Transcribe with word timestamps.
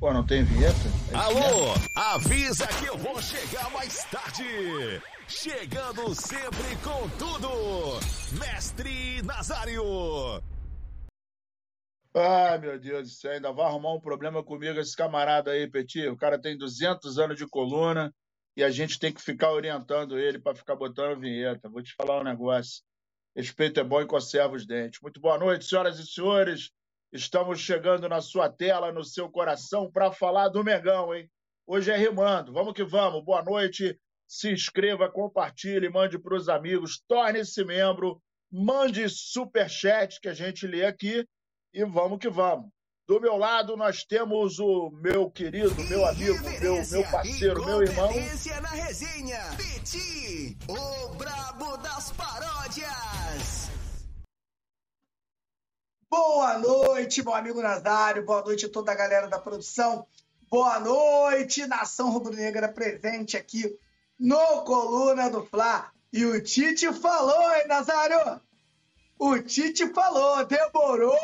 Pô, 0.00 0.14
não 0.14 0.24
tem 0.24 0.42
vinheta? 0.42 0.78
É 1.12 1.14
Alô, 1.14 1.74
avisa 1.94 2.66
que 2.66 2.86
eu 2.86 2.96
vou 2.96 3.20
chegar 3.20 3.70
mais 3.70 4.02
tarde. 4.04 4.42
Chegando 5.28 6.14
sempre 6.14 6.74
com 6.82 7.06
tudo, 7.18 8.00
Mestre 8.40 9.20
Nazário. 9.20 9.84
Ai, 12.14 12.58
meu 12.58 12.80
Deus 12.80 13.10
do 13.10 13.14
céu, 13.14 13.32
ainda 13.32 13.52
vai 13.52 13.66
arrumar 13.66 13.92
um 13.92 14.00
problema 14.00 14.42
comigo 14.42 14.80
esse 14.80 14.96
camarada 14.96 15.50
aí, 15.50 15.70
Petit. 15.70 16.08
O 16.08 16.16
cara 16.16 16.40
tem 16.40 16.56
200 16.56 17.18
anos 17.18 17.36
de 17.36 17.46
coluna 17.46 18.10
e 18.56 18.64
a 18.64 18.70
gente 18.70 18.98
tem 18.98 19.12
que 19.12 19.20
ficar 19.20 19.52
orientando 19.52 20.18
ele 20.18 20.38
para 20.38 20.56
ficar 20.56 20.76
botando 20.76 21.20
vinheta. 21.20 21.68
Vou 21.68 21.82
te 21.82 21.94
falar 21.94 22.22
um 22.22 22.24
negócio. 22.24 22.82
Respeito 23.36 23.78
é 23.78 23.84
bom 23.84 24.00
e 24.00 24.06
conserva 24.06 24.56
os 24.56 24.66
dentes. 24.66 24.98
Muito 25.02 25.20
boa 25.20 25.36
noite, 25.36 25.66
senhoras 25.66 25.98
e 25.98 26.06
senhores. 26.06 26.70
Estamos 27.12 27.58
chegando 27.60 28.08
na 28.08 28.20
sua 28.20 28.48
tela, 28.48 28.92
no 28.92 29.02
seu 29.04 29.28
coração, 29.28 29.90
para 29.90 30.12
falar 30.12 30.48
do 30.48 30.62
Megão, 30.62 31.12
hein? 31.12 31.28
Hoje 31.66 31.90
é 31.90 31.96
rimando. 31.96 32.52
Vamos 32.52 32.72
que 32.72 32.84
vamos. 32.84 33.24
Boa 33.24 33.42
noite. 33.42 33.98
Se 34.28 34.52
inscreva, 34.52 35.10
compartilhe, 35.10 35.88
mande 35.88 36.16
para 36.16 36.36
os 36.36 36.48
amigos, 36.48 37.02
torne-se 37.08 37.64
membro, 37.64 38.22
mande 38.50 39.08
super 39.08 39.68
chat 39.68 40.20
que 40.20 40.28
a 40.28 40.34
gente 40.34 40.68
lê 40.68 40.86
aqui 40.86 41.26
e 41.74 41.84
vamos 41.84 42.18
que 42.20 42.28
vamos. 42.28 42.70
Do 43.08 43.20
meu 43.20 43.36
lado, 43.36 43.76
nós 43.76 44.04
temos 44.04 44.60
o 44.60 44.88
meu 44.90 45.28
querido, 45.28 45.74
meu 45.88 46.06
amigo, 46.06 46.38
meu, 46.60 46.88
meu 46.88 47.10
parceiro, 47.10 47.66
meu 47.66 47.82
irmão. 47.82 48.08
na 48.62 48.68
resenha, 48.68 49.40
Peti, 49.56 50.56
o 50.68 51.08
brabo 51.16 51.76
das 51.78 52.12
paródias. 52.12 53.59
Boa 56.10 56.58
noite, 56.58 57.22
meu 57.22 57.32
amigo 57.32 57.62
Nazário. 57.62 58.24
Boa 58.24 58.42
noite 58.42 58.66
a 58.66 58.68
toda 58.68 58.90
a 58.90 58.96
galera 58.96 59.28
da 59.28 59.38
produção. 59.38 60.04
Boa 60.50 60.80
noite, 60.80 61.68
nação 61.68 62.10
rubro-negra 62.10 62.68
presente 62.68 63.36
aqui 63.36 63.78
no 64.18 64.64
Coluna 64.64 65.30
do 65.30 65.46
Fla. 65.46 65.92
E 66.12 66.26
o 66.26 66.42
Tite 66.42 66.92
falou, 66.94 67.54
hein, 67.54 67.68
Nazário? 67.68 68.40
O 69.20 69.38
Tite 69.38 69.86
falou, 69.94 70.44
demorou, 70.44 71.16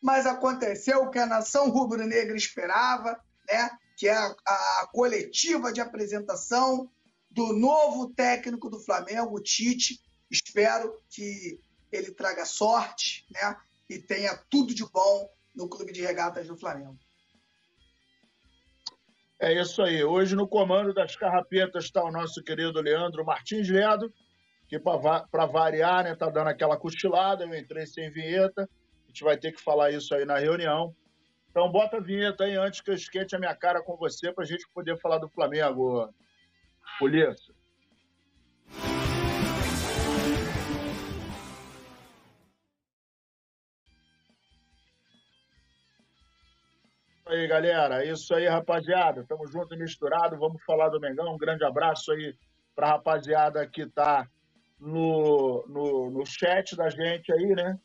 mas 0.00 0.24
aconteceu 0.24 1.02
o 1.02 1.10
que 1.10 1.18
a 1.18 1.26
nação 1.26 1.68
rubro-negra 1.68 2.34
esperava, 2.34 3.20
né? 3.46 3.70
que 3.98 4.08
é 4.08 4.16
a, 4.16 4.34
a, 4.46 4.88
coletiva 4.94 5.70
de 5.70 5.82
apresentação 5.82 6.90
do 7.30 7.52
novo 7.52 8.08
técnico 8.14 8.70
do 8.70 8.80
Flamengo, 8.80 9.36
o 9.36 9.42
Tite. 9.42 10.00
Espero 10.30 10.98
que 11.10 11.60
ele 11.92 12.10
traga 12.12 12.46
sorte 12.46 13.26
né? 13.30 13.54
E 13.94 14.02
tenha 14.02 14.36
tudo 14.50 14.74
de 14.74 14.84
bom 14.90 15.28
no 15.54 15.68
Clube 15.68 15.92
de 15.92 16.02
Regatas 16.02 16.46
do 16.46 16.56
Flamengo. 16.56 16.98
É 19.40 19.52
isso 19.60 19.82
aí. 19.82 20.02
Hoje 20.04 20.36
no 20.36 20.46
comando 20.48 20.94
das 20.94 21.16
carrapetas 21.16 21.84
está 21.84 22.02
o 22.04 22.12
nosso 22.12 22.42
querido 22.42 22.80
Leandro 22.80 23.24
Martins 23.24 23.68
Ledo, 23.68 24.12
que 24.68 24.78
para 24.78 25.46
variar, 25.46 26.04
né, 26.04 26.14
tá 26.14 26.30
dando 26.30 26.48
aquela 26.48 26.76
cochilada, 26.76 27.44
eu 27.44 27.54
entrei 27.54 27.86
sem 27.86 28.10
vinheta, 28.10 28.68
gente 29.12 29.22
vai 29.22 29.36
ter 29.36 29.52
que 29.52 29.60
falar 29.60 29.90
isso 29.90 30.14
aí 30.14 30.24
na 30.24 30.38
reunião. 30.38 30.94
Então 31.50 31.70
bota 31.70 31.98
a 31.98 32.00
vinheta 32.00 32.44
aí 32.44 32.56
antes 32.56 32.80
que 32.80 32.90
eu 32.90 32.94
esquente 32.94 33.36
a 33.36 33.38
minha 33.38 33.54
cara 33.54 33.82
com 33.82 33.94
você 33.96 34.32
para 34.32 34.42
a 34.42 34.46
gente 34.46 34.66
poder 34.72 34.98
falar 34.98 35.18
do 35.18 35.28
Flamengo, 35.28 36.08
Polícia. 36.98 37.54
Aí, 47.32 47.46
galera. 47.46 48.04
É 48.04 48.10
isso 48.10 48.34
aí, 48.34 48.46
rapaziada. 48.46 49.24
Tamo 49.28 49.46
junto 49.46 49.74
e 49.74 49.78
misturado. 49.78 50.38
Vamos 50.38 50.62
falar 50.64 50.88
do 50.88 51.00
Mengão. 51.00 51.34
Um 51.34 51.38
grande 51.38 51.64
abraço 51.64 52.12
aí 52.12 52.34
pra 52.74 52.88
rapaziada 52.88 53.66
que 53.66 53.86
tá 53.86 54.26
no, 54.78 55.64
no, 55.68 56.10
no 56.10 56.26
chat 56.26 56.76
da 56.76 56.88
gente 56.88 57.32
aí, 57.32 57.54
né? 57.54 57.78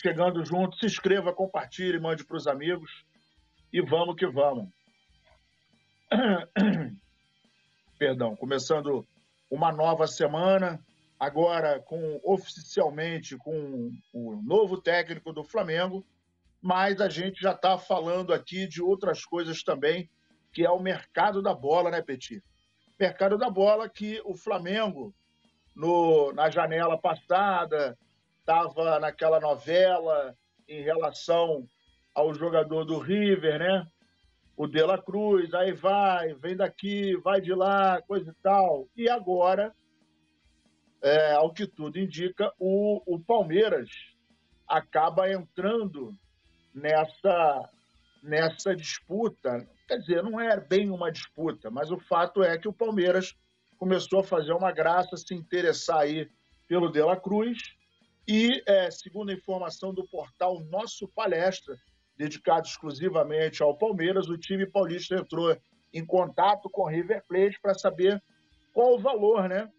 chegando 0.00 0.44
junto. 0.44 0.76
Se 0.76 0.86
inscreva, 0.86 1.32
compartilhe, 1.32 1.98
mande 1.98 2.24
para 2.24 2.36
os 2.36 2.46
amigos. 2.46 2.90
E 3.72 3.80
vamos 3.80 4.16
que 4.16 4.26
vamos. 4.26 4.68
Perdão, 7.98 8.36
começando 8.36 9.06
uma 9.50 9.72
nova 9.72 10.06
semana, 10.06 10.80
agora 11.18 11.80
com 11.80 12.20
oficialmente 12.24 13.36
com 13.36 13.90
o 14.12 14.42
novo 14.42 14.80
técnico 14.80 15.32
do 15.32 15.44
Flamengo, 15.44 16.04
mas 16.64 16.98
a 16.98 17.10
gente 17.10 17.42
já 17.42 17.52
está 17.52 17.76
falando 17.76 18.32
aqui 18.32 18.66
de 18.66 18.80
outras 18.80 19.22
coisas 19.22 19.62
também, 19.62 20.08
que 20.50 20.64
é 20.64 20.70
o 20.70 20.80
mercado 20.80 21.42
da 21.42 21.52
bola, 21.52 21.90
né, 21.90 22.00
Petit? 22.00 22.42
Mercado 22.98 23.36
da 23.36 23.50
bola 23.50 23.86
que 23.86 24.18
o 24.24 24.34
Flamengo, 24.34 25.14
no, 25.76 26.32
na 26.32 26.48
janela 26.48 26.96
passada, 26.96 27.98
estava 28.40 28.98
naquela 28.98 29.38
novela 29.38 30.34
em 30.66 30.82
relação 30.82 31.68
ao 32.14 32.32
jogador 32.32 32.86
do 32.86 32.98
River, 32.98 33.58
né? 33.58 33.86
O 34.56 34.66
De 34.66 34.82
La 34.82 34.96
Cruz, 34.96 35.52
aí 35.52 35.72
vai, 35.72 36.32
vem 36.32 36.56
daqui, 36.56 37.14
vai 37.16 37.42
de 37.42 37.52
lá, 37.52 38.00
coisa 38.08 38.30
e 38.30 38.42
tal. 38.42 38.88
E 38.96 39.06
agora, 39.06 39.70
é, 41.02 41.32
ao 41.32 41.52
que 41.52 41.66
tudo 41.66 41.98
indica, 41.98 42.50
o, 42.58 43.02
o 43.04 43.20
Palmeiras 43.20 43.90
acaba 44.66 45.30
entrando 45.30 46.16
nessa, 46.74 47.70
nessa 48.22 48.74
disputa. 48.74 49.66
Quer 49.86 49.98
dizer, 49.98 50.22
não 50.22 50.40
é 50.40 50.58
bem 50.58 50.90
uma 50.90 51.12
disputa, 51.12 51.70
mas 51.70 51.90
o 51.90 51.98
fato 51.98 52.42
é 52.42 52.58
que 52.58 52.68
o 52.68 52.72
Palmeiras 52.72 53.36
começou 53.78 54.20
a 54.20 54.24
fazer 54.24 54.52
uma 54.52 54.72
graça, 54.72 55.16
se 55.16 55.34
interessar 55.34 56.00
aí 56.00 56.28
pelo 56.66 56.90
De 56.90 57.02
La 57.02 57.16
Cruz 57.16 57.74
e, 58.26 58.62
é, 58.66 58.90
segundo 58.90 59.30
a 59.30 59.34
informação 59.34 59.92
do 59.92 60.08
portal 60.08 60.60
Nosso 60.70 61.06
Palestra, 61.08 61.76
dedicado 62.16 62.66
exclusivamente 62.66 63.62
ao 63.62 63.76
Palmeiras, 63.76 64.28
o 64.28 64.38
time 64.38 64.66
paulista 64.66 65.16
entrou 65.16 65.56
em 65.92 66.04
contato 66.04 66.70
com 66.70 66.82
o 66.82 66.88
River 66.88 67.22
Plate 67.28 67.60
para 67.60 67.74
saber 67.74 68.22
qual 68.72 68.94
o 68.94 68.98
valor, 68.98 69.48
né? 69.48 69.70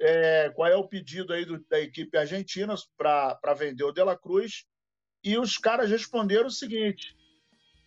É, 0.00 0.50
qual 0.50 0.68
é 0.68 0.76
o 0.76 0.88
pedido 0.88 1.32
aí 1.32 1.44
do, 1.44 1.64
da 1.68 1.78
equipe 1.78 2.16
argentina 2.16 2.74
para 2.96 3.54
vender 3.54 3.84
o 3.84 3.92
De 3.92 4.02
La 4.02 4.16
Cruz. 4.16 4.66
E 5.24 5.38
os 5.38 5.56
caras 5.56 5.90
responderam 5.90 6.48
o 6.48 6.50
seguinte: 6.50 7.16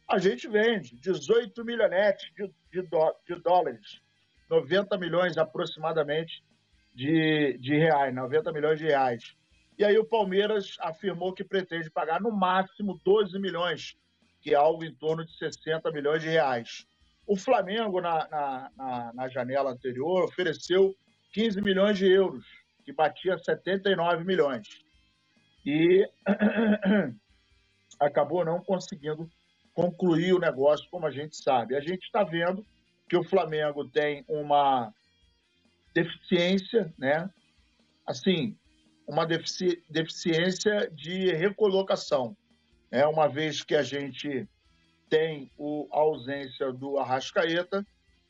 a 0.09 0.17
gente 0.17 0.47
vende 0.47 0.95
18 0.95 1.63
milhonetes 1.63 2.27
de, 2.33 2.47
de, 2.71 2.89
de 3.27 3.41
dólares, 3.41 4.01
90 4.49 4.97
milhões 4.97 5.37
aproximadamente 5.37 6.43
de, 6.95 7.57
de 7.59 7.75
reais, 7.75 8.15
90 8.15 8.51
milhões 8.51 8.79
de 8.79 8.85
reais. 8.85 9.35
E 9.77 9.85
aí 9.85 9.95
o 9.99 10.05
Palmeiras 10.05 10.75
afirmou 10.79 11.31
que 11.31 11.43
pretende 11.43 11.91
pagar 11.91 12.19
no 12.19 12.31
máximo 12.31 12.99
12 13.05 13.37
milhões, 13.37 13.95
que 14.41 14.53
é 14.53 14.55
algo 14.55 14.83
em 14.83 14.95
torno 14.95 15.23
de 15.23 15.37
60 15.37 15.91
milhões 15.91 16.23
de 16.23 16.29
reais. 16.29 16.87
O 17.27 17.37
Flamengo, 17.37 18.01
na, 18.01 18.27
na, 18.29 18.71
na, 18.75 19.13
na 19.13 19.29
janela 19.29 19.71
anterior, 19.71 20.23
ofereceu 20.23 20.95
15 21.33 21.61
milhões 21.61 21.97
de 21.99 22.09
euros, 22.09 22.43
que 22.83 22.91
batia 22.91 23.37
79 23.37 24.23
milhões. 24.23 24.67
E 25.63 26.09
acabou 27.99 28.45
não 28.45 28.61
conseguindo 28.61 29.29
concluir 29.73 30.33
o 30.33 30.39
negócio, 30.39 30.89
como 30.89 31.05
a 31.05 31.11
gente 31.11 31.37
sabe. 31.37 31.75
A 31.75 31.79
gente 31.79 32.03
está 32.03 32.23
vendo 32.23 32.65
que 33.07 33.15
o 33.15 33.23
Flamengo 33.23 33.87
tem 33.87 34.25
uma 34.27 34.93
deficiência, 35.93 36.93
né? 36.97 37.29
Assim, 38.05 38.57
uma 39.07 39.25
defici 39.25 39.83
deficiência 39.89 40.89
de 40.91 41.31
recolocação. 41.31 42.35
É 42.91 43.05
uma 43.05 43.27
vez 43.27 43.63
que 43.63 43.75
a 43.75 43.83
gente 43.83 44.47
tem 45.09 45.51
o, 45.57 45.87
a 45.91 45.99
ausência 45.99 46.71
do 46.73 46.97
Arrascaeta, 46.97 47.85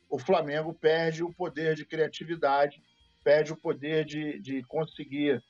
o 0.08 0.18
Flamengo 0.18 0.72
perde 0.72 1.22
o 1.22 1.32
poder 1.32 1.74
de 1.74 1.84
criatividade, 1.84 2.82
perde 3.24 3.52
o 3.52 3.56
poder 3.56 4.04
de, 4.04 4.38
de 4.38 4.62
conseguir 4.62 5.42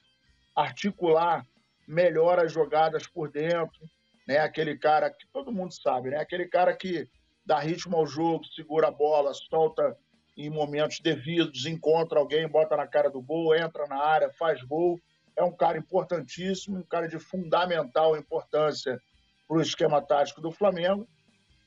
articular 0.55 1.47
melhor 1.87 2.39
as 2.39 2.53
jogadas 2.53 3.07
por 3.07 3.31
dentro, 3.31 3.89
né? 4.29 4.39
Aquele 4.39 4.79
cara 4.79 5.11
que 5.11 5.27
todo 5.33 5.51
mundo 5.53 5.73
sabe, 5.73 6.11
né? 6.11 6.19
Aquele 6.19 6.47
cara 6.47 6.77
que 6.77 7.09
dá 7.45 7.59
ritmo 7.59 7.97
ao 7.97 8.07
jogo, 8.07 8.45
segura 8.45 8.89
a 8.89 8.93
bola, 8.93 9.33
solta 9.35 9.97
em 10.37 10.51
momentos 10.51 11.01
devidos, 11.01 11.67
encontra 11.67 12.21
alguém, 12.21 12.47
bota 12.47 12.77
na 12.77 12.87
cara 12.87 13.11
do 13.11 13.21
gol, 13.21 13.57
entra 13.57 13.89
na 13.89 13.97
área, 13.97 14.31
faz 14.39 14.63
gol 14.63 15.01
é 15.39 15.45
um 15.45 15.55
cara 15.55 15.79
importantíssimo, 15.79 16.79
um 16.79 16.83
cara 16.83 17.07
de 17.07 17.19
fundamental 17.19 18.17
importância 18.17 19.01
para 19.47 19.57
o 19.57 19.63
esquema 19.63 20.03
tático 20.03 20.41
do 20.41 20.51
Flamengo. 20.51 21.09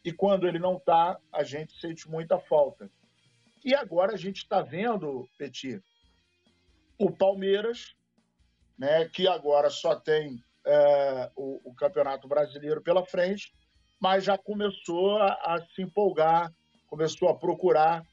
E 0.04 0.12
quando 0.12 0.46
ele 0.46 0.60
não 0.60 0.76
está, 0.76 1.18
a 1.32 1.44
gente 1.44 1.80
sente 1.80 2.10
muita 2.10 2.38
falta. 2.38 2.92
E 3.64 3.74
agora 3.74 4.14
a 4.14 4.18
gente 4.18 4.38
está 4.38 4.62
vendo, 4.62 5.26
Petit, 5.38 5.82
o 7.00 7.10
Palmeiras, 7.12 7.96
né, 8.78 9.06
que 9.06 9.28
agora 9.28 9.70
só 9.70 9.96
tem 9.96 10.44
é, 10.66 11.32
o, 11.36 11.72
o, 11.72 11.76
Campeonato 11.76 12.28
Brasileiro 12.28 12.82
pela 12.82 13.06
frente, 13.06 13.52
mas 14.00 14.24
já 14.24 14.38
começou 14.38 15.18
a, 15.18 15.34
a 15.34 15.66
se 15.74 15.82
empolgar, 15.82 16.52
começou 16.88 17.30
a 17.30 17.38
procurar. 17.38 18.04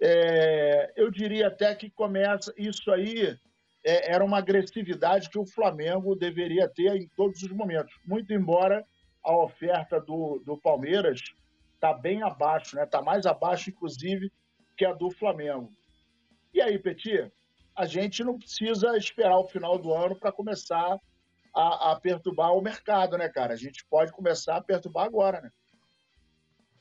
É, 0.00 0.92
eu 0.96 1.10
diria 1.10 1.48
até 1.48 1.74
que 1.74 1.90
começa 1.90 2.52
isso 2.56 2.90
aí 2.90 3.38
é, 3.84 4.12
era 4.12 4.24
uma 4.24 4.38
agressividade 4.38 5.28
que 5.28 5.38
o 5.38 5.46
Flamengo 5.46 6.14
deveria 6.14 6.68
ter 6.68 6.94
em 6.96 7.08
todos 7.16 7.42
os 7.42 7.50
momentos. 7.50 7.94
Muito 8.06 8.32
embora 8.32 8.84
a 9.22 9.36
oferta 9.36 10.00
do, 10.00 10.40
do 10.44 10.56
Palmeiras 10.56 11.20
está 11.74 11.92
bem 11.92 12.22
abaixo, 12.22 12.76
né? 12.76 12.84
Está 12.84 13.02
mais 13.02 13.26
abaixo, 13.26 13.70
inclusive, 13.70 14.32
que 14.76 14.84
a 14.84 14.92
do 14.92 15.10
Flamengo. 15.10 15.72
E 16.54 16.60
aí, 16.60 16.78
Petit, 16.78 17.30
a 17.74 17.86
gente 17.86 18.22
não 18.22 18.38
precisa 18.38 18.96
esperar 18.96 19.38
o 19.38 19.48
final 19.48 19.78
do 19.78 19.92
ano 19.92 20.14
para 20.14 20.30
começar 20.30 20.98
a, 21.54 21.92
a, 21.92 22.00
perturbar 22.00 22.52
o 22.52 22.62
mercado, 22.62 23.18
né, 23.18 23.28
cara? 23.28 23.54
A 23.54 23.56
gente 23.56 23.84
pode 23.86 24.12
começar 24.12 24.56
a 24.56 24.62
perturbar 24.62 25.04
agora, 25.04 25.40
né? 25.40 25.50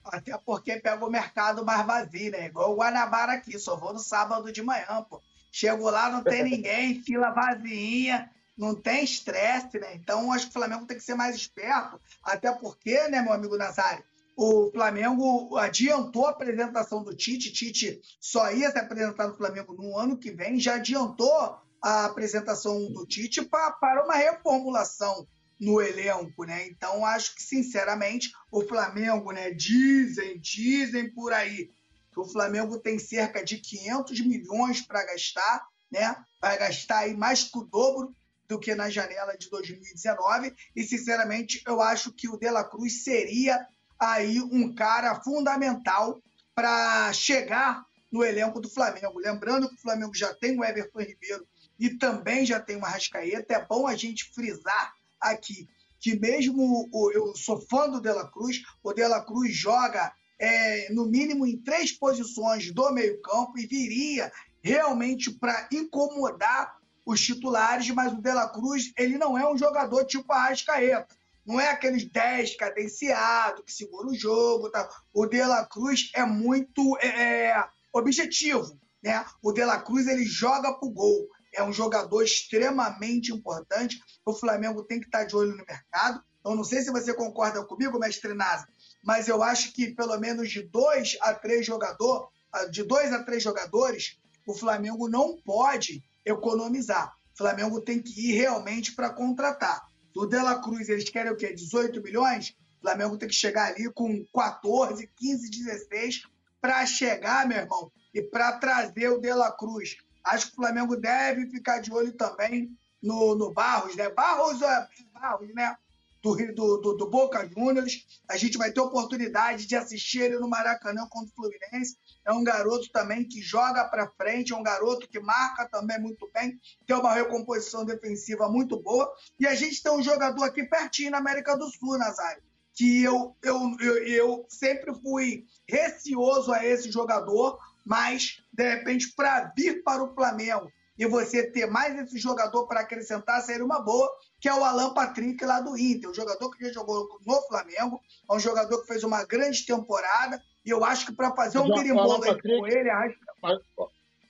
Até 0.03 0.37
porque 0.37 0.79
pega 0.79 1.05
o 1.05 1.11
mercado 1.11 1.63
mais 1.63 1.85
vazio, 1.85 2.31
né? 2.31 2.47
Igual 2.47 2.71
o 2.71 2.77
Guanabara 2.77 3.33
aqui, 3.33 3.59
só 3.59 3.75
vou 3.75 3.93
no 3.93 3.99
sábado 3.99 4.51
de 4.51 4.61
manhã, 4.61 5.05
pô. 5.07 5.21
Chego 5.51 5.89
lá, 5.89 6.09
não 6.09 6.23
tem 6.23 6.43
ninguém, 6.49 7.03
fila 7.03 7.31
vazia, 7.31 8.29
não 8.57 8.73
tem 8.73 9.03
estresse, 9.03 9.79
né? 9.79 9.95
Então, 9.95 10.31
acho 10.31 10.45
que 10.45 10.51
o 10.51 10.53
Flamengo 10.53 10.85
tem 10.85 10.97
que 10.97 11.03
ser 11.03 11.15
mais 11.15 11.35
esperto, 11.35 11.99
até 12.23 12.51
porque, 12.51 13.07
né, 13.09 13.21
meu 13.21 13.33
amigo 13.33 13.57
Nazário, 13.57 14.03
o 14.35 14.71
Flamengo 14.71 15.55
adiantou 15.57 16.25
a 16.25 16.31
apresentação 16.31 17.03
do 17.03 17.15
Tite, 17.15 17.51
Tite 17.51 18.01
só 18.19 18.51
ia 18.51 18.71
se 18.71 18.79
apresentar 18.79 19.27
no 19.27 19.35
Flamengo 19.35 19.73
no 19.73 19.97
ano 19.97 20.17
que 20.17 20.31
vem, 20.31 20.59
já 20.59 20.75
adiantou 20.75 21.59
a 21.81 22.05
apresentação 22.05 22.91
do 22.91 23.05
Tite 23.05 23.41
para 23.41 24.03
uma 24.03 24.15
reformulação 24.15 25.27
no 25.59 25.81
elenco, 25.81 26.43
né? 26.43 26.67
Então, 26.67 27.05
acho 27.05 27.35
que, 27.35 27.43
sinceramente, 27.43 28.31
o 28.51 28.61
Flamengo, 28.61 29.31
né, 29.31 29.51
dizem, 29.51 30.39
dizem 30.39 31.11
por 31.13 31.31
aí, 31.31 31.71
que 32.11 32.19
o 32.19 32.25
Flamengo 32.25 32.77
tem 32.79 32.99
cerca 32.99 33.43
de 33.43 33.57
500 33.57 34.19
milhões 34.21 34.81
para 34.81 35.05
gastar, 35.05 35.65
né? 35.89 36.15
Vai 36.41 36.57
gastar 36.57 36.99
aí 36.99 37.15
mais 37.15 37.43
que 37.43 37.57
o 37.57 37.63
dobro 37.63 38.13
do 38.47 38.59
que 38.59 38.75
na 38.75 38.89
janela 38.89 39.37
de 39.37 39.49
2019 39.49 40.53
e 40.75 40.83
sinceramente 40.83 41.61
eu 41.65 41.81
acho 41.81 42.11
que 42.11 42.27
o 42.27 42.37
De 42.37 42.49
La 42.49 42.65
Cruz 42.65 43.03
seria 43.03 43.65
aí 43.97 44.41
um 44.41 44.75
cara 44.75 45.21
fundamental 45.21 46.21
para 46.53 47.13
chegar 47.13 47.85
no 48.11 48.25
elenco 48.25 48.59
do 48.59 48.69
Flamengo. 48.69 49.19
Lembrando 49.19 49.69
que 49.69 49.75
o 49.75 49.81
Flamengo 49.81 50.13
já 50.13 50.33
tem 50.33 50.59
o 50.59 50.65
Everton 50.65 50.99
Ribeiro 50.99 51.47
e 51.81 51.97
também 51.97 52.45
já 52.45 52.59
tem 52.59 52.77
o 52.77 52.85
Arrascaeta. 52.85 53.55
É 53.55 53.65
bom 53.65 53.87
a 53.87 53.95
gente 53.95 54.31
frisar 54.33 54.93
aqui 55.19 55.67
que 55.99 56.17
mesmo 56.19 56.89
o, 56.91 57.11
eu 57.11 57.35
sou 57.35 57.61
fã 57.61 57.89
do 57.89 58.01
De 58.01 58.11
La 58.11 58.27
Cruz, 58.27 58.61
o 58.83 58.93
De 58.93 59.07
La 59.07 59.23
Cruz 59.23 59.55
joga 59.55 60.11
é, 60.39 60.91
no 60.91 61.05
mínimo 61.05 61.45
em 61.45 61.57
três 61.57 61.91
posições 61.91 62.71
do 62.71 62.91
meio-campo 62.91 63.57
e 63.57 63.67
viria 63.67 64.31
realmente 64.63 65.31
para 65.31 65.69
incomodar 65.71 66.75
os 67.05 67.21
titulares, 67.21 67.89
mas 67.91 68.13
o 68.13 68.21
De 68.21 68.31
La 68.31 68.49
Cruz 68.49 68.91
ele 68.97 69.17
não 69.17 69.37
é 69.37 69.51
um 69.51 69.57
jogador 69.57 70.03
tipo 70.05 70.31
Arrascaeta. 70.31 71.07
Não 71.45 71.59
é 71.59 71.69
aqueles 71.69 72.05
10 72.05 72.55
cadenciado 72.55 73.63
que 73.63 73.73
segura 73.73 74.07
o 74.07 74.15
jogo. 74.15 74.69
Tá? 74.69 74.87
O 75.13 75.25
De 75.25 75.43
La 75.43 75.65
Cruz 75.65 76.11
é 76.13 76.23
muito 76.23 76.97
é, 76.99 77.07
é 77.47 77.65
objetivo. 77.91 78.79
Né? 79.03 79.23
O 79.41 79.51
De 79.51 79.63
La 79.65 79.79
Cruz 79.79 80.07
ele 80.07 80.23
joga 80.23 80.73
pro 80.73 80.89
gol. 80.89 81.27
É 81.53 81.63
um 81.63 81.73
jogador 81.73 82.23
extremamente 82.23 83.31
importante. 83.31 83.99
O 84.25 84.33
Flamengo 84.33 84.83
tem 84.83 84.99
que 84.99 85.05
estar 85.05 85.25
de 85.25 85.35
olho 85.35 85.51
no 85.51 85.65
mercado. 85.65 86.23
Eu 86.43 86.55
não 86.55 86.63
sei 86.63 86.81
se 86.81 86.91
você 86.91 87.13
concorda 87.13 87.63
comigo, 87.63 87.99
mestre 87.99 88.33
Nasa, 88.33 88.67
mas 89.03 89.27
eu 89.27 89.43
acho 89.43 89.73
que 89.73 89.93
pelo 89.93 90.17
menos 90.17 90.49
de 90.49 90.63
dois 90.63 91.15
a 91.21 91.33
três 91.33 91.65
jogadores, 91.65 92.27
de 92.71 92.83
dois 92.83 93.13
a 93.13 93.23
três 93.23 93.43
jogadores, 93.43 94.19
o 94.47 94.53
Flamengo 94.53 95.07
não 95.07 95.37
pode 95.37 96.03
economizar. 96.25 97.13
O 97.33 97.37
Flamengo 97.37 97.79
tem 97.81 98.01
que 98.01 98.29
ir 98.29 98.33
realmente 98.33 98.93
para 98.95 99.11
contratar. 99.11 99.81
Do 100.13 100.25
De 100.25 100.37
La 100.37 100.61
Cruz, 100.61 100.89
eles 100.89 101.09
querem 101.09 101.31
o 101.31 101.37
quê? 101.37 101.53
18 101.53 102.01
milhões? 102.01 102.55
O 102.79 102.81
Flamengo 102.81 103.17
tem 103.17 103.29
que 103.29 103.35
chegar 103.35 103.67
ali 103.67 103.91
com 103.93 104.25
14, 104.33 105.07
15, 105.15 105.49
16 105.49 106.23
para 106.59 106.85
chegar, 106.85 107.47
meu 107.47 107.59
irmão, 107.59 107.91
e 108.13 108.21
para 108.21 108.57
trazer 108.57 109.09
o 109.09 109.19
De 109.19 109.33
La 109.33 109.51
Cruz. 109.51 109.97
Acho 110.23 110.47
que 110.47 110.53
o 110.53 110.55
Flamengo 110.55 110.95
deve 110.95 111.49
ficar 111.49 111.79
de 111.79 111.91
olho 111.91 112.13
também 112.13 112.75
no, 113.01 113.35
no 113.35 113.51
Barros, 113.53 113.95
né? 113.95 114.09
Barros, 114.09 114.61
é, 114.61 114.87
Barros, 115.13 115.53
né? 115.53 115.75
do, 116.21 116.35
do, 116.53 116.77
do, 116.77 116.93
do 116.93 117.09
Boca 117.09 117.47
Juniors. 117.47 118.05
A 118.29 118.37
gente 118.37 118.57
vai 118.57 118.71
ter 118.71 118.79
oportunidade 118.79 119.65
de 119.65 119.75
assistir 119.75 120.21
ele 120.21 120.39
no 120.39 120.47
Maracanã 120.47 121.07
contra 121.09 121.31
o 121.31 121.35
Fluminense. 121.35 121.97
É 122.25 122.31
um 122.31 122.43
garoto 122.43 122.89
também 122.91 123.27
que 123.27 123.41
joga 123.41 123.83
para 123.85 124.11
frente, 124.11 124.53
é 124.53 124.55
um 124.55 124.63
garoto 124.63 125.07
que 125.09 125.19
marca 125.19 125.67
também 125.67 125.99
muito 125.99 126.29
bem, 126.31 126.59
tem 126.85 126.95
uma 126.95 127.13
recomposição 127.13 127.83
defensiva 127.83 128.47
muito 128.47 128.79
boa. 128.79 129.11
E 129.39 129.47
a 129.47 129.55
gente 129.55 129.81
tem 129.81 129.91
um 129.91 130.03
jogador 130.03 130.43
aqui 130.43 130.63
pertinho 130.63 131.11
na 131.11 131.17
América 131.17 131.57
do 131.57 131.67
Sul, 131.69 131.97
Nazário, 131.97 132.43
que 132.73 133.03
eu, 133.03 133.35
eu, 133.41 133.75
eu, 133.79 134.07
eu 134.07 134.45
sempre 134.47 134.93
fui 135.01 135.45
receoso 135.67 136.51
a 136.51 136.63
esse 136.63 136.91
jogador, 136.91 137.57
mas, 137.85 138.41
de 138.51 138.75
repente, 138.75 139.13
para 139.15 139.51
vir 139.55 139.83
para 139.83 140.03
o 140.03 140.13
Flamengo 140.13 140.71
e 140.97 141.05
você 141.05 141.49
ter 141.49 141.65
mais 141.65 141.97
esse 141.99 142.17
jogador 142.17 142.67
para 142.67 142.81
acrescentar 142.81 143.41
seria 143.41 143.65
uma 143.65 143.81
boa, 143.81 144.07
que 144.39 144.47
é 144.47 144.53
o 144.53 144.63
Alan 144.63 144.93
Patrick 144.93 145.43
lá 145.43 145.59
do 145.59 145.77
Inter, 145.77 146.09
um 146.09 146.13
jogador 146.13 146.51
que 146.51 146.65
já 146.65 146.73
jogou 146.73 147.07
no 147.25 147.41
Flamengo, 147.47 147.99
é 148.29 148.33
um 148.33 148.39
jogador 148.39 148.81
que 148.81 148.87
fez 148.87 149.03
uma 149.03 149.25
grande 149.25 149.65
temporada, 149.65 150.39
e 150.63 150.69
eu 150.69 150.83
acho 150.85 151.07
que 151.07 151.15
para 151.15 151.35
fazer 151.35 151.59
um 151.59 151.73
birimbolo 151.73 152.19
com 152.19 152.67
ele... 152.67 152.89
Acho... 152.89 153.17
Mas, 153.41 153.59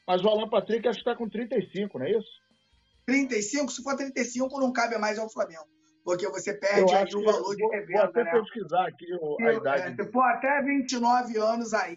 mas 0.07 0.23
o 0.23 0.29
Alan 0.29 0.49
Patrick 0.49 0.87
acho 0.87 1.03
que 1.03 1.09
está 1.09 1.17
com 1.17 1.29
35, 1.29 1.99
não 1.99 2.05
é 2.05 2.11
isso? 2.11 2.29
35? 3.05 3.71
Se 3.71 3.83
for 3.83 3.95
35, 3.95 4.59
não 4.59 4.71
cabe 4.71 4.97
mais 4.97 5.19
ao 5.19 5.29
Flamengo. 5.29 5.65
Porque 6.03 6.27
você 6.29 6.53
perde 6.53 6.93
aí 6.95 7.13
o 7.13 7.23
valor 7.23 7.55
de 7.55 7.63
revenda. 7.67 7.99
Vou 7.99 8.09
até 8.09 8.23
né? 8.23 8.31
pesquisar 8.31 8.87
aqui 8.87 9.05
a 9.41 9.53
idade. 9.53 10.01
É, 10.01 10.03
se 10.03 10.11
for 10.11 10.23
até 10.23 10.61
29 10.63 11.37
anos 11.37 11.73
aí, 11.73 11.95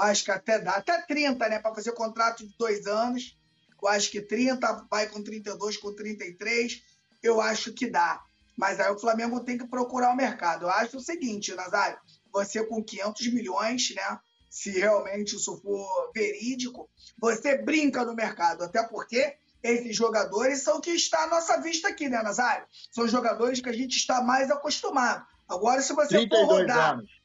acho 0.00 0.24
que 0.24 0.30
até 0.30 0.58
dá. 0.58 0.72
Até 0.72 1.00
30, 1.02 1.48
né? 1.48 1.58
Para 1.58 1.74
fazer 1.74 1.92
contrato 1.92 2.46
de 2.46 2.54
dois 2.58 2.86
anos 2.86 3.38
eu 3.80 3.88
acho 3.88 4.10
que 4.10 4.20
30, 4.20 4.86
vai 4.90 5.08
com 5.08 5.22
32, 5.22 5.76
com 5.76 5.94
33, 5.94 6.82
eu 7.22 7.40
acho 7.40 7.72
que 7.72 7.88
dá. 7.88 8.22
Mas 8.56 8.80
aí 8.80 8.90
o 8.90 8.98
Flamengo 8.98 9.40
tem 9.40 9.56
que 9.56 9.66
procurar 9.66 10.10
o 10.10 10.16
mercado. 10.16 10.64
Eu 10.64 10.70
acho 10.70 10.96
o 10.96 11.00
seguinte, 11.00 11.54
Nazário, 11.54 11.98
você 12.32 12.64
com 12.64 12.82
500 12.82 13.32
milhões, 13.32 13.94
né? 13.94 14.18
Se 14.50 14.70
realmente 14.70 15.36
isso 15.36 15.60
for 15.60 16.10
verídico, 16.12 16.90
você 17.18 17.56
brinca 17.56 18.04
no 18.04 18.14
mercado. 18.14 18.64
Até 18.64 18.82
porque 18.82 19.36
esses 19.62 19.94
jogadores 19.94 20.62
são 20.62 20.80
que 20.80 20.90
está 20.90 21.24
à 21.24 21.28
nossa 21.28 21.60
vista 21.60 21.88
aqui, 21.88 22.08
né, 22.08 22.20
Nazário? 22.22 22.66
São 22.90 23.06
jogadores 23.06 23.60
que 23.60 23.68
a 23.68 23.72
gente 23.72 23.96
está 23.96 24.20
mais 24.22 24.50
acostumado. 24.50 25.24
Agora, 25.48 25.80
se 25.80 25.92
você 25.92 26.26
for 26.28 26.46
rodar. 26.46 26.94
Anos. 26.94 27.17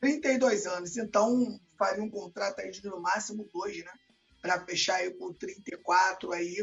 32 0.00 0.66
anos. 0.66 0.96
Então, 0.96 1.60
faria 1.78 2.02
um 2.02 2.10
contrato 2.10 2.60
aí 2.60 2.70
de 2.70 2.84
no 2.84 3.00
máximo 3.00 3.48
dois, 3.52 3.76
né? 3.84 3.92
para 4.40 4.64
fechar 4.64 4.96
aí 4.96 5.10
com 5.12 5.32
34 5.32 6.32
aí. 6.32 6.56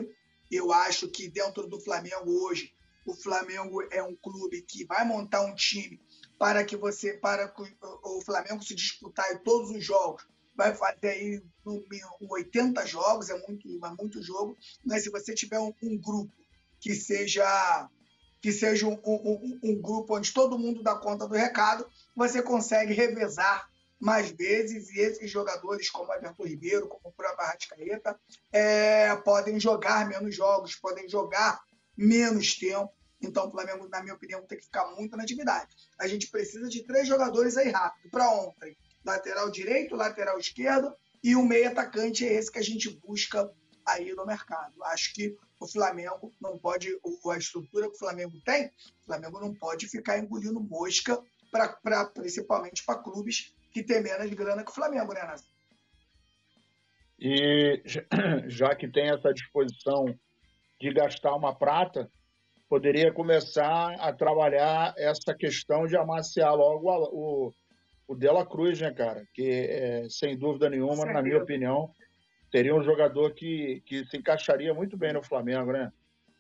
Eu 0.50 0.72
acho 0.72 1.08
que 1.10 1.28
dentro 1.28 1.68
do 1.68 1.80
Flamengo 1.80 2.32
hoje, 2.46 2.74
o 3.06 3.14
Flamengo 3.14 3.82
é 3.92 4.02
um 4.02 4.16
clube 4.16 4.62
que 4.62 4.86
vai 4.86 5.06
montar 5.06 5.42
um 5.42 5.56
time 5.56 6.00
para 6.38 6.64
que 6.64 6.76
você, 6.76 7.14
para 7.14 7.48
que 7.48 7.62
o 7.82 8.22
Flamengo 8.22 8.64
se 8.64 8.76
disputar 8.76 9.32
em 9.32 9.38
todos 9.40 9.72
os 9.72 9.84
jogos, 9.84 10.28
vai 10.56 10.74
fazer 10.76 11.10
aí 11.10 11.44
80 12.30 12.86
jogos, 12.86 13.30
é 13.30 13.38
muito, 13.48 13.68
é 13.86 13.90
muito 13.98 14.22
jogo, 14.22 14.58
mas 14.86 15.04
se 15.04 15.10
você 15.10 15.34
tiver 15.34 15.60
um, 15.60 15.74
um 15.84 15.98
grupo 15.98 16.32
que 16.80 16.94
seja 16.94 17.90
que 18.46 18.52
seja 18.52 18.86
um, 18.86 18.94
um, 19.04 19.60
um, 19.64 19.82
grupo 19.82 20.16
onde 20.16 20.32
todo 20.32 20.60
mundo 20.60 20.84
dá 20.84 20.94
conta 20.94 21.28
do 21.28 21.34
recado, 21.34 21.84
você 22.16 22.44
consegue 22.44 22.94
revezar 22.94 23.68
mais 24.00 24.30
vezes 24.30 24.88
e 24.92 25.00
esses 25.00 25.32
jogadores, 25.32 25.90
como 25.90 26.14
Everton 26.14 26.44
Ribeiro, 26.44 26.88
como 26.88 27.10
o 27.10 27.12
próprio 27.12 27.44
Arrascaeta, 27.44 28.16
é, 28.54 29.16
podem 29.16 29.60
jogar 29.60 30.08
menos 30.08 30.36
jogos, 30.36 30.76
podem 30.76 31.10
jogar 31.10 31.60
menos 31.98 32.54
tempo. 32.54 32.94
Então, 33.20 33.48
o 33.48 33.52
Flamengo, 33.52 33.90
na 33.90 34.04
minha 34.04 34.14
opinião, 34.14 34.46
tem 34.46 34.60
que 34.60 34.66
ficar 34.66 34.92
muito 34.92 35.18
na 35.18 35.24
atividade. 35.24 35.76
A 35.98 36.08
gente 36.08 36.28
precisa 36.28 36.70
de 36.70 36.84
três 36.84 37.08
jogadores 37.08 37.58
aí 37.58 37.72
rápido. 37.72 38.12
Para 38.12 38.30
ontem, 38.30 38.78
lateral 39.04 39.50
direito, 39.50 39.96
lateral 39.96 40.38
esquerdo 40.38 40.94
e 41.24 41.36
o 41.36 41.44
meio 41.44 41.70
atacante 41.70 42.24
é 42.24 42.34
esse 42.34 42.52
que 42.52 42.60
a 42.60 42.64
gente 42.64 42.92
busca 42.92 43.52
aí 43.88 44.14
no 44.14 44.24
mercado. 44.24 44.84
Acho 44.84 45.16
que 45.16 45.36
o 45.60 45.68
Flamengo 45.68 46.34
não 46.42 46.58
pode, 46.58 46.90
a 47.32 47.38
estrutura 47.38 47.88
que 47.88 47.96
o 47.96 48.00
Flamengo 48.00 48.40
tem, 48.46 48.68
o 48.68 49.06
Flamengo 49.06 49.40
não 49.40 49.54
pode 49.54 49.88
ficar 49.88 50.18
engolindo 50.20 50.60
mosca, 50.60 51.22
pra, 51.52 51.70
pra 51.70 52.06
principalmente 52.06 52.84
para 52.86 53.02
clubes 53.02 53.54
que 53.72 53.84
tem 53.84 54.02
menos 54.02 54.30
grana 54.32 54.64
que 54.64 54.72
o 54.72 54.74
Flamengo, 54.74 55.14
né, 55.14 55.24
Nas? 55.24 55.44
E 57.20 57.82
já 58.48 58.76
que 58.76 58.88
tem 58.90 59.10
essa 59.10 59.34
disposição 59.34 60.06
de 60.80 60.94
gastar 60.94 61.34
uma 61.34 61.56
prata, 61.56 62.10
poderia 62.70 63.14
começar 63.14 63.94
a 64.00 64.12
trabalhar 64.12 64.94
essa 64.98 65.34
questão 65.34 65.88
de 65.88 65.96
amaciar 65.96 66.54
logo 66.54 66.90
o, 66.90 67.54
o 68.08 68.16
Dela 68.16 68.46
Cruz, 68.46 68.82
né, 68.82 68.94
cara? 68.94 69.26
Que, 69.34 69.50
é, 69.50 70.10
sem 70.10 70.38
dúvida 70.38 70.70
nenhuma, 70.70 71.06
na 71.06 71.22
minha 71.22 71.38
opinião, 71.38 71.90
seria 72.56 72.74
um 72.74 72.82
jogador 72.82 73.34
que, 73.34 73.84
que 73.86 74.06
se 74.06 74.16
encaixaria 74.16 74.74
muito 74.74 74.96
bem 74.96 75.12
no 75.12 75.22
Flamengo, 75.22 75.74
né? 75.74 75.92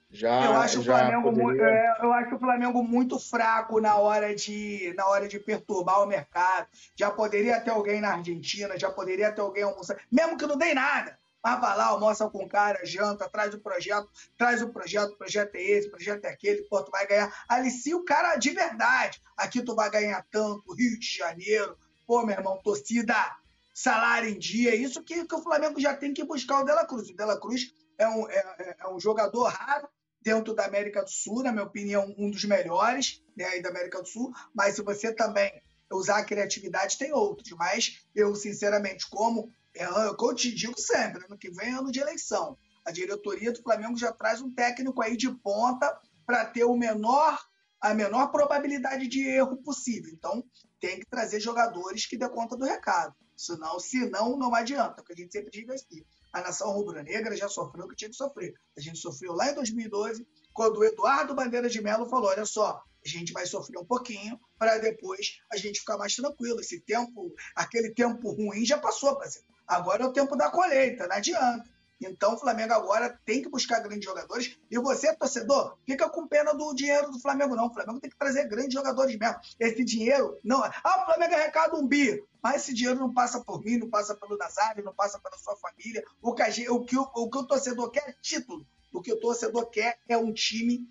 Já, 0.10 0.46
eu 0.46 0.54
acho 0.54 0.82
já 0.82 0.94
o 0.94 0.98
Flamengo 0.98 1.34
poderia... 1.34 1.66
é, 1.66 1.98
eu 2.02 2.14
acho 2.14 2.36
o 2.36 2.40
Flamengo 2.40 2.84
muito 2.84 3.20
fraco 3.20 3.82
na 3.82 3.98
hora 3.98 4.34
de 4.34 4.94
na 4.96 5.06
hora 5.08 5.28
de 5.28 5.38
perturbar 5.40 6.02
o 6.02 6.06
mercado. 6.06 6.68
Já 6.96 7.12
poderia 7.12 7.60
ter 7.60 7.72
alguém 7.72 8.00
na 8.00 8.14
Argentina, 8.14 8.80
já 8.80 8.90
poderia 8.90 9.30
ter 9.30 9.42
alguém 9.42 9.64
almoçando, 9.64 10.00
mesmo 10.10 10.38
que 10.38 10.48
não 10.48 10.58
dê 10.58 10.74
nada. 10.74 11.20
Mas 11.44 11.60
vai 11.60 11.78
lá, 11.78 11.88
almoça 11.88 12.30
com 12.30 12.46
o 12.46 12.48
cara, 12.48 12.80
janta, 12.86 13.28
traz 13.28 13.54
o 13.54 13.60
projeto, 13.60 14.10
traz 14.38 14.62
o 14.62 14.70
projeto, 14.70 15.12
o 15.12 15.18
projeto 15.18 15.56
é 15.56 15.62
esse, 15.62 15.90
o 15.90 15.92
projeto 15.92 16.24
é 16.24 16.30
aquele, 16.30 16.62
pô, 16.64 16.82
tu 16.82 16.92
vai 16.92 17.06
ganhar. 17.06 17.32
Alicia 17.50 17.98
o 17.98 18.06
cara 18.06 18.38
de 18.38 18.52
verdade. 18.52 19.22
Aqui 19.36 19.62
tu 19.62 19.76
vai 19.76 19.90
ganhar 19.90 20.26
tanto, 20.32 20.74
Rio 20.74 20.98
de 20.98 21.18
Janeiro, 21.18 21.78
pô, 22.08 22.26
meu 22.26 22.38
irmão, 22.38 22.58
torcida, 22.64 23.36
salário 23.76 24.30
em 24.30 24.40
dia, 24.40 24.74
isso 24.74 25.04
que, 25.04 25.26
que 25.26 25.36
o 25.36 25.44
Flamengo 25.44 25.82
já 25.82 25.94
tem 25.94 26.14
que 26.14 26.24
buscar 26.24 26.62
o 26.62 26.64
Dela 26.64 26.88
Cruz. 26.88 27.10
O 27.10 27.16
Dela 27.16 27.38
Cruz 27.38 27.74
é 27.98 28.08
um, 28.08 28.30
é, 28.30 28.56
é, 28.60 28.76
é 28.80 28.88
um 28.88 28.98
jogador 28.98 29.44
raro 29.50 29.90
dentro 30.22 30.56
da 30.56 30.66
América 30.66 31.04
do 31.04 31.10
Sul, 31.10 31.44
na 31.44 31.52
minha 31.52 31.66
opinião, 31.66 32.16
um 32.18 32.32
dos 32.32 32.46
melhores 32.46 33.22
né, 33.36 33.44
aí 33.44 33.62
da 33.62 33.70
América 33.70 34.02
do 34.02 34.08
Sul, 34.08 34.32
mas 34.54 34.76
se 34.76 34.82
você 34.82 35.14
também 35.14 35.62
usar 35.92 36.20
a 36.20 36.24
criatividade, 36.24 36.98
tem 36.98 37.12
outros. 37.12 37.52
Mas 37.52 38.00
eu, 38.16 38.34
sinceramente, 38.34 39.08
como 39.10 39.52
é 39.76 39.86
eu 39.86 40.34
te 40.34 40.56
digo 40.56 40.80
sempre, 40.80 41.26
ano 41.26 41.38
que 41.38 41.52
vem 41.52 41.68
é 41.68 41.78
ano 41.78 41.92
de 41.92 42.00
eleição. 42.00 42.58
A 42.86 42.92
diretoria 42.92 43.52
do 43.52 43.62
Flamengo 43.62 43.98
já 43.98 44.12
traz 44.14 44.42
um 44.42 44.50
técnico 44.50 45.02
aí 45.02 45.18
de 45.18 45.30
ponta 45.30 46.00
para 46.26 46.46
ter 46.46 46.64
o 46.64 46.78
menor, 46.78 47.40
a 47.82 47.94
menor 47.94 48.32
probabilidade 48.32 49.08
de 49.08 49.28
erro 49.28 49.58
possível. 49.58 50.12
Então, 50.14 50.44
tem 50.80 51.02
que 51.02 51.06
trazer 51.08 51.42
jogadores 51.42 52.06
que 52.06 52.18
dê 52.18 52.30
conta 52.30 52.56
do 52.56 52.64
recado. 52.64 53.14
Senão, 53.36 53.80
senão 53.80 54.38
não 54.38 54.54
adianta, 54.56 54.96
porque 54.96 55.14
a 55.14 55.16
gente 55.16 55.32
sempre 55.32 55.52
diz 55.52 55.84
aqui. 55.84 56.06
A 56.32 56.42
nação 56.42 56.72
rubro-negra 56.72 57.36
já 57.36 57.50
sofreu 57.50 57.86
o 57.86 57.90
que 57.90 57.96
tinha 57.96 58.10
que 58.10 58.16
sofrer. 58.16 58.54
A 58.78 58.82
gente 58.82 58.98
sofreu 58.98 59.34
lá 59.34 59.52
em 59.52 59.56
2012, 59.56 60.26
quando 60.54 60.78
o 60.78 60.84
Eduardo 60.84 61.36
Bandeira 61.36 61.70
de 61.70 61.82
Mello 61.82 62.10
falou: 62.10 62.30
olha 62.30 62.46
só, 62.46 62.82
a 63.06 63.08
gente 63.08 63.34
vai 63.34 63.46
sofrer 63.46 63.78
um 63.78 63.86
pouquinho 63.86 64.40
para 64.58 64.78
depois 64.78 65.40
a 65.52 65.58
gente 65.58 65.80
ficar 65.80 65.98
mais 65.98 66.16
tranquilo. 66.16 66.60
Esse 66.60 66.80
tempo, 66.80 67.34
aquele 67.56 67.94
tempo 67.94 68.32
ruim 68.32 68.66
já 68.66 68.78
passou, 68.78 69.18
parceiro. 69.18 69.48
Agora 69.68 70.04
é 70.04 70.08
o 70.08 70.14
tempo 70.14 70.36
da 70.36 70.50
colheita, 70.50 71.08
não 71.08 71.16
adianta. 71.16 71.75
Então 72.00 72.34
o 72.34 72.38
Flamengo 72.38 72.74
agora 72.74 73.20
tem 73.26 73.42
que 73.42 73.50
buscar 73.50 73.80
grandes 73.80 74.06
jogadores. 74.06 74.58
E 74.70 74.78
você, 74.78 75.16
torcedor, 75.16 75.78
fica 75.86 76.10
com 76.10 76.28
pena 76.28 76.54
do 76.54 76.74
dinheiro 76.74 77.10
do 77.12 77.20
Flamengo, 77.20 77.56
não. 77.56 77.68
O 77.68 77.74
Flamengo 77.74 78.00
tem 78.00 78.10
que 78.10 78.18
trazer 78.18 78.48
grandes 78.48 78.74
jogadores 78.74 79.18
mesmo. 79.18 79.40
Esse 79.60 79.84
dinheiro 79.84 80.38
não. 80.44 80.64
Ah, 80.64 81.02
o 81.02 81.06
Flamengo 81.06 81.36
arrecada 81.36 81.76
um 81.76 81.88
bi. 81.88 82.24
Mas 82.44 82.64
esse 82.64 82.74
dinheiro 82.74 83.00
não 83.00 83.14
passa 83.14 83.44
por 83.44 83.64
mim, 83.64 83.78
não 83.78 83.90
passa 83.90 84.16
pelo 84.16 84.38
Nazário, 84.38 84.84
não 84.84 84.94
passa 84.94 85.20
pela 85.20 85.38
sua 85.38 85.56
família. 85.58 86.04
O 86.22 86.34
que, 86.34 86.70
o, 86.70 86.86
que 86.86 86.98
o, 86.98 87.02
o 87.02 87.30
que 87.30 87.38
o 87.38 87.48
torcedor 87.48 87.90
quer 87.90 88.10
é 88.10 88.16
título. 88.22 88.66
O 88.94 89.02
que 89.02 89.12
o 89.12 89.20
torcedor 89.20 89.70
quer 89.70 89.98
é 90.08 90.18
um 90.18 90.32
time 90.32 90.88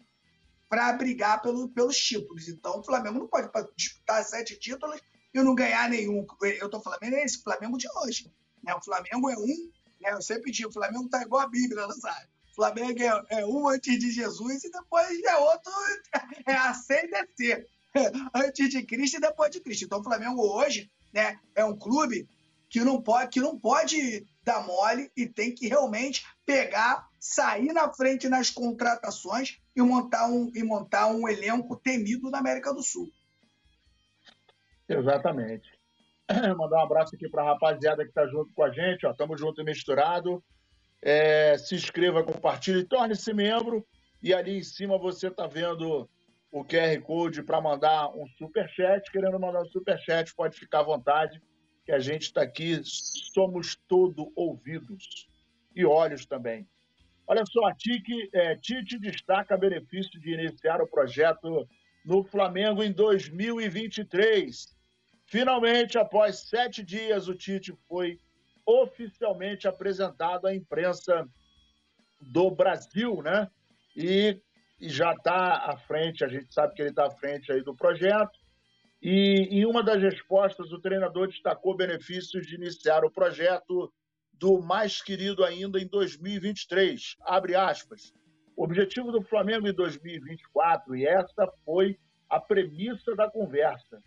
para 0.69 0.93
brigar 0.95 1.41
pelo, 1.41 1.69
pelos 1.69 1.97
títulos. 1.97 2.49
Então 2.49 2.81
o 2.81 2.83
Flamengo 2.83 3.19
não 3.19 3.29
pode 3.29 3.49
disputar 3.77 4.25
sete 4.25 4.59
títulos 4.59 5.01
e 5.33 5.43
não 5.43 5.55
ganhar 5.55 5.89
nenhum. 5.89 6.27
Eu 6.43 6.67
estou 6.67 6.81
falando 6.81 7.03
é 7.03 7.25
esse 7.25 7.43
Flamengo 7.43 7.77
de 7.77 7.87
hoje. 7.99 8.33
Né? 8.63 8.75
O 8.75 8.83
Flamengo 8.83 9.31
é 9.31 9.37
um? 9.37 9.71
Eu 10.13 10.23
sempre 10.23 10.51
digo, 10.51 10.69
o 10.69 10.73
Flamengo 10.73 11.07
está 11.07 11.23
igual 11.23 11.43
a 11.43 11.49
Bíblia, 11.49 11.87
Nazário. 11.87 12.29
O 12.53 12.55
Flamengo 12.55 13.03
é, 13.03 13.41
é, 13.41 13.47
um 13.47 13.69
antes 13.69 13.99
de 13.99 14.11
Jesus 14.11 14.65
e 14.65 14.71
depois 14.71 15.23
é 15.23 15.37
outro, 15.37 15.73
é 16.47 16.55
a 16.55 16.73
C 16.75 17.05
e 17.05 17.11
descer. 17.11 17.69
antes 18.35 18.69
de 18.69 18.83
Cristo 18.83 19.17
e 19.17 19.21
depois 19.21 19.51
de 19.51 19.61
Cristo. 19.61 19.85
Então 19.85 20.01
o 20.01 20.05
Flamengo 20.05 20.43
hoje 20.43 20.91
né, 21.13 21.39
é 21.55 21.65
um 21.65 21.77
clube 21.77 22.29
que 22.69 22.81
não 22.81 23.01
pode, 23.01 23.31
que 23.31 23.41
não 23.41 23.59
pode 23.59 24.27
dar 24.43 24.67
mole 24.67 25.11
e 25.17 25.27
tem 25.27 25.55
que 25.55 25.69
realmente 25.69 26.27
pegar, 26.45 27.09
sair 27.21 27.73
na 27.73 27.93
frente 27.93 28.29
nas 28.29 28.51
contratações 28.51 29.59
e 29.75 29.81
montar 29.81 30.27
um, 30.27 30.51
e 30.55 30.63
montar 30.63 31.07
um 31.07 31.29
elenco 31.29 31.77
temido 31.77 32.31
na 32.31 32.39
América 32.39 32.75
do 32.75 32.83
Sul. 32.83 33.09
Exatamente. 34.89 35.74
Mandar 36.57 36.79
um 36.79 36.85
abraço 36.85 37.15
aqui 37.15 37.29
para 37.29 37.43
a 37.43 37.47
rapaziada 37.47 38.03
que 38.03 38.11
está 38.11 38.27
junto 38.27 38.53
com 38.55 38.63
a 38.63 38.71
gente. 38.71 39.07
Ó, 39.07 39.13
tamo 39.13 39.37
junto 39.37 39.61
e 39.61 39.65
misturado. 39.65 40.43
É, 41.03 41.59
se 41.59 41.75
inscreva, 41.75 42.25
compartilhe, 42.25 42.85
torne-se 42.85 43.33
membro. 43.33 43.87
E 44.23 44.33
ali 44.33 44.59
em 44.59 44.63
cima 44.63 44.97
você 44.97 45.29
está 45.29 45.47
vendo 45.47 46.09
o 46.51 46.65
QR 46.65 46.99
Code 47.03 47.43
para 47.43 47.61
mandar 47.61 48.09
um 48.17 48.27
super 48.39 48.69
chat. 48.71 49.11
Querendo 49.11 49.39
mandar 49.39 49.63
um 49.63 49.69
super 49.69 49.99
chat, 49.99 50.35
pode 50.35 50.59
ficar 50.59 50.81
à 50.81 50.85
vontade, 50.85 51.43
que 51.85 51.93
a 51.93 51.99
gente 51.99 52.23
está 52.23 52.43
aqui, 52.43 52.81
somos 52.83 53.77
todo 53.87 54.33
ouvidos 54.35 55.29
e 55.77 55.85
olhos 55.85 56.25
também. 56.25 56.67
Olha 57.27 57.45
só, 57.47 57.73
Tite, 57.75 58.31
é, 58.33 58.55
Tite 58.57 58.99
destaca 58.99 59.57
benefício 59.57 60.21
de 60.21 60.33
iniciar 60.33 60.81
o 60.81 60.87
projeto 60.87 61.67
no 62.05 62.23
Flamengo 62.23 62.83
em 62.83 62.93
2023. 62.93 64.74
Finalmente, 65.35 65.99
após 65.99 66.49
sete 66.49 66.81
dias, 66.81 67.27
o 67.27 67.35
Tite 67.35 67.77
foi 67.89 68.21
oficialmente 68.65 69.67
apresentado 69.67 70.47
à 70.47 70.55
imprensa 70.55 71.29
do 72.21 72.53
Brasil, 72.53 73.21
né? 73.21 73.51
E, 73.97 74.41
e 74.81 74.89
já 74.89 75.11
está 75.11 75.73
à 75.73 75.77
frente, 75.77 76.25
a 76.25 76.29
gente 76.29 76.55
sabe 76.55 76.73
que 76.75 76.83
ele 76.83 76.91
está 76.91 77.09
à 77.09 77.11
frente 77.11 77.51
aí 77.51 77.65
do 77.65 77.75
projeto. 77.75 78.39
E 79.03 79.49
em 79.51 79.67
uma 79.67 79.83
das 79.83 80.01
respostas, 80.01 80.71
o 80.71 80.79
treinador 80.79 81.27
destacou 81.27 81.77
benefícios 81.77 82.47
de 82.47 82.55
iniciar 82.55 83.05
o 83.05 83.11
projeto 83.11 83.93
do 84.35 84.63
mais 84.63 85.03
querido 85.03 85.45
ainda 85.45 85.81
em 85.81 85.89
2023. 85.89 87.17
Abre 87.23 87.57
aspas. 87.57 88.13
O 88.57 88.63
objetivo 88.63 89.11
do 89.11 89.21
Flamengo 89.21 89.67
em 89.67 89.75
2024, 89.75 90.95
e 90.95 91.05
essa 91.05 91.53
foi 91.65 91.99
a 92.31 92.41
premissa 92.41 93.17
da 93.17 93.29
conversa, 93.29 94.01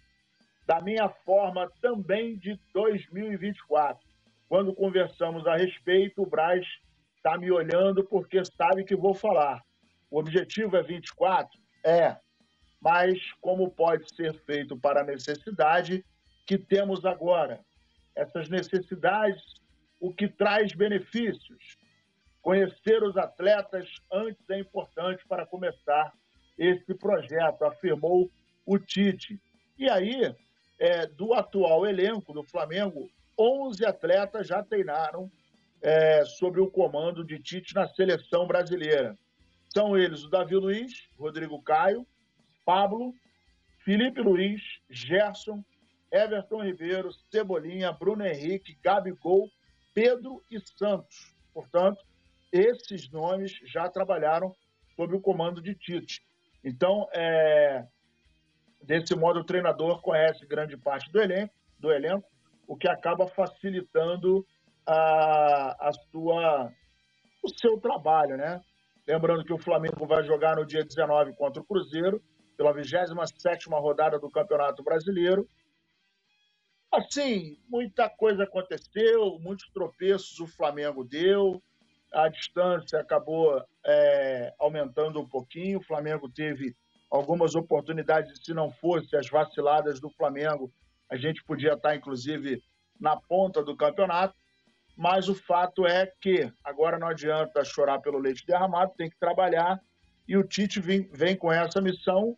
da 0.67 0.81
minha 0.81 1.07
forma 1.07 1.71
também 1.81 2.38
de 2.38 2.59
2024. 2.74 4.05
Quando 4.50 4.75
conversamos 4.75 5.47
a 5.47 5.55
respeito, 5.55 6.21
o 6.21 6.25
Braz 6.25 6.67
está 7.15 7.38
me 7.38 7.50
olhando 7.50 8.03
porque 8.03 8.43
sabe 8.43 8.83
que 8.83 8.95
vou 8.95 9.13
falar. 9.13 9.63
O 10.12 10.19
objetivo 10.19 10.75
é 10.75 10.83
24? 10.83 11.57
É. 11.86 12.17
Mas 12.81 13.17
como 13.39 13.71
pode 13.71 14.13
ser 14.13 14.33
feito 14.41 14.77
para 14.77 15.01
a 15.01 15.05
necessidade 15.05 16.05
que 16.45 16.57
temos 16.57 17.05
agora? 17.05 17.62
Essas 18.13 18.50
necessidades, 18.50 19.41
o 20.01 20.13
que 20.13 20.27
traz 20.27 20.74
benefícios? 20.74 21.77
Conhecer 22.41 23.03
os 23.03 23.15
atletas 23.15 23.89
antes 24.12 24.50
é 24.50 24.59
importante 24.59 25.25
para 25.27 25.45
começar 25.45 26.13
esse 26.57 26.93
projeto, 26.93 27.63
afirmou 27.63 28.29
o 28.65 28.77
Tite. 28.77 29.39
E 29.77 29.89
aí, 29.89 30.36
é, 30.79 31.07
do 31.07 31.34
atual 31.34 31.86
elenco 31.86 32.34
do 32.34 32.43
Flamengo, 32.43 33.10
11 33.38 33.86
atletas 33.86 34.48
já 34.48 34.63
treinaram 34.63 35.31
é, 35.81 36.25
sobre 36.25 36.60
o 36.60 36.69
comando 36.69 37.24
de 37.24 37.39
Tite 37.39 37.75
na 37.75 37.88
seleção 37.88 38.48
brasileira. 38.48 39.17
São 39.74 39.98
eles 39.98 40.24
o 40.24 40.29
Davi 40.29 40.55
Luiz, 40.55 41.07
Rodrigo 41.17 41.62
Caio, 41.62 42.05
Pablo, 42.65 43.13
Felipe 43.84 44.22
Luiz, 44.22 44.62
Gerson, 44.89 45.63
Everton 46.12 46.63
Ribeiro, 46.63 47.12
Cebolinha, 47.31 47.91
Bruno 47.91 48.25
Henrique, 48.25 48.77
Gabigol, 48.84 49.50
Pedro 49.93 50.43
e 50.50 50.60
Santos. 50.77 51.34
Portanto, 51.53 52.03
esses 52.51 53.10
nomes 53.10 53.51
já 53.65 53.89
trabalharam 53.89 54.55
sob 54.96 55.15
o 55.15 55.22
comando 55.22 55.62
de 55.62 55.75
Tite. 55.75 56.22
Então, 56.63 57.07
é, 57.13 57.86
Desse 58.88 59.13
modo, 59.13 59.41
o 59.41 59.44
treinador 59.44 60.01
conhece 60.01 60.48
grande 60.48 60.77
parte 60.77 61.12
do 61.12 61.22
elenco, 61.22 61.53
do 61.77 61.91
elenco 61.91 62.25
o 62.65 62.75
que 62.75 62.88
acaba 62.88 63.27
facilitando 63.27 64.46
a, 64.86 65.89
a 65.89 65.91
sua, 66.10 66.72
o 67.44 67.50
seu 67.50 67.79
trabalho, 67.79 68.38
né? 68.38 68.62
Lembrando 69.06 69.44
que 69.44 69.53
o 69.53 69.58
Flamengo 69.58 70.06
vai 70.06 70.24
jogar 70.24 70.56
no 70.56 70.65
dia 70.65 70.84
19 70.84 71.34
contra 71.36 71.62
o 71.62 71.65
Cruzeiro, 71.65 72.22
pela 72.58 72.74
27 72.74 73.70
rodada 73.70 74.20
do 74.20 74.29
Campeonato 74.29 74.84
Brasileiro. 74.84 75.48
Assim, 76.91 77.58
muita 77.70 78.10
coisa 78.10 78.44
aconteceu, 78.44 79.38
muitos 79.39 79.70
tropeços 79.72 80.39
o 80.39 80.48
Flamengo 80.48 81.03
deu, 81.03 81.62
a 82.13 82.29
distância 82.29 83.00
acabou 83.00 83.62
é, 83.86 84.53
aumentando 84.58 85.20
um 85.20 85.27
pouquinho, 85.27 85.79
o 85.79 85.84
Flamengo 85.84 86.29
teve 86.29 86.74
algumas 87.10 87.56
oportunidades, 87.56 88.40
se 88.44 88.54
não 88.54 88.72
fosse 88.72 89.16
as 89.16 89.30
vaciladas 89.30 90.00
do 90.00 90.10
Flamengo, 90.10 90.72
a 91.10 91.16
gente 91.16 91.44
podia 91.44 91.74
estar, 91.74 91.96
inclusive, 91.96 92.62
na 93.00 93.16
ponta 93.16 93.64
do 93.64 93.76
campeonato. 93.76 94.36
Mas 94.96 95.30
o 95.30 95.36
fato 95.36 95.86
é 95.86 96.12
que 96.20 96.52
agora 96.64 96.98
não 96.98 97.08
adianta 97.08 97.64
chorar 97.64 98.00
pelo 98.00 98.18
leite 98.18 98.46
derramado, 98.46 98.94
tem 98.98 99.10
que 99.10 99.20
trabalhar 99.20 99.80
e 100.28 100.36
o 100.36 100.44
Tite 100.44 100.82
vem, 100.82 101.08
vem 101.14 101.36
com 101.36 101.52
essa 101.52 101.80
missão 101.80 102.36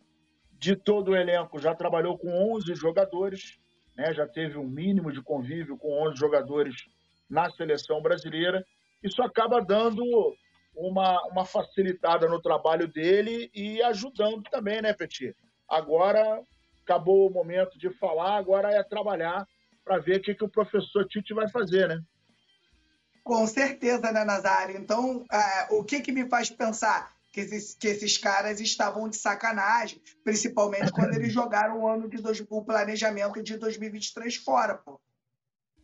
de 0.52 0.76
todo 0.76 1.10
o 1.10 1.16
elenco. 1.16 1.58
Já 1.58 1.74
trabalhou 1.74 2.16
com 2.16 2.54
11 2.54 2.74
jogadores, 2.74 3.58
né? 3.96 4.14
já 4.14 4.28
teve 4.28 4.56
um 4.56 4.68
mínimo 4.68 5.10
de 5.10 5.20
convívio 5.20 5.76
com 5.76 6.06
11 6.08 6.16
jogadores 6.16 6.74
na 7.28 7.50
seleção 7.50 8.00
brasileira. 8.00 8.64
Isso 9.02 9.20
acaba 9.22 9.60
dando 9.60 10.04
uma, 10.74 11.22
uma 11.28 11.44
facilitada 11.44 12.28
no 12.28 12.40
trabalho 12.40 12.88
dele 12.88 13.50
e 13.54 13.82
ajudando 13.82 14.42
também, 14.50 14.80
né, 14.80 14.92
Petit? 14.92 15.34
Agora 15.68 16.42
acabou 16.82 17.28
o 17.28 17.32
momento 17.32 17.78
de 17.78 17.90
falar, 17.90 18.36
agora 18.36 18.72
é 18.72 18.82
trabalhar 18.82 19.46
para 19.84 19.98
ver 19.98 20.18
o 20.18 20.22
que, 20.22 20.34
que 20.34 20.44
o 20.44 20.48
professor 20.48 21.06
Tite 21.06 21.32
vai 21.32 21.48
fazer, 21.48 21.88
né? 21.88 22.02
Com 23.22 23.46
certeza, 23.46 24.10
né, 24.10 24.24
Nazário? 24.24 24.76
Então, 24.76 25.24
é, 25.30 25.68
o 25.70 25.84
que, 25.84 26.00
que 26.00 26.12
me 26.12 26.28
faz 26.28 26.50
pensar? 26.50 27.14
Que 27.32 27.40
esses, 27.40 27.74
que 27.74 27.86
esses 27.86 28.18
caras 28.18 28.60
estavam 28.60 29.08
de 29.08 29.16
sacanagem, 29.16 30.02
principalmente 30.24 30.90
quando 30.90 31.14
eles 31.14 31.32
jogaram 31.32 31.80
o 31.80 31.88
ano 31.88 32.08
de 32.08 32.16
dois, 32.16 32.44
o 32.48 32.64
planejamento 32.64 33.40
de 33.40 33.56
2023 33.56 34.34
fora, 34.36 34.74
pô. 34.74 35.00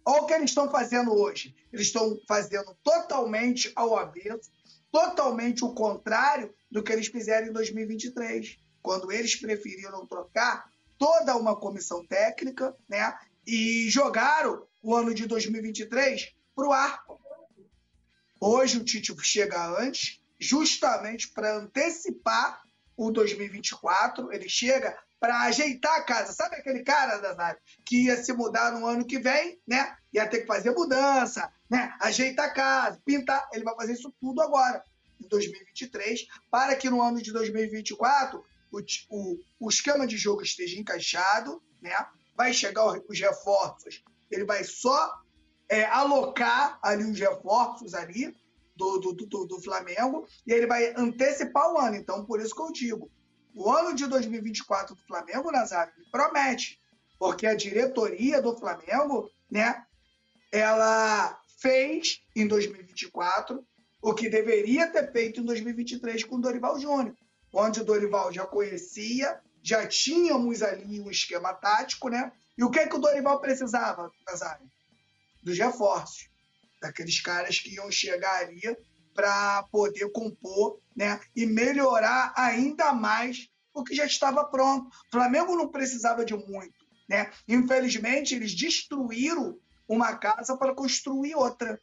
Olha 0.04 0.22
o 0.22 0.26
que 0.26 0.34
eles 0.34 0.50
estão 0.50 0.70
fazendo 0.70 1.12
hoje. 1.12 1.54
Eles 1.72 1.88
estão 1.88 2.16
fazendo 2.28 2.76
totalmente 2.82 3.72
ao 3.74 3.96
avesso, 3.96 4.50
totalmente 4.96 5.62
o 5.62 5.74
contrário 5.74 6.54
do 6.70 6.82
que 6.82 6.90
eles 6.90 7.08
fizeram 7.08 7.48
em 7.48 7.52
2023, 7.52 8.58
quando 8.80 9.12
eles 9.12 9.36
preferiram 9.36 10.06
trocar 10.06 10.70
toda 10.96 11.36
uma 11.36 11.54
comissão 11.54 12.06
técnica, 12.06 12.74
né? 12.88 13.14
E 13.46 13.90
jogaram 13.90 14.66
o 14.82 14.96
ano 14.96 15.12
de 15.12 15.26
2023 15.26 16.34
para 16.54 16.66
o 16.66 16.72
ar. 16.72 17.04
Hoje 18.40 18.78
o 18.78 18.84
Tite 18.84 19.14
chega 19.20 19.78
antes, 19.78 20.18
justamente 20.40 21.30
para 21.30 21.58
antecipar 21.58 22.62
o 22.96 23.10
2024. 23.10 24.32
Ele 24.32 24.48
chega 24.48 24.98
para 25.18 25.42
ajeitar 25.42 25.96
a 25.96 26.02
casa. 26.02 26.32
Sabe 26.32 26.56
aquele 26.56 26.82
cara, 26.82 27.58
que 27.84 28.04
ia 28.04 28.22
se 28.22 28.32
mudar 28.32 28.72
no 28.72 28.86
ano 28.86 29.06
que 29.06 29.18
vem, 29.18 29.60
né? 29.66 29.96
Ia 30.12 30.26
ter 30.26 30.40
que 30.40 30.46
fazer 30.46 30.70
mudança, 30.70 31.50
né? 31.70 31.94
Ajeitar 32.00 32.46
a 32.46 32.52
casa, 32.52 33.00
pintar. 33.04 33.48
Ele 33.52 33.64
vai 33.64 33.74
fazer 33.74 33.92
isso 33.92 34.14
tudo 34.20 34.40
agora, 34.40 34.82
em 35.22 35.28
2023, 35.28 36.26
para 36.50 36.76
que 36.76 36.90
no 36.90 37.02
ano 37.02 37.20
de 37.22 37.32
2024 37.32 38.44
o, 38.72 38.80
o, 39.10 39.38
o 39.60 39.68
esquema 39.68 40.06
de 40.06 40.16
jogo 40.16 40.42
esteja 40.42 40.78
encaixado, 40.78 41.62
né? 41.80 41.94
Vai 42.36 42.52
chegar 42.52 42.84
os 42.86 43.20
reforços, 43.20 44.04
ele 44.30 44.44
vai 44.44 44.62
só 44.62 45.14
é, 45.68 45.84
alocar 45.84 46.78
ali 46.82 47.04
os 47.04 47.18
reforços 47.18 47.94
ali 47.94 48.34
do, 48.76 48.98
do, 48.98 49.12
do, 49.14 49.46
do, 49.46 49.60
Flamengo 49.60 50.26
e 50.46 50.52
ele 50.52 50.66
vai 50.66 50.92
antecipar 50.96 51.72
o 51.72 51.78
ano. 51.78 51.96
Então, 51.96 52.24
por 52.24 52.40
isso 52.40 52.54
que 52.54 52.60
eu 52.60 52.72
digo, 52.72 53.10
o 53.56 53.70
ano 53.70 53.94
de 53.94 54.06
2024 54.06 54.94
do 54.94 55.02
Flamengo, 55.06 55.50
Nazário, 55.50 55.92
promete, 56.12 56.78
porque 57.18 57.46
a 57.46 57.54
diretoria 57.54 58.40
do 58.42 58.56
Flamengo, 58.56 59.30
né, 59.50 59.82
ela 60.52 61.40
fez 61.58 62.22
em 62.36 62.46
2024 62.46 63.66
o 64.02 64.14
que 64.14 64.28
deveria 64.28 64.86
ter 64.88 65.10
feito 65.10 65.40
em 65.40 65.44
2023 65.44 66.22
com 66.24 66.36
o 66.36 66.40
Dorival 66.40 66.78
Júnior, 66.78 67.16
onde 67.52 67.80
o 67.80 67.84
Dorival 67.84 68.30
já 68.30 68.44
conhecia, 68.44 69.40
já 69.62 69.86
tínhamos 69.86 70.62
ali 70.62 71.00
um 71.00 71.10
esquema 71.10 71.52
tático, 71.54 72.08
né? 72.08 72.30
E 72.56 72.62
o 72.62 72.70
que, 72.70 72.78
é 72.78 72.86
que 72.86 72.94
o 72.94 73.00
Dorival 73.00 73.40
precisava, 73.40 74.12
Nazário? 74.28 74.70
dos 75.46 75.58
reforços, 75.58 76.28
daqueles 76.82 77.20
caras 77.20 77.60
que 77.60 77.74
iam 77.74 77.90
chegar 77.90 78.40
ali 78.40 78.60
para 79.16 79.64
poder 79.72 80.12
compor 80.12 80.78
né, 80.94 81.18
e 81.34 81.46
melhorar 81.46 82.32
ainda 82.36 82.92
mais 82.92 83.48
o 83.74 83.82
que 83.82 83.94
já 83.94 84.04
estava 84.04 84.44
pronto. 84.44 84.86
O 84.88 85.10
Flamengo 85.10 85.56
não 85.56 85.68
precisava 85.68 86.24
de 86.24 86.34
muito. 86.34 86.86
Né? 87.08 87.30
Infelizmente, 87.48 88.34
eles 88.34 88.54
destruíram 88.54 89.58
uma 89.88 90.16
casa 90.16 90.56
para 90.56 90.74
construir 90.74 91.34
outra. 91.34 91.80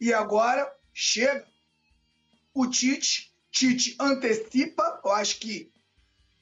E 0.00 0.12
agora 0.12 0.70
chega 0.94 1.46
o 2.54 2.66
Tite. 2.66 3.34
Tite 3.50 3.96
antecipa. 4.00 5.00
Eu 5.04 5.12
acho 5.12 5.38
que 5.38 5.72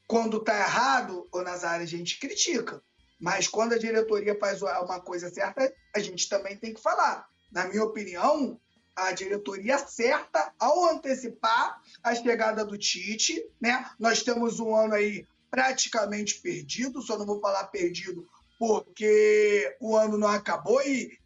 quando 0.06 0.38
está 0.38 0.58
errado, 0.58 1.26
o 1.32 1.42
Nazário, 1.42 1.84
a 1.84 1.88
gente 1.88 2.18
critica. 2.18 2.82
Mas 3.20 3.46
quando 3.46 3.72
a 3.72 3.78
diretoria 3.78 4.36
faz 4.38 4.60
uma 4.62 5.00
coisa 5.00 5.30
certa, 5.30 5.72
a 5.94 5.98
gente 5.98 6.28
também 6.28 6.56
tem 6.56 6.74
que 6.74 6.80
falar. 6.80 7.26
Na 7.50 7.66
minha 7.68 7.84
opinião, 7.84 8.60
a 8.96 9.12
diretoria 9.12 9.76
acerta 9.76 10.52
ao 10.58 10.84
antecipar 10.86 11.80
a 12.02 12.14
chegada 12.14 12.64
do 12.64 12.78
Tite, 12.78 13.44
né? 13.60 13.90
Nós 13.98 14.22
temos 14.22 14.60
um 14.60 14.74
ano 14.74 14.94
aí 14.94 15.26
praticamente 15.50 16.40
perdido, 16.40 17.02
só 17.02 17.18
não 17.18 17.26
vou 17.26 17.40
falar 17.40 17.64
perdido 17.64 18.26
porque 18.58 19.76
o 19.80 19.96
ano 19.96 20.16
não 20.16 20.28
acabou 20.28 20.80
e 20.82 21.18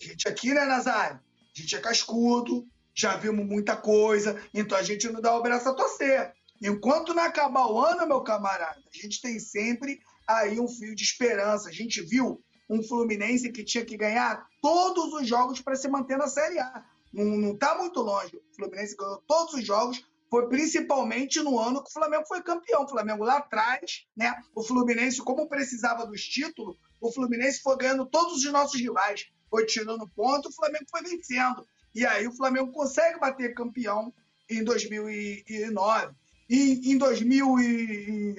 a 0.00 0.04
gente 0.04 0.28
aqui, 0.28 0.52
né, 0.52 0.64
Nazário? 0.64 1.20
A 1.54 1.60
gente 1.60 1.76
é 1.76 1.80
cascudo, 1.80 2.66
já 2.94 3.16
vimos 3.16 3.46
muita 3.46 3.76
coisa, 3.76 4.40
então 4.52 4.76
a 4.76 4.82
gente 4.82 5.08
não 5.08 5.20
dá 5.20 5.36
o 5.36 5.42
braço 5.42 5.68
a 5.68 5.74
torcer. 5.74 6.32
Enquanto 6.60 7.14
não 7.14 7.22
acabar 7.24 7.66
o 7.66 7.78
ano, 7.78 8.06
meu 8.06 8.20
camarada, 8.20 8.80
a 8.92 8.96
gente 8.96 9.20
tem 9.20 9.38
sempre 9.38 10.00
aí 10.26 10.60
um 10.60 10.68
fio 10.68 10.94
de 10.94 11.02
esperança. 11.02 11.68
A 11.68 11.72
gente 11.72 12.00
viu 12.02 12.42
um 12.68 12.82
Fluminense 12.82 13.50
que 13.50 13.64
tinha 13.64 13.84
que 13.84 13.96
ganhar 13.96 14.46
todos 14.60 15.12
os 15.12 15.26
jogos 15.26 15.60
para 15.60 15.76
se 15.76 15.88
manter 15.88 16.16
na 16.16 16.28
Série 16.28 16.58
A. 16.58 16.84
Não 17.12 17.52
está 17.52 17.76
muito 17.76 18.00
longe. 18.00 18.36
O 18.36 18.54
Fluminense 18.56 18.96
ganhou 18.96 19.22
todos 19.26 19.54
os 19.54 19.64
jogos, 19.64 20.02
foi 20.30 20.48
principalmente 20.48 21.40
no 21.40 21.58
ano 21.58 21.82
que 21.82 21.90
o 21.90 21.92
Flamengo 21.92 22.24
foi 22.26 22.42
campeão. 22.42 22.84
O 22.84 22.88
Flamengo 22.88 23.24
lá 23.24 23.36
atrás, 23.36 24.06
né? 24.16 24.34
O 24.54 24.62
Fluminense, 24.62 25.20
como 25.20 25.48
precisava 25.48 26.06
dos 26.06 26.22
títulos, 26.22 26.76
o 27.00 27.12
Fluminense 27.12 27.60
foi 27.60 27.76
ganhando 27.76 28.06
todos 28.06 28.36
os 28.36 28.52
nossos 28.52 28.80
rivais. 28.80 29.26
Foi 29.50 29.66
tirando 29.66 30.08
ponto, 30.08 30.48
o 30.48 30.52
Flamengo 30.52 30.86
foi 30.90 31.02
vencendo. 31.02 31.66
E 31.94 32.06
aí 32.06 32.26
o 32.26 32.34
Flamengo 32.34 32.72
consegue 32.72 33.20
bater 33.20 33.52
campeão 33.54 34.12
em 34.48 34.64
2009. 34.64 36.14
E 36.48 36.92
em 36.92 36.96
2000 36.96 37.58
e, 37.58 38.36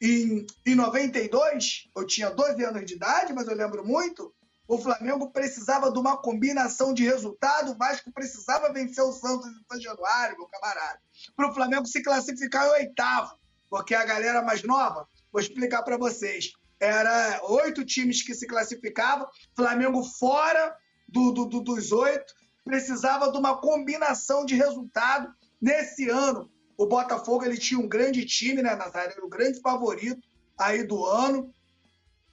em, 0.00 0.46
em 0.66 0.74
92, 0.74 1.88
eu 1.96 2.06
tinha 2.06 2.30
12 2.30 2.64
anos 2.64 2.84
de 2.84 2.94
idade, 2.94 3.32
mas 3.32 3.46
eu 3.46 3.56
lembro 3.56 3.86
muito, 3.86 4.34
o 4.66 4.78
Flamengo 4.78 5.30
precisava 5.30 5.92
de 5.92 5.98
uma 5.98 6.16
combinação 6.16 6.94
de 6.94 7.04
resultado, 7.04 7.72
o 7.72 7.76
Vasco 7.76 8.12
precisava 8.12 8.72
vencer 8.72 9.04
o 9.04 9.12
Santos 9.12 9.46
em 9.46 9.64
São 9.70 9.80
Januário, 9.80 10.36
meu 10.38 10.46
camarada, 10.48 11.00
para 11.36 11.50
o 11.50 11.54
Flamengo 11.54 11.86
se 11.86 12.02
classificar 12.02 12.66
em 12.66 12.70
oitavo, 12.70 13.36
porque 13.68 13.94
a 13.94 14.04
galera 14.04 14.42
mais 14.42 14.62
nova, 14.62 15.06
vou 15.32 15.40
explicar 15.40 15.82
para 15.82 15.98
vocês, 15.98 16.52
era 16.80 17.40
oito 17.44 17.84
times 17.84 18.22
que 18.22 18.34
se 18.34 18.46
classificavam, 18.46 19.28
Flamengo 19.54 20.02
fora 20.02 20.76
do, 21.08 21.32
do, 21.32 21.44
do, 21.46 21.60
dos 21.60 21.92
oito, 21.92 22.34
precisava 22.64 23.30
de 23.30 23.38
uma 23.38 23.60
combinação 23.60 24.44
de 24.44 24.54
resultado 24.54 25.32
nesse 25.60 26.08
ano 26.08 26.50
o 26.76 26.86
Botafogo 26.86 27.44
ele 27.44 27.56
tinha 27.56 27.78
um 27.78 27.88
grande 27.88 28.24
time, 28.24 28.62
né? 28.62 28.70
Era 28.70 29.24
o 29.24 29.28
grande 29.28 29.60
favorito 29.60 30.20
aí 30.58 30.84
do 30.84 31.04
ano. 31.04 31.54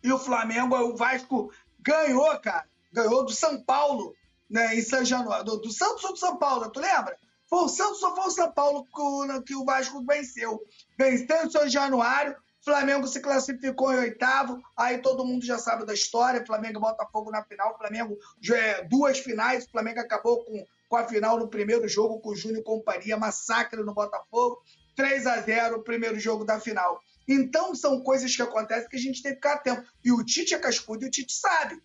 E 0.04 0.12
o 0.12 0.18
Flamengo, 0.18 0.76
o 0.76 0.96
Vasco 0.96 1.52
ganhou, 1.82 2.40
cara. 2.40 2.66
Ganhou 2.92 3.26
do 3.26 3.32
São 3.32 3.62
Paulo, 3.64 4.14
né, 4.50 4.76
em 4.76 4.82
São 4.82 5.04
Januário. 5.04 5.46
Do, 5.46 5.58
do 5.58 5.72
Santos 5.72 6.04
ou 6.04 6.14
do 6.14 6.20
São 6.20 6.38
Paulo, 6.38 6.70
tu 6.70 6.80
lembra? 6.80 7.18
Foi 7.50 7.64
o 7.66 7.70
Santos 7.70 8.02
ou 8.04 8.16
foi 8.16 8.26
o 8.26 8.32
São 8.32 8.52
Paulo 8.52 8.86
que, 8.86 9.44
que 9.48 9.56
o 9.56 9.66
Vasco 9.66 10.04
venceu? 10.06 10.62
Venceu 10.98 11.46
em 11.46 11.50
São 11.50 11.68
Januário, 11.68 12.36
Flamengo 12.64 13.08
se 13.08 13.20
classificou 13.20 13.92
em 13.94 14.00
oitavo, 14.00 14.62
aí 14.78 15.00
todo 15.00 15.26
mundo 15.26 15.46
já 15.46 15.58
sabe 15.58 15.86
da 15.86 15.94
história, 15.94 16.46
Flamengo 16.46 16.78
e 16.78 16.82
Botafogo 16.82 17.32
na 17.32 17.44
final, 17.44 17.78
Flamengo 17.78 18.18
é 18.54 18.84
duas 18.84 19.20
finais, 19.20 19.66
o 19.66 19.72
Flamengo 19.72 20.00
acabou 20.00 20.46
com 20.46 20.66
com 20.92 20.98
a 20.98 21.08
final 21.08 21.40
no 21.40 21.48
primeiro 21.48 21.88
jogo 21.88 22.20
com 22.20 22.32
o 22.32 22.36
Júnior 22.36 22.64
Companhia, 22.64 23.16
massacre 23.16 23.82
no 23.82 23.94
Botafogo, 23.94 24.62
3 24.94 25.26
a 25.26 25.40
0 25.40 25.78
o 25.78 25.84
primeiro 25.84 26.20
jogo 26.20 26.44
da 26.44 26.60
final. 26.60 27.00
Então 27.32 27.74
são 27.74 28.02
coisas 28.02 28.36
que 28.36 28.42
acontecem 28.42 28.90
que 28.90 28.96
a 28.98 29.00
gente 29.00 29.24
tem 29.24 29.32
que 29.32 29.38
ficar 29.38 29.54
atento. 29.54 29.90
E 30.04 30.12
o 30.12 30.24
Tite 30.24 30.54
é 30.54 30.60
cascudo 30.60 31.06
e 31.06 31.08
o 31.08 31.12
Tite 31.12 31.34
sabe. 31.34 31.82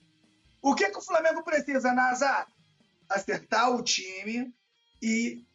O 0.63 0.75
que, 0.75 0.91
que 0.91 0.99
o 0.99 1.03
Flamengo 1.03 1.45
precisa, 1.45 1.93
Nazar? 1.93 2.49
Acertar 3.09 3.71
o 3.73 3.83
time 3.83 4.53
e 5.01 5.47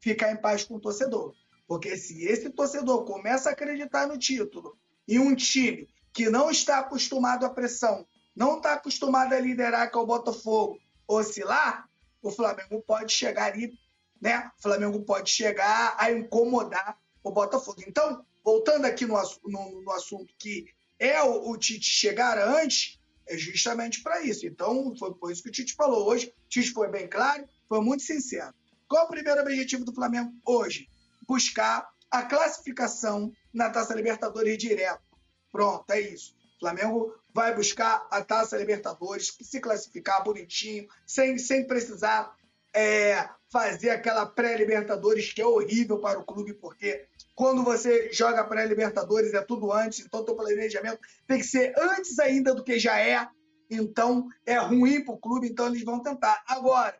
ficar 0.00 0.32
em 0.32 0.36
paz 0.36 0.64
com 0.64 0.74
o 0.74 0.80
torcedor. 0.80 1.34
Porque 1.68 1.96
se 1.96 2.24
esse 2.24 2.50
torcedor 2.50 3.04
começa 3.04 3.48
a 3.48 3.52
acreditar 3.52 4.06
no 4.08 4.18
título 4.18 4.76
e 5.06 5.18
um 5.18 5.34
time 5.34 5.88
que 6.12 6.28
não 6.28 6.50
está 6.50 6.80
acostumado 6.80 7.46
à 7.46 7.50
pressão, 7.50 8.06
não 8.34 8.56
está 8.56 8.74
acostumado 8.74 9.32
a 9.32 9.38
liderar, 9.38 9.90
que 9.90 9.96
é 9.96 10.00
o 10.00 10.06
Botafogo, 10.06 10.78
oscilar, 11.06 11.88
o 12.20 12.30
Flamengo 12.30 12.82
pode 12.82 13.12
chegar 13.12 13.52
ali, 13.52 13.72
né? 14.20 14.50
O 14.58 14.62
Flamengo 14.62 15.02
pode 15.04 15.30
chegar 15.30 15.94
a 15.98 16.10
incomodar 16.10 16.98
o 17.22 17.30
Botafogo. 17.30 17.82
Então, 17.86 18.24
voltando 18.44 18.84
aqui 18.84 19.06
no, 19.06 19.14
no, 19.44 19.82
no 19.82 19.90
assunto 19.92 20.34
que 20.38 20.66
é 20.98 21.22
o, 21.22 21.50
o, 21.50 21.56
Tite 21.56 21.86
chegar 21.86 22.38
antes, 22.38 23.00
é 23.26 23.36
justamente 23.36 24.02
para 24.02 24.22
isso. 24.22 24.46
Então, 24.46 24.94
foi 24.96 25.14
por 25.14 25.30
isso 25.30 25.42
que 25.42 25.48
o 25.48 25.52
Tite 25.52 25.74
falou 25.74 26.06
hoje. 26.06 26.32
O 26.46 26.48
Tite 26.48 26.70
foi 26.70 26.88
bem 26.88 27.08
claro, 27.08 27.48
foi 27.68 27.80
muito 27.80 28.02
sincero. 28.02 28.54
Qual 28.88 29.06
o 29.06 29.08
primeiro 29.08 29.40
objetivo 29.40 29.84
do 29.84 29.94
Flamengo 29.94 30.32
hoje? 30.44 30.88
buscar 31.26 31.88
a 32.10 32.22
classificação 32.22 33.32
na 33.52 33.70
Taça 33.70 33.94
Libertadores 33.94 34.58
direto. 34.58 35.02
Pronto, 35.50 35.90
é 35.90 36.00
isso. 36.00 36.34
O 36.56 36.60
Flamengo 36.60 37.14
vai 37.32 37.54
buscar 37.54 38.06
a 38.10 38.22
Taça 38.22 38.56
Libertadores, 38.56 39.34
se 39.40 39.60
classificar 39.60 40.22
bonitinho, 40.22 40.86
sem, 41.06 41.38
sem 41.38 41.66
precisar 41.66 42.34
é, 42.74 43.28
fazer 43.50 43.90
aquela 43.90 44.26
pré-Libertadores 44.26 45.32
que 45.32 45.42
é 45.42 45.46
horrível 45.46 45.98
para 45.98 46.18
o 46.18 46.24
clube, 46.24 46.54
porque 46.54 47.06
quando 47.34 47.62
você 47.62 48.12
joga 48.12 48.44
pré-Libertadores 48.44 49.34
é 49.34 49.42
tudo 49.42 49.72
antes, 49.72 50.00
então 50.00 50.20
o 50.20 50.36
planejamento 50.36 51.00
tem 51.26 51.38
que 51.38 51.46
ser 51.46 51.74
antes 51.78 52.18
ainda 52.18 52.54
do 52.54 52.64
que 52.64 52.78
já 52.78 52.98
é, 52.98 53.26
então 53.70 54.26
é 54.46 54.56
ruim 54.58 55.04
para 55.04 55.14
o 55.14 55.18
clube, 55.18 55.48
então 55.48 55.66
eles 55.66 55.84
vão 55.84 56.00
tentar. 56.00 56.42
Agora, 56.46 56.96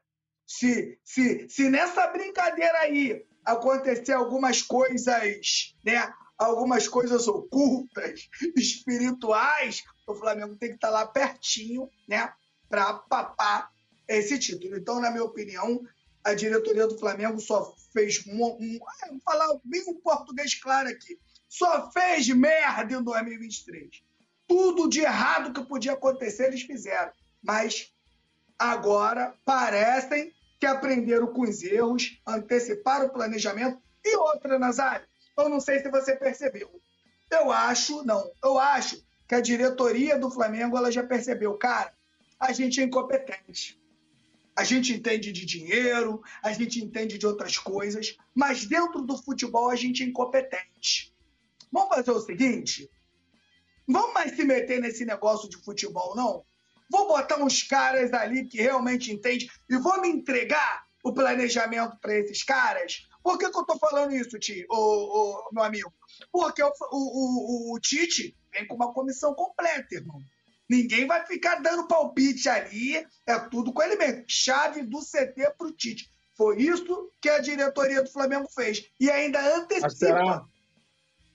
se, 0.46 0.98
se, 1.04 1.48
se 1.48 1.68
nessa 1.70 2.06
brincadeira 2.08 2.78
aí 2.80 3.24
acontecer 3.44 4.12
algumas 4.12 4.62
coisas, 4.62 5.74
né? 5.84 6.12
Algumas 6.38 6.88
coisas 6.88 7.28
ocultas, 7.28 8.28
espirituais, 8.56 9.84
o 10.08 10.14
Flamengo 10.14 10.56
tem 10.56 10.70
que 10.70 10.74
estar 10.74 10.90
lá 10.90 11.06
pertinho, 11.06 11.88
né? 12.08 12.32
Para 12.68 12.94
papar 12.94 13.70
esse 14.16 14.38
título. 14.38 14.76
Então, 14.76 15.00
na 15.00 15.10
minha 15.10 15.24
opinião, 15.24 15.82
a 16.24 16.34
diretoria 16.34 16.86
do 16.86 16.98
Flamengo 16.98 17.40
só 17.40 17.74
fez 17.92 18.24
um, 18.26 18.44
um 18.44 18.78
ah, 18.86 19.08
vou 19.10 19.20
falar 19.20 19.48
bem 19.64 19.82
um 19.88 19.94
português 19.94 20.54
claro 20.54 20.88
aqui, 20.88 21.18
só 21.48 21.90
fez 21.90 22.28
merda 22.28 22.94
em 22.94 23.02
2023. 23.02 24.02
Tudo 24.46 24.88
de 24.88 25.00
errado 25.00 25.52
que 25.52 25.66
podia 25.66 25.92
acontecer 25.92 26.46
eles 26.46 26.62
fizeram, 26.62 27.12
mas 27.42 27.92
agora 28.58 29.34
parecem 29.44 30.32
que 30.60 30.66
aprenderam 30.66 31.26
com 31.26 31.42
os 31.42 31.62
erros, 31.62 32.20
anteciparam 32.26 33.06
o 33.06 33.12
planejamento 33.12 33.82
e 34.04 34.16
outra, 34.16 34.58
Nazário. 34.58 35.06
Eu 35.36 35.48
não 35.48 35.58
sei 35.58 35.80
se 35.80 35.90
você 35.90 36.14
percebeu. 36.14 36.70
Eu 37.30 37.50
acho, 37.50 38.04
não, 38.04 38.30
eu 38.44 38.58
acho 38.58 39.02
que 39.26 39.34
a 39.34 39.40
diretoria 39.40 40.18
do 40.18 40.30
Flamengo 40.30 40.76
ela 40.76 40.92
já 40.92 41.02
percebeu, 41.02 41.54
cara, 41.54 41.92
a 42.38 42.52
gente 42.52 42.80
é 42.80 42.84
incompetente. 42.84 43.81
A 44.54 44.64
gente 44.64 44.92
entende 44.92 45.32
de 45.32 45.46
dinheiro, 45.46 46.22
a 46.42 46.52
gente 46.52 46.82
entende 46.82 47.16
de 47.16 47.26
outras 47.26 47.56
coisas, 47.56 48.16
mas 48.34 48.66
dentro 48.66 49.02
do 49.02 49.16
futebol 49.16 49.70
a 49.70 49.76
gente 49.76 50.02
é 50.02 50.06
incompetente. 50.06 51.12
Vamos 51.72 51.94
fazer 51.94 52.10
o 52.10 52.20
seguinte: 52.20 52.90
vamos 53.88 54.12
mais 54.12 54.36
se 54.36 54.44
meter 54.44 54.80
nesse 54.80 55.04
negócio 55.04 55.48
de 55.48 55.56
futebol, 55.56 56.14
não? 56.14 56.44
Vou 56.90 57.08
botar 57.08 57.42
uns 57.42 57.62
caras 57.62 58.12
ali 58.12 58.46
que 58.46 58.60
realmente 58.60 59.10
entendem 59.10 59.48
e 59.70 59.76
vou 59.78 59.98
me 60.02 60.08
entregar 60.08 60.84
o 61.02 61.12
planejamento 61.12 61.96
para 61.98 62.14
esses 62.18 62.42
caras. 62.42 63.08
Por 63.22 63.38
que, 63.38 63.48
que 63.48 63.56
eu 63.56 63.62
estou 63.62 63.78
falando 63.78 64.14
isso, 64.14 64.38
Ti, 64.38 64.66
ô, 64.68 64.76
ô, 64.76 65.48
meu 65.52 65.62
amigo? 65.62 65.92
Porque 66.30 66.62
o, 66.62 66.72
o, 66.90 67.70
o, 67.70 67.74
o 67.74 67.80
Tite 67.80 68.36
vem 68.52 68.66
com 68.66 68.74
uma 68.74 68.92
comissão 68.92 69.32
completa, 69.34 69.94
irmão. 69.94 70.20
Ninguém 70.72 71.06
vai 71.06 71.26
ficar 71.26 71.56
dando 71.56 71.86
palpite 71.86 72.48
ali, 72.48 72.96
é 73.26 73.38
tudo 73.50 73.74
com 73.74 73.82
ele 73.82 73.94
mesmo. 73.96 74.24
Chave 74.26 74.82
do 74.82 75.00
CT 75.00 75.52
para 75.58 75.66
o 75.66 75.70
Tite. 75.70 76.10
Foi 76.34 76.62
isso 76.62 77.12
que 77.20 77.28
a 77.28 77.40
diretoria 77.40 78.02
do 78.02 78.10
Flamengo 78.10 78.48
fez. 78.48 78.90
E 78.98 79.10
ainda 79.10 79.38
antecipa. 79.54 79.82
Mas 79.82 79.98
será, 79.98 80.44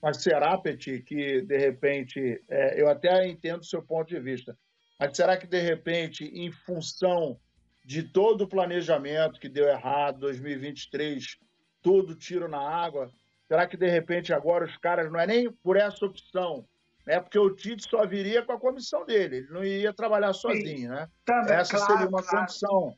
mas 0.02 0.22
será 0.24 0.58
Petit, 0.58 1.04
que 1.04 1.42
de 1.42 1.56
repente, 1.56 2.42
é, 2.48 2.82
eu 2.82 2.88
até 2.88 3.28
entendo 3.28 3.60
o 3.60 3.64
seu 3.64 3.80
ponto 3.80 4.08
de 4.08 4.18
vista, 4.18 4.58
mas 4.98 5.16
será 5.16 5.36
que 5.36 5.46
de 5.46 5.60
repente, 5.60 6.24
em 6.24 6.50
função 6.50 7.38
de 7.84 8.02
todo 8.02 8.42
o 8.42 8.48
planejamento 8.48 9.38
que 9.38 9.48
deu 9.48 9.68
errado, 9.68 10.18
2023, 10.18 11.38
todo 11.80 12.16
tiro 12.16 12.48
na 12.48 12.58
água, 12.58 13.08
será 13.46 13.68
que 13.68 13.76
de 13.76 13.88
repente 13.88 14.32
agora 14.32 14.64
os 14.64 14.76
caras, 14.78 15.12
não 15.12 15.20
é 15.20 15.28
nem 15.28 15.48
por 15.62 15.76
essa 15.76 16.04
opção, 16.04 16.66
né? 17.08 17.20
Porque 17.20 17.38
o 17.38 17.48
Tite 17.48 17.88
só 17.88 18.06
viria 18.06 18.42
com 18.42 18.52
a 18.52 18.60
comissão 18.60 19.06
dele, 19.06 19.38
ele 19.38 19.50
não 19.50 19.64
iria 19.64 19.94
trabalhar 19.94 20.34
sozinho, 20.34 20.90
né? 20.90 21.08
Também, 21.24 21.54
Essa 21.54 21.78
claro, 21.78 21.92
seria 21.92 22.06
uma 22.06 22.22
claro. 22.22 22.40
condição. 22.40 22.94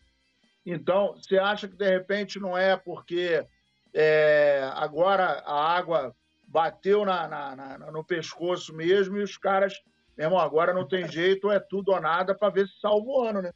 Então, 0.66 1.14
você 1.14 1.38
acha 1.38 1.68
que 1.68 1.76
de 1.76 1.88
repente 1.88 2.40
não 2.40 2.58
é 2.58 2.76
porque 2.76 3.46
é, 3.94 4.68
agora 4.74 5.44
a 5.46 5.76
água 5.76 6.12
bateu 6.48 7.04
na, 7.04 7.28
na, 7.28 7.54
na, 7.54 7.92
no 7.92 8.04
pescoço 8.04 8.74
mesmo 8.74 9.16
e 9.16 9.22
os 9.22 9.38
caras, 9.38 9.74
meu 10.18 10.26
irmão, 10.26 10.40
agora 10.40 10.74
não 10.74 10.88
tem 10.88 11.06
jeito, 11.08 11.48
é 11.48 11.60
tudo 11.60 11.92
ou 11.92 12.00
nada 12.00 12.34
para 12.34 12.52
ver 12.52 12.66
se 12.66 12.80
salva 12.80 13.06
o 13.06 13.22
ano, 13.22 13.40
né? 13.40 13.52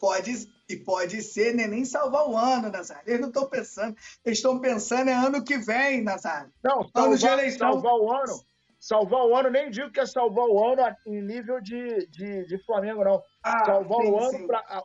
Pode, 0.00 0.50
e 0.68 0.76
pode 0.76 1.22
ser 1.22 1.54
né, 1.54 1.68
nem 1.68 1.84
salvar 1.84 2.28
o 2.28 2.36
ano, 2.36 2.70
Nazário. 2.70 3.04
Eles 3.06 3.20
não 3.20 3.28
estão 3.28 3.48
pensando, 3.48 3.96
eles 4.24 4.38
estão 4.38 4.58
pensando 4.58 5.08
é 5.08 5.14
ano 5.14 5.44
que 5.44 5.58
vem, 5.58 6.02
Nazário. 6.02 6.52
Não, 6.62 6.82
salvar, 6.88 7.04
ano 7.04 7.16
de 7.16 7.26
eleição. 7.26 7.72
salvar 7.72 7.94
o 7.94 8.12
ano 8.12 8.51
Salvar 8.82 9.24
o 9.24 9.36
ano, 9.36 9.48
nem 9.48 9.70
digo 9.70 9.92
que 9.92 10.00
é 10.00 10.06
salvar 10.06 10.44
o 10.44 10.60
ano 10.60 10.96
em 11.06 11.22
nível 11.22 11.60
de, 11.60 12.04
de, 12.08 12.44
de 12.46 12.58
Flamengo, 12.64 13.04
não. 13.04 13.22
Ah, 13.40 13.64
salvar 13.64 14.00
sim, 14.00 14.10
o 14.10 14.18
ano, 14.18 14.46
pra, 14.48 14.58
a, 14.58 14.82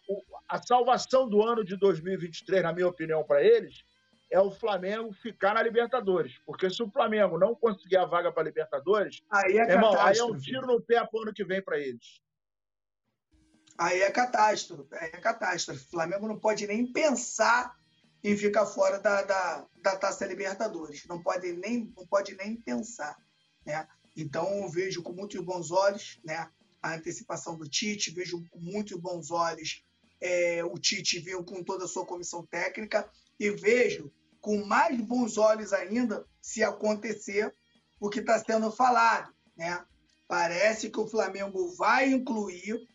a, 0.49 0.62
salvação 0.62 1.27
do 1.27 1.41
ano 1.41 1.65
de 1.65 1.75
2023, 1.75 2.62
na 2.62 2.71
minha 2.71 2.88
opinião, 2.88 3.23
para 3.23 3.41
eles, 3.41 3.83
é 4.31 4.39
o 4.39 4.51
Flamengo 4.51 5.12
ficar 5.13 5.55
na 5.55 5.63
Libertadores. 5.63 6.38
Porque 6.45 6.69
se 6.69 6.83
o 6.83 6.91
Flamengo 6.91 7.39
não 7.39 7.55
conseguir 7.55 7.97
a 7.97 8.05
vaga 8.05 8.31
para 8.31 8.43
Libertadores, 8.43 9.23
aí 9.31 9.57
é, 9.57 9.71
irmão, 9.71 9.99
aí 9.99 10.15
é 10.15 10.23
um 10.23 10.38
tiro 10.38 10.67
no 10.67 10.79
pé 10.79 11.03
para 11.03 11.19
o 11.19 11.23
ano 11.23 11.33
que 11.33 11.43
vem 11.43 11.63
para 11.63 11.79
eles. 11.79 12.21
Aí 13.79 14.01
é 14.01 14.12
catástrofe, 14.12 14.93
aí 14.93 15.10
é 15.12 15.17
catástrofe. 15.17 15.83
O 15.83 15.89
Flamengo 15.89 16.27
não 16.27 16.38
pode 16.38 16.67
nem 16.67 16.86
pensar 16.86 17.75
em 18.23 18.38
ficar 18.38 18.67
fora 18.67 18.99
da, 18.99 19.23
da, 19.23 19.65
da 19.81 19.95
Taça 19.95 20.27
Libertadores. 20.27 21.03
Não 21.07 21.19
pode 21.19 21.51
nem, 21.53 21.91
não 21.97 22.05
pode 22.05 22.36
nem 22.36 22.55
pensar. 22.62 23.17
Né? 23.67 23.86
Então, 24.15 24.69
vejo 24.69 25.03
com 25.03 25.12
muitos 25.12 25.43
bons 25.43 25.71
olhos 25.71 26.19
né, 26.23 26.49
a 26.82 26.95
antecipação 26.95 27.58
do 27.58 27.67
Tite, 27.67 28.12
vejo 28.12 28.41
com 28.49 28.60
muitos 28.60 28.97
bons 28.97 29.30
olhos 29.30 29.84
é, 30.21 30.63
o 30.63 30.80
Tite 30.80 31.19
vindo 31.19 31.43
com 31.43 31.62
toda 31.62 31.84
a 31.84 31.88
sua 31.88 32.06
comissão 32.06 32.45
técnica 32.45 33.08
e 33.38 33.51
vejo 33.51 34.12
com 34.39 34.63
mais 34.65 34.99
bons 35.01 35.38
olhos 35.38 35.73
ainda 35.73 36.25
se 36.41 36.63
acontecer 36.63 37.53
o 37.99 38.10
que 38.10 38.19
está 38.21 38.39
sendo 38.39 38.71
falado. 38.71 39.34
Né? 39.56 39.86
Parece 40.30 40.89
que 40.89 40.99
o 40.99 41.08
Flamengo 41.08 41.67
vai 41.75 42.10
incluir 42.10 42.88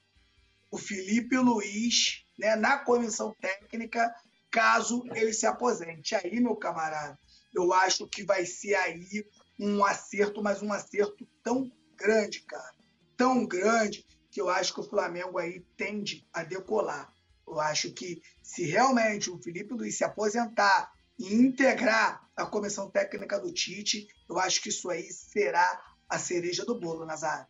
o 0.70 0.78
Felipe 0.78 1.36
Luiz 1.36 2.24
né, 2.38 2.56
na 2.56 2.78
comissão 2.78 3.36
técnica 3.38 4.12
caso 4.50 5.04
ele 5.14 5.34
se 5.34 5.46
aposente. 5.46 6.14
Aí, 6.14 6.40
meu 6.40 6.56
camarada, 6.56 7.18
eu 7.54 7.72
acho 7.74 8.08
que 8.08 8.24
vai 8.24 8.46
ser 8.46 8.74
aí 8.74 9.24
um 9.58 9.84
acerto, 9.84 10.42
mas 10.42 10.62
um 10.62 10.72
acerto 10.72 11.26
tão 11.42 11.70
grande, 11.96 12.40
cara, 12.40 12.74
tão 13.16 13.46
grande, 13.46 14.04
que 14.30 14.40
eu 14.40 14.48
acho 14.48 14.74
que 14.74 14.80
o 14.80 14.88
Flamengo 14.88 15.38
aí 15.38 15.60
tende 15.76 16.26
a 16.32 16.42
decolar. 16.42 17.12
Eu 17.46 17.60
acho 17.60 17.92
que 17.92 18.22
se 18.42 18.64
realmente 18.64 19.30
o 19.30 19.38
Felipe 19.38 19.74
Luiz 19.74 19.96
se 19.96 20.04
aposentar 20.04 20.92
e 21.18 21.34
integrar 21.34 22.26
a 22.34 22.46
comissão 22.46 22.90
técnica 22.90 23.38
do 23.38 23.52
Tite, 23.52 24.08
eu 24.28 24.38
acho 24.38 24.62
que 24.62 24.70
isso 24.70 24.88
aí 24.88 25.12
será 25.12 25.84
a 26.08 26.18
cereja 26.18 26.64
do 26.64 26.78
bolo, 26.78 27.04
Nazário. 27.04 27.46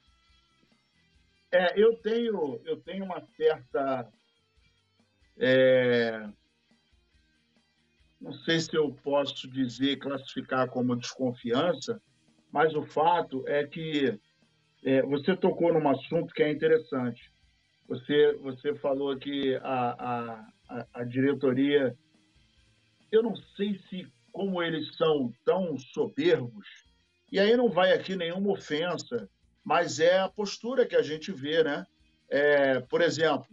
É, 1.52 1.80
eu 1.80 1.96
tenho, 1.98 2.60
eu 2.64 2.80
tenho 2.80 3.04
uma 3.04 3.22
certa 3.36 4.10
é, 5.38 6.28
não 8.22 8.32
sei 8.32 8.60
se 8.60 8.74
eu 8.74 8.92
posso 9.02 9.48
dizer, 9.48 9.98
classificar 9.98 10.68
como 10.70 10.96
desconfiança, 10.96 12.00
mas 12.52 12.72
o 12.74 12.82
fato 12.82 13.42
é 13.48 13.66
que 13.66 14.18
é, 14.84 15.02
você 15.02 15.36
tocou 15.36 15.72
num 15.72 15.88
assunto 15.88 16.32
que 16.32 16.42
é 16.42 16.50
interessante. 16.50 17.32
Você, 17.88 18.32
você 18.34 18.74
falou 18.76 19.16
que 19.16 19.56
a, 19.56 20.46
a, 20.68 20.86
a 20.94 21.04
diretoria, 21.04 21.96
eu 23.10 23.22
não 23.24 23.34
sei 23.56 23.78
se 23.88 24.06
como 24.30 24.62
eles 24.62 24.96
são 24.96 25.32
tão 25.44 25.76
soberbos, 25.76 26.66
e 27.30 27.40
aí 27.40 27.56
não 27.56 27.68
vai 27.68 27.92
aqui 27.92 28.14
nenhuma 28.14 28.52
ofensa, 28.52 29.28
mas 29.64 29.98
é 29.98 30.20
a 30.20 30.28
postura 30.28 30.86
que 30.86 30.96
a 30.96 31.02
gente 31.02 31.32
vê, 31.32 31.62
né? 31.64 31.86
É, 32.30 32.80
por 32.80 33.02
exemplo, 33.02 33.48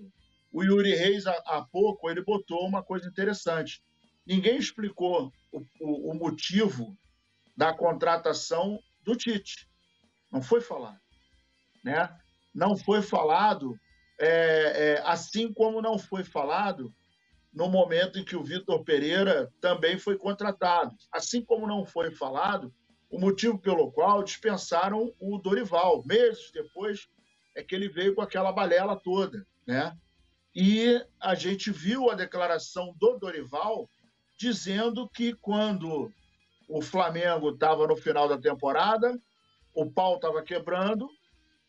o 0.52 0.64
Yuri 0.64 0.96
Reis, 0.96 1.26
há, 1.26 1.34
há 1.46 1.66
pouco, 1.66 2.10
ele 2.10 2.24
botou 2.24 2.66
uma 2.66 2.84
coisa 2.84 3.08
interessante. 3.08 3.82
Ninguém 4.26 4.58
explicou 4.58 5.32
o, 5.52 5.60
o, 5.80 6.12
o 6.12 6.14
motivo 6.14 6.98
da 7.56 7.74
contratação 7.74 8.80
do 9.04 9.16
Tite. 9.16 9.68
Não 10.32 10.42
foi 10.42 10.62
falado. 10.62 11.00
Né? 11.84 12.10
Não 12.54 12.78
foi 12.78 13.02
falado, 13.02 13.78
é, 14.20 14.28
é, 14.28 15.02
assim 15.06 15.52
como 15.52 15.82
não 15.82 15.98
foi 15.98 16.24
falado 16.24 16.94
no 17.54 17.68
momento 17.68 18.20
em 18.20 18.24
que 18.24 18.36
o 18.36 18.44
Vitor 18.44 18.84
Pereira 18.84 19.52
também 19.60 19.98
foi 19.98 20.18
contratado. 20.18 20.96
Assim 21.12 21.44
como 21.44 21.68
não 21.68 21.86
foi 21.86 22.12
falado 22.12 22.74
o 23.10 23.20
motivo 23.20 23.58
pelo 23.58 23.92
qual 23.92 24.24
dispensaram 24.24 25.14
o 25.20 25.38
Dorival. 25.40 26.04
Meses 26.06 26.52
depois 26.54 27.08
é 27.56 27.64
que 27.64 27.74
ele 27.74 27.90
veio 27.90 28.14
com 28.14 28.22
aquela 28.22 28.52
balela 28.52 28.96
toda. 28.96 29.46
Né? 29.66 29.98
E 30.56 31.04
a 31.20 31.36
gente 31.36 31.72
viu 31.72 32.10
a 32.10 32.16
declaração 32.16 32.96
do 33.00 33.18
Dorival 33.18 33.90
dizendo 34.40 35.08
que 35.10 35.34
quando 35.34 36.12
o 36.70 36.82
Flamengo 36.82 37.50
estava 37.50 37.86
no 37.86 37.98
final 37.98 38.28
da 38.30 38.38
temporada, 38.38 39.20
o 39.74 39.92
pau 39.92 40.16
estava 40.16 40.42
quebrando, 40.42 41.10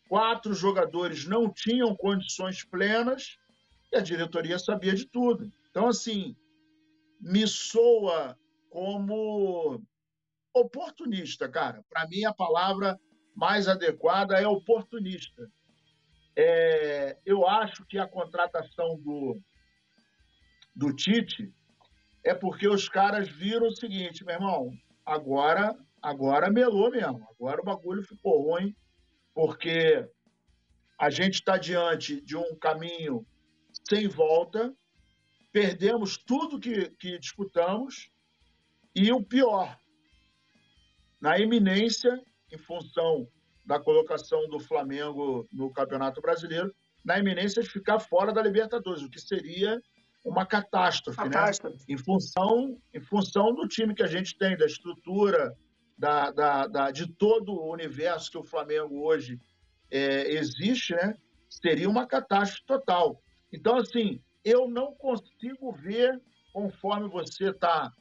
quatro 0.09 0.55
jogadores 0.55 1.27
não 1.27 1.53
tinham 1.53 1.97
condições 1.97 2.65
plenas 2.65 3.37
e 3.93 3.97
a 3.97 4.01
diretoria 4.01 4.57
sabia 4.57 4.95
de 4.95 5.05
tudo. 5.05 5.51
Então, 5.69 5.89
assim, 5.89 6.37
me 7.21 7.47
soa 7.47 8.39
como 8.69 9.83
oportunista, 10.55 11.49
cara. 11.49 11.85
Para 11.91 12.07
mim, 12.07 12.25
a 12.25 12.33
palavra 12.33 12.99
mais 13.35 13.67
adequada 13.67 14.41
é 14.41 14.47
oportunista. 14.47 15.51
É, 16.37 17.19
eu 17.27 17.49
acho 17.49 17.85
que 17.87 17.99
a 17.99 18.07
contratação 18.07 18.97
do, 19.01 19.41
do 20.75 20.95
Tite 20.95 21.53
é 22.25 22.35
porque 22.35 22.69
os 22.69 22.89
caras 22.89 23.29
viram 23.29 23.69
o 23.69 23.77
seguinte, 23.77 24.25
meu 24.25 24.35
irmão, 24.35 24.73
agora, 25.05 25.77
agora 26.03 26.51
melou 26.51 26.91
mesmo, 26.91 27.27
agora 27.31 27.61
o 27.61 27.65
bagulho 27.65 28.03
ficou 28.03 28.43
ruim, 28.43 28.75
porque 29.35 30.07
a 30.99 31.09
gente 31.09 31.35
está 31.35 31.57
diante 31.57 32.21
de 32.21 32.37
um 32.37 32.55
caminho 32.57 33.27
sem 33.89 34.07
volta, 34.07 34.75
perdemos 35.51 36.17
tudo 36.17 36.61
que, 36.61 36.91
que 36.91 37.19
disputamos, 37.19 38.11
e 38.95 39.11
o 39.13 39.23
pior, 39.23 39.79
na 41.21 41.39
iminência, 41.39 42.21
em 42.53 42.59
função 42.59 43.27
da 43.65 43.79
colocação 43.79 44.49
do 44.49 44.59
Flamengo 44.59 45.49
no 45.53 45.73
Campeonato 45.73 46.21
Brasileiro, 46.21 46.75
na 47.05 47.19
iminência 47.19 47.63
de 47.63 47.69
ficar 47.69 47.99
fora 47.99 48.33
da 48.33 48.43
Libertadores, 48.43 49.03
o 49.03 49.09
que 49.09 49.21
seria 49.21 49.81
uma 50.25 50.45
catástrofe, 50.47 51.17
catástrofe. 51.17 51.79
Né? 51.79 51.85
Em 51.89 51.97
função, 51.97 52.79
em 52.93 53.01
função 53.01 53.55
do 53.55 53.67
time 53.67 53.95
que 53.95 54.03
a 54.03 54.07
gente 54.07 54.37
tem, 54.37 54.57
da 54.57 54.67
estrutura, 54.67 55.57
da, 55.97 56.31
da, 56.31 56.67
da 56.67 56.91
de 56.91 57.07
todo 57.07 57.53
o 57.53 57.73
universo 57.73 58.31
que 58.31 58.39
o 58.39 58.45
Flamengo 58.45 59.03
hoje 59.03 59.41
é, 59.91 60.33
existe, 60.33 60.95
né? 60.95 61.17
Seria 61.49 61.89
uma 61.89 62.07
catástrofe 62.07 62.65
total. 62.65 63.23
Então, 63.53 63.77
assim, 63.77 64.23
eu 64.45 64.69
não 64.69 64.95
consigo 64.95 65.73
ver, 65.73 66.21
conforme 66.53 67.09
você 67.09 67.51
está 67.51 67.93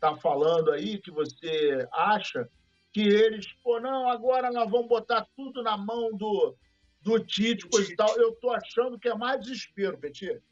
tá 0.00 0.14
falando 0.16 0.72
aí, 0.72 0.98
que 0.98 1.10
você 1.10 1.86
acha, 1.92 2.48
que 2.92 3.00
eles, 3.00 3.46
pô, 3.62 3.80
não, 3.80 4.08
agora 4.08 4.50
nós 4.50 4.70
vamos 4.70 4.88
botar 4.88 5.26
tudo 5.36 5.62
na 5.62 5.76
mão 5.76 6.16
do, 6.16 6.56
do 7.00 7.18
Tite, 7.20 7.68
coisa 7.68 7.92
e 7.92 7.96
tal. 7.96 8.16
Eu 8.16 8.30
estou 8.30 8.52
achando 8.52 8.98
que 8.98 9.08
é 9.08 9.14
mais 9.14 9.40
desespero, 9.40 9.98
Petit. 9.98 10.42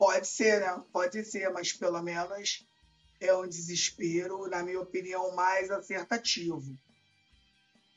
Pode 0.00 0.28
ser, 0.28 0.60
né? 0.60 0.82
Pode 0.90 1.22
ser, 1.26 1.50
mas 1.50 1.74
pelo 1.74 2.00
menos 2.00 2.66
é 3.20 3.36
um 3.36 3.46
desespero, 3.46 4.48
na 4.48 4.62
minha 4.62 4.80
opinião, 4.80 5.34
mais 5.34 5.70
acertativo. 5.70 6.74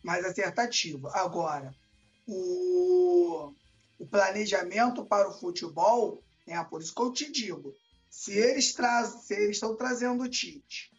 Mais 0.03 0.25
acertativo. 0.25 1.07
Agora, 1.07 1.73
o, 2.27 3.53
o 3.97 4.05
planejamento 4.05 5.05
para 5.05 5.29
o 5.29 5.39
futebol, 5.39 6.21
né? 6.45 6.61
por 6.65 6.81
isso 6.81 6.93
que 6.93 7.01
eu 7.01 7.13
te 7.13 7.31
digo, 7.31 7.73
se 8.09 8.33
eles, 8.33 8.75
se 8.75 9.33
eles 9.33 9.51
estão 9.51 9.73
trazendo 9.73 10.23
o 10.23 10.29
Tite, 10.29 10.91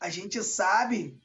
a 0.00 0.10
gente 0.10 0.42
sabe 0.42 1.16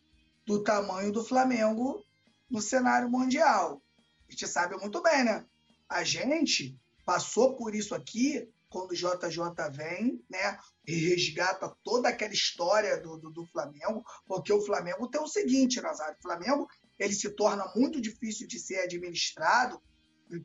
do 0.46 0.62
tamanho 0.62 1.12
do 1.12 1.26
Flamengo 1.26 2.06
no 2.48 2.62
cenário 2.62 3.10
mundial. 3.10 3.82
A 4.28 4.32
gente 4.32 4.48
sabe 4.48 4.78
muito 4.78 5.02
bem, 5.02 5.24
né? 5.24 5.44
A 5.90 6.04
gente 6.04 6.80
passou 7.04 7.56
por 7.56 7.74
isso 7.74 7.96
aqui 7.96 8.48
quando 8.70 8.92
o 8.92 8.96
JJ 8.96 9.70
vem, 9.72 10.24
né, 10.30 10.58
e 10.88 11.10
resgata 11.10 11.76
toda 11.84 12.10
aquela 12.10 12.34
história 12.34 13.00
do, 13.02 13.18
do, 13.18 13.32
do, 13.32 13.46
Flamengo, 13.48 14.04
porque 14.26 14.54
o 14.54 14.62
Flamengo 14.62 15.08
tem 15.08 15.22
o 15.22 15.28
seguinte, 15.28 15.82
Nazário, 15.82 16.16
o 16.20 16.22
Flamengo 16.22 16.68
ele 16.98 17.14
se 17.14 17.30
torna 17.32 17.72
muito 17.76 18.00
difícil 18.00 18.48
de 18.48 18.60
ser 18.60 18.80
administrado, 18.80 19.82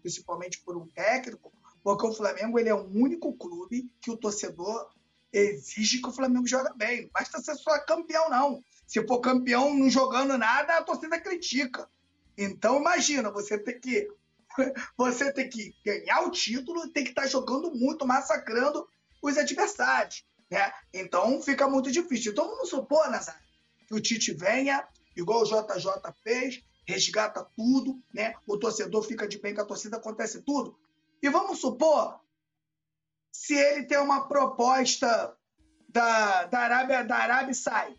principalmente 0.00 0.62
por 0.62 0.76
um 0.76 0.86
técnico, 0.88 1.52
porque 1.82 2.06
o 2.06 2.12
Flamengo 2.12 2.58
ele 2.58 2.70
é 2.70 2.74
o 2.74 2.88
único 2.88 3.36
clube 3.36 3.90
que 4.00 4.10
o 4.10 4.16
torcedor 4.16 4.88
exige 5.30 6.00
que 6.00 6.08
o 6.08 6.12
Flamengo 6.12 6.46
joga 6.46 6.72
bem. 6.74 7.10
Basta 7.12 7.40
ser 7.40 7.56
só 7.56 7.78
campeão, 7.80 8.30
não. 8.30 8.62
Se 8.86 9.04
for 9.06 9.20
campeão 9.20 9.74
não 9.74 9.90
jogando 9.90 10.38
nada, 10.38 10.78
a 10.78 10.82
torcida 10.82 11.20
critica. 11.20 11.88
Então, 12.38 12.80
imagina, 12.80 13.30
você 13.30 13.58
ter 13.58 13.74
que 13.74 14.08
você 14.96 15.32
tem 15.32 15.48
que 15.48 15.74
ganhar 15.84 16.22
o 16.22 16.30
título, 16.30 16.88
tem 16.90 17.04
que 17.04 17.10
estar 17.10 17.22
tá 17.22 17.28
jogando 17.28 17.74
muito, 17.74 18.06
massacrando 18.06 18.86
os 19.22 19.36
adversários. 19.36 20.24
Né? 20.50 20.72
Então 20.92 21.40
fica 21.42 21.68
muito 21.68 21.90
difícil. 21.90 22.32
Então 22.32 22.48
vamos 22.48 22.68
supor, 22.68 23.10
Nazar, 23.10 23.40
que 23.86 23.94
o 23.94 24.00
Tite 24.00 24.32
venha, 24.32 24.86
igual 25.16 25.42
o 25.42 25.44
JJ 25.44 25.90
fez, 26.22 26.62
resgata 26.86 27.44
tudo, 27.56 28.00
né? 28.12 28.34
o 28.46 28.58
torcedor 28.58 29.02
fica 29.02 29.26
de 29.26 29.38
bem 29.38 29.54
com 29.54 29.62
a 29.62 29.66
torcida, 29.66 29.96
acontece 29.96 30.42
tudo. 30.42 30.78
E 31.22 31.28
vamos 31.28 31.60
supor, 31.60 32.20
se 33.32 33.54
ele 33.54 33.84
tem 33.84 33.98
uma 33.98 34.28
proposta 34.28 35.34
da, 35.88 36.44
da 36.44 36.58
Arábia, 36.60 37.04
da 37.04 37.16
Arábia 37.16 37.54
sai, 37.54 37.94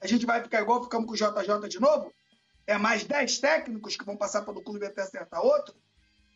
a 0.00 0.06
gente 0.06 0.24
vai 0.24 0.42
ficar 0.42 0.62
igual 0.62 0.82
ficamos 0.82 1.06
com 1.06 1.12
o 1.12 1.16
JJ 1.16 1.68
de 1.68 1.78
novo? 1.78 2.10
É 2.70 2.78
mais 2.78 3.02
10 3.02 3.38
técnicos 3.40 3.96
que 3.96 4.04
vão 4.04 4.16
passar 4.16 4.42
pelo 4.42 4.62
clube 4.62 4.86
até 4.86 5.02
acertar 5.02 5.44
outro. 5.44 5.74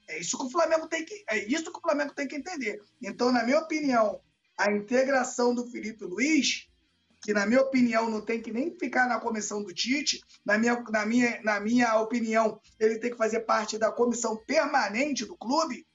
É 0.08 0.18
isso 0.18 0.36
que 0.36 0.46
o 0.46 0.50
Flamengo 0.50 0.88
tem 0.88 1.04
que, 1.04 1.24
é 1.30 1.38
isso 1.44 1.70
que 1.70 1.78
o 1.78 1.80
Flamengo 1.80 2.12
tem 2.12 2.26
que 2.26 2.34
entender. 2.34 2.80
Então, 3.00 3.30
na 3.30 3.44
minha 3.44 3.60
opinião, 3.60 4.20
a 4.58 4.70
integração 4.70 5.54
do 5.54 5.66
Felipe 5.70 6.04
Luiz, 6.04 6.68
que 7.22 7.32
na 7.32 7.46
minha 7.46 7.62
opinião 7.62 8.10
não 8.10 8.20
tem 8.20 8.42
que 8.42 8.52
nem 8.52 8.76
ficar 8.76 9.08
na 9.08 9.20
comissão 9.20 9.62
do 9.62 9.72
Tite, 9.72 10.20
na 10.44 10.58
minha, 10.58 10.82
na 10.90 11.06
minha, 11.06 11.40
na 11.42 11.60
minha 11.60 11.96
opinião, 12.00 12.60
ele 12.80 12.98
tem 12.98 13.12
que 13.12 13.16
fazer 13.16 13.40
parte 13.40 13.78
da 13.78 13.92
comissão 13.92 14.36
permanente 14.44 15.24
do 15.24 15.36
clube, 15.36 15.86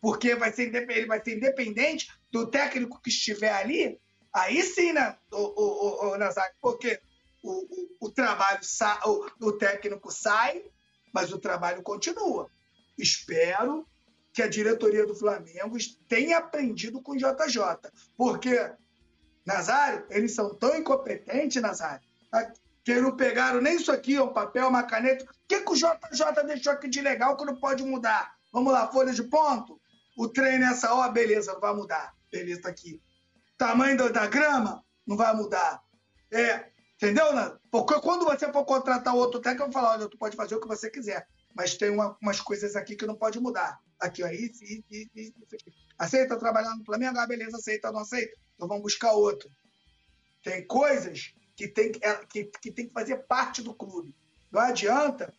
porque 0.00 0.36
vai 0.36 0.52
ser, 0.52 0.72
ele 0.72 1.06
vai 1.06 1.22
ser 1.22 1.36
independente 1.36 2.06
do 2.30 2.48
técnico 2.48 3.02
que 3.02 3.10
estiver 3.10 3.52
ali. 3.52 4.00
Aí 4.32 4.62
sim, 4.62 4.92
né, 4.92 5.16
o, 5.32 5.36
o, 5.36 6.06
o, 6.10 6.12
o 6.12 6.18
Nazário, 6.18 6.54
porque 6.62 7.00
o, 7.44 8.06
o, 8.06 8.10
trabalho, 8.10 8.60
o, 9.04 9.48
o 9.48 9.52
técnico 9.52 10.10
sai, 10.10 10.64
mas 11.12 11.30
o 11.30 11.38
trabalho 11.38 11.82
continua. 11.82 12.48
Espero 12.96 13.86
que 14.32 14.42
a 14.42 14.48
diretoria 14.48 15.06
do 15.06 15.14
Flamengo 15.14 15.76
tenha 16.08 16.38
aprendido 16.38 17.02
com 17.02 17.12
o 17.12 17.16
JJ, 17.16 17.90
porque, 18.16 18.72
Nazário, 19.44 20.06
eles 20.08 20.34
são 20.34 20.54
tão 20.54 20.74
incompetentes, 20.74 21.60
Nazário, 21.60 22.04
tá? 22.30 22.50
que 22.82 23.00
não 23.00 23.16
pegaram 23.16 23.60
nem 23.60 23.76
isso 23.76 23.92
aqui, 23.92 24.18
um 24.18 24.32
papel, 24.32 24.68
uma 24.68 24.82
caneta. 24.82 25.24
O 25.24 25.28
que, 25.46 25.60
que 25.60 25.70
o 25.70 25.76
JJ 25.76 26.46
deixou 26.46 26.72
aqui 26.72 26.88
de 26.88 27.00
legal 27.00 27.36
que 27.36 27.44
não 27.44 27.56
pode 27.56 27.82
mudar? 27.84 28.34
Vamos 28.52 28.72
lá, 28.72 28.90
folha 28.90 29.12
de 29.12 29.22
ponto? 29.22 29.80
O 30.16 30.28
treino 30.28 30.66
nessa 30.66 30.94
hora, 30.94 31.12
beleza, 31.12 31.52
não 31.52 31.60
vai 31.60 31.74
mudar. 31.74 32.14
Beleza, 32.30 32.62
tá 32.62 32.68
aqui. 32.70 33.00
Tamanho 33.56 34.12
da 34.12 34.26
grama, 34.26 34.84
não 35.06 35.16
vai 35.16 35.34
mudar. 35.34 35.82
É, 36.30 36.73
Entendeu, 37.04 37.34
né? 37.34 37.56
Porque 37.70 38.00
quando 38.00 38.24
você 38.24 38.50
for 38.52 38.64
contratar 38.64 39.14
outro 39.14 39.40
técnico, 39.40 39.64
eu 39.64 39.72
vou 39.72 39.82
falar, 39.82 39.98
olha, 39.98 40.08
tu 40.08 40.16
pode 40.16 40.36
fazer 40.36 40.54
o 40.54 40.60
que 40.60 40.68
você 40.68 40.90
quiser, 40.90 41.26
mas 41.54 41.76
tem 41.76 41.90
uma, 41.90 42.16
umas 42.20 42.40
coisas 42.40 42.74
aqui 42.76 42.96
que 42.96 43.06
não 43.06 43.16
pode 43.16 43.38
mudar. 43.38 43.78
Aqui, 44.00 44.22
ó, 44.22 44.28
isso, 44.28 44.64
isso, 44.64 44.84
isso, 44.90 45.10
isso. 45.14 45.34
Aceita 45.98 46.38
trabalhar 46.38 46.74
no 46.76 46.84
Flamengo? 46.84 47.18
Ah, 47.18 47.26
beleza, 47.26 47.56
aceita, 47.56 47.92
não 47.92 48.00
aceita? 48.00 48.32
Então 48.54 48.68
vamos 48.68 48.82
buscar 48.82 49.12
outro. 49.12 49.48
Tem 50.42 50.66
coisas 50.66 51.32
que 51.56 51.68
tem 51.68 51.92
é, 52.02 52.14
que, 52.26 52.44
que, 52.60 52.72
tem 52.72 52.86
que 52.86 52.92
fazer 52.92 53.18
parte 53.26 53.62
do 53.62 53.74
clube. 53.74 54.14
Não 54.50 54.60
adianta 54.60 55.32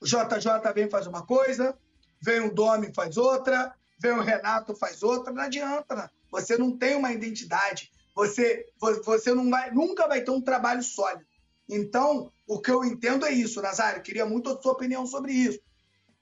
o 0.00 0.06
JJ 0.06 0.72
vem 0.74 0.90
faz 0.90 1.06
uma 1.06 1.24
coisa, 1.24 1.76
vem 2.20 2.40
o 2.40 2.52
Domi 2.52 2.92
faz 2.94 3.16
outra, 3.16 3.74
vem 3.98 4.12
o 4.12 4.20
Renato 4.20 4.74
faz 4.76 5.02
outra, 5.02 5.32
não 5.32 5.42
adianta. 5.42 5.96
Né? 5.96 6.10
Você 6.30 6.58
não 6.58 6.76
tem 6.76 6.94
uma 6.94 7.10
identidade 7.10 7.90
você, 8.14 8.66
você 9.04 9.34
não 9.34 9.50
vai, 9.50 9.70
nunca 9.72 10.06
vai 10.06 10.22
ter 10.22 10.30
um 10.30 10.40
trabalho 10.40 10.82
sólido. 10.82 11.26
Então, 11.68 12.32
o 12.46 12.60
que 12.60 12.70
eu 12.70 12.84
entendo 12.84 13.26
é 13.26 13.32
isso, 13.32 13.60
Nazário. 13.60 14.02
Queria 14.02 14.26
muito 14.26 14.50
a 14.50 14.60
sua 14.60 14.72
opinião 14.72 15.06
sobre 15.06 15.32
isso. 15.32 15.60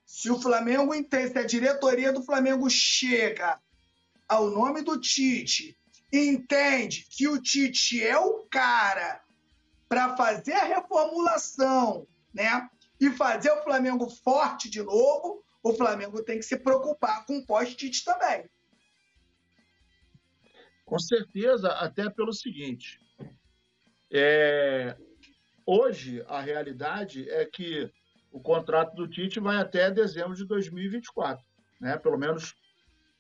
Se 0.07 0.31
o 0.31 0.41
Flamengo 0.41 0.95
entende, 0.95 1.33
se 1.33 1.39
a 1.39 1.47
diretoria 1.47 2.13
do 2.13 2.23
Flamengo 2.23 2.69
chega 2.71 3.61
ao 4.29 4.51
nome 4.51 4.83
do 4.83 4.99
Tite 5.01 5.77
entende 6.13 7.07
que 7.11 7.27
o 7.29 7.41
Tite 7.41 8.05
é 8.05 8.19
o 8.19 8.47
cara 8.51 9.23
para 9.89 10.17
fazer 10.17 10.53
a 10.53 10.65
reformulação, 10.65 12.07
né? 12.33 12.69
E 13.01 13.11
fazer 13.11 13.51
o 13.51 13.63
Flamengo 13.63 14.09
forte 14.09 14.71
de 14.71 14.83
novo, 14.83 15.43
o 15.63 15.75
Flamengo 15.75 16.23
tem 16.23 16.39
que 16.39 16.45
se 16.45 16.57
preocupar 16.57 17.27
com 17.27 17.39
o 17.39 17.47
pós-Tite 17.47 18.05
também. 18.05 18.49
Com 20.93 20.99
certeza, 20.99 21.69
até 21.69 22.11
pelo 22.11 22.35
seguinte: 22.35 23.01
é, 24.13 24.95
hoje 25.65 26.23
a 26.29 26.39
realidade 26.39 27.31
é 27.31 27.47
que 27.47 27.91
o 28.31 28.39
contrato 28.39 28.95
do 28.95 29.09
Tite 29.09 29.41
vai 29.41 29.57
até 29.57 29.91
dezembro 29.91 30.35
de 30.35 30.45
2024, 30.45 31.43
né? 31.81 31.97
Pelo 31.97 32.19
menos 32.19 32.55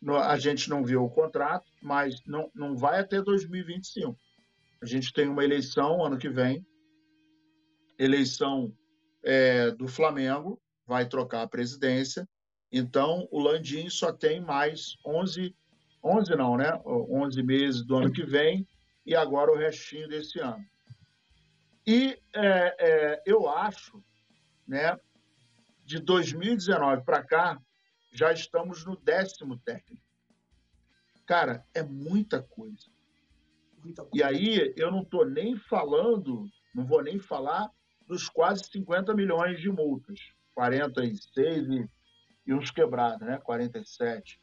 a 0.06 0.36
gente 0.36 0.68
não 0.68 0.84
viu 0.84 1.02
o 1.02 1.08
contrato, 1.08 1.64
mas 1.80 2.22
não, 2.26 2.50
não 2.54 2.76
vai 2.76 3.00
até 3.00 3.22
2025. 3.22 4.18
A 4.82 4.84
gente 4.84 5.10
tem 5.10 5.26
uma 5.26 5.42
eleição 5.42 6.04
ano 6.04 6.18
que 6.18 6.28
vem, 6.28 6.66
eleição 7.98 8.70
é, 9.24 9.70
do 9.70 9.88
Flamengo, 9.88 10.60
vai 10.86 11.08
trocar 11.08 11.40
a 11.40 11.48
presidência. 11.48 12.28
Então, 12.70 13.26
o 13.30 13.40
Landim 13.40 13.88
só 13.88 14.12
tem 14.12 14.42
mais 14.42 14.98
11, 15.06 15.56
11 16.02 16.34
não, 16.36 16.56
né? 16.56 16.80
11 16.84 17.42
meses 17.42 17.84
do 17.84 17.96
ano 17.96 18.12
que 18.12 18.24
vem 18.24 18.66
e 19.06 19.14
agora 19.14 19.52
o 19.52 19.56
restinho 19.56 20.08
desse 20.08 20.38
ano. 20.40 20.64
E 21.86 22.18
é, 22.34 22.76
é, 22.78 23.22
eu 23.26 23.48
acho, 23.48 24.02
né, 24.66 24.96
de 25.84 25.98
2019 25.98 27.04
para 27.04 27.22
cá, 27.22 27.60
já 28.12 28.32
estamos 28.32 28.84
no 28.84 28.96
décimo 28.96 29.58
técnico. 29.58 30.02
Cara, 31.26 31.64
é 31.74 31.82
muita 31.82 32.42
coisa. 32.42 32.86
muita 33.82 34.04
coisa. 34.04 34.16
E 34.16 34.22
aí 34.22 34.72
eu 34.76 34.90
não 34.90 35.02
estou 35.02 35.24
nem 35.24 35.56
falando, 35.56 36.48
não 36.74 36.84
vou 36.84 37.02
nem 37.02 37.18
falar 37.18 37.70
dos 38.06 38.28
quase 38.28 38.64
50 38.64 39.14
milhões 39.14 39.60
de 39.60 39.70
multas. 39.70 40.20
46 40.54 41.68
e, 41.68 41.90
e 42.46 42.54
uns 42.54 42.70
quebrados, 42.70 43.26
né? 43.26 43.38
47. 43.38 44.41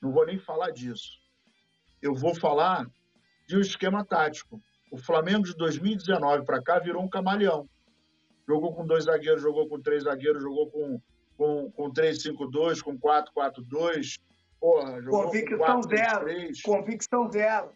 Não 0.00 0.12
vou 0.12 0.26
nem 0.26 0.38
falar 0.38 0.70
disso. 0.70 1.18
Eu 2.00 2.14
vou 2.14 2.34
falar 2.34 2.86
de 3.46 3.56
um 3.56 3.60
esquema 3.60 4.04
tático. 4.04 4.60
O 4.92 4.96
Flamengo 4.96 5.44
de 5.44 5.54
2019 5.56 6.44
para 6.44 6.62
cá 6.62 6.78
virou 6.78 7.02
um 7.02 7.08
camaleão. 7.08 7.68
Jogou 8.46 8.74
com 8.74 8.86
dois 8.86 9.04
zagueiros, 9.04 9.42
jogou 9.42 9.68
com 9.68 9.80
três 9.80 10.04
zagueiros, 10.04 10.42
jogou 10.42 10.70
com, 10.70 11.00
com, 11.36 11.70
com 11.72 11.92
3-5-2, 11.92 12.82
com 12.82 12.98
4-4-2. 12.98 14.20
Porra, 14.60 15.02
jogou 15.02 15.24
Convicção 15.24 15.58
com 15.58 15.64
4, 15.64 15.96
zero. 15.96 16.20
3. 16.24 16.62
Convicção 16.62 17.30
zero. 17.30 17.72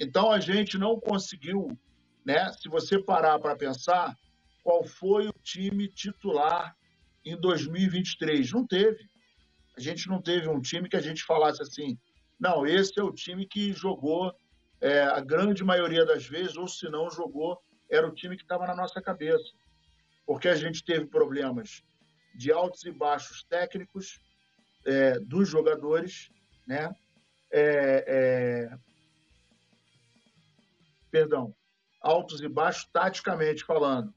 Então 0.00 0.32
a 0.32 0.40
gente 0.40 0.76
não 0.78 0.98
conseguiu, 0.98 1.78
né? 2.24 2.52
Se 2.54 2.68
você 2.68 2.98
parar 2.98 3.38
para 3.38 3.54
pensar, 3.54 4.16
qual 4.64 4.82
foi 4.84 5.28
o 5.28 5.34
time 5.42 5.86
titular 5.88 6.76
em 7.24 7.36
2023? 7.38 8.52
Não 8.52 8.66
teve. 8.66 9.11
A 9.76 9.80
gente 9.80 10.08
não 10.08 10.20
teve 10.20 10.48
um 10.48 10.60
time 10.60 10.88
que 10.88 10.96
a 10.96 11.00
gente 11.00 11.24
falasse 11.24 11.62
assim, 11.62 11.98
não, 12.38 12.66
esse 12.66 12.98
é 12.98 13.02
o 13.02 13.12
time 13.12 13.46
que 13.46 13.72
jogou 13.72 14.34
é, 14.80 15.02
a 15.02 15.20
grande 15.20 15.62
maioria 15.62 16.04
das 16.04 16.26
vezes, 16.26 16.56
ou 16.56 16.66
se 16.66 16.88
não 16.88 17.08
jogou, 17.10 17.58
era 17.88 18.06
o 18.06 18.12
time 18.12 18.36
que 18.36 18.42
estava 18.42 18.66
na 18.66 18.74
nossa 18.74 19.00
cabeça. 19.00 19.52
Porque 20.26 20.48
a 20.48 20.56
gente 20.56 20.84
teve 20.84 21.06
problemas 21.06 21.82
de 22.34 22.50
altos 22.50 22.84
e 22.84 22.90
baixos 22.90 23.44
técnicos 23.44 24.20
é, 24.84 25.18
dos 25.20 25.48
jogadores, 25.48 26.30
né? 26.66 26.94
É, 27.50 28.04
é 28.70 28.78
perdão, 31.10 31.54
altos 32.00 32.40
e 32.40 32.48
baixos 32.48 32.88
taticamente 32.90 33.64
falando. 33.64 34.12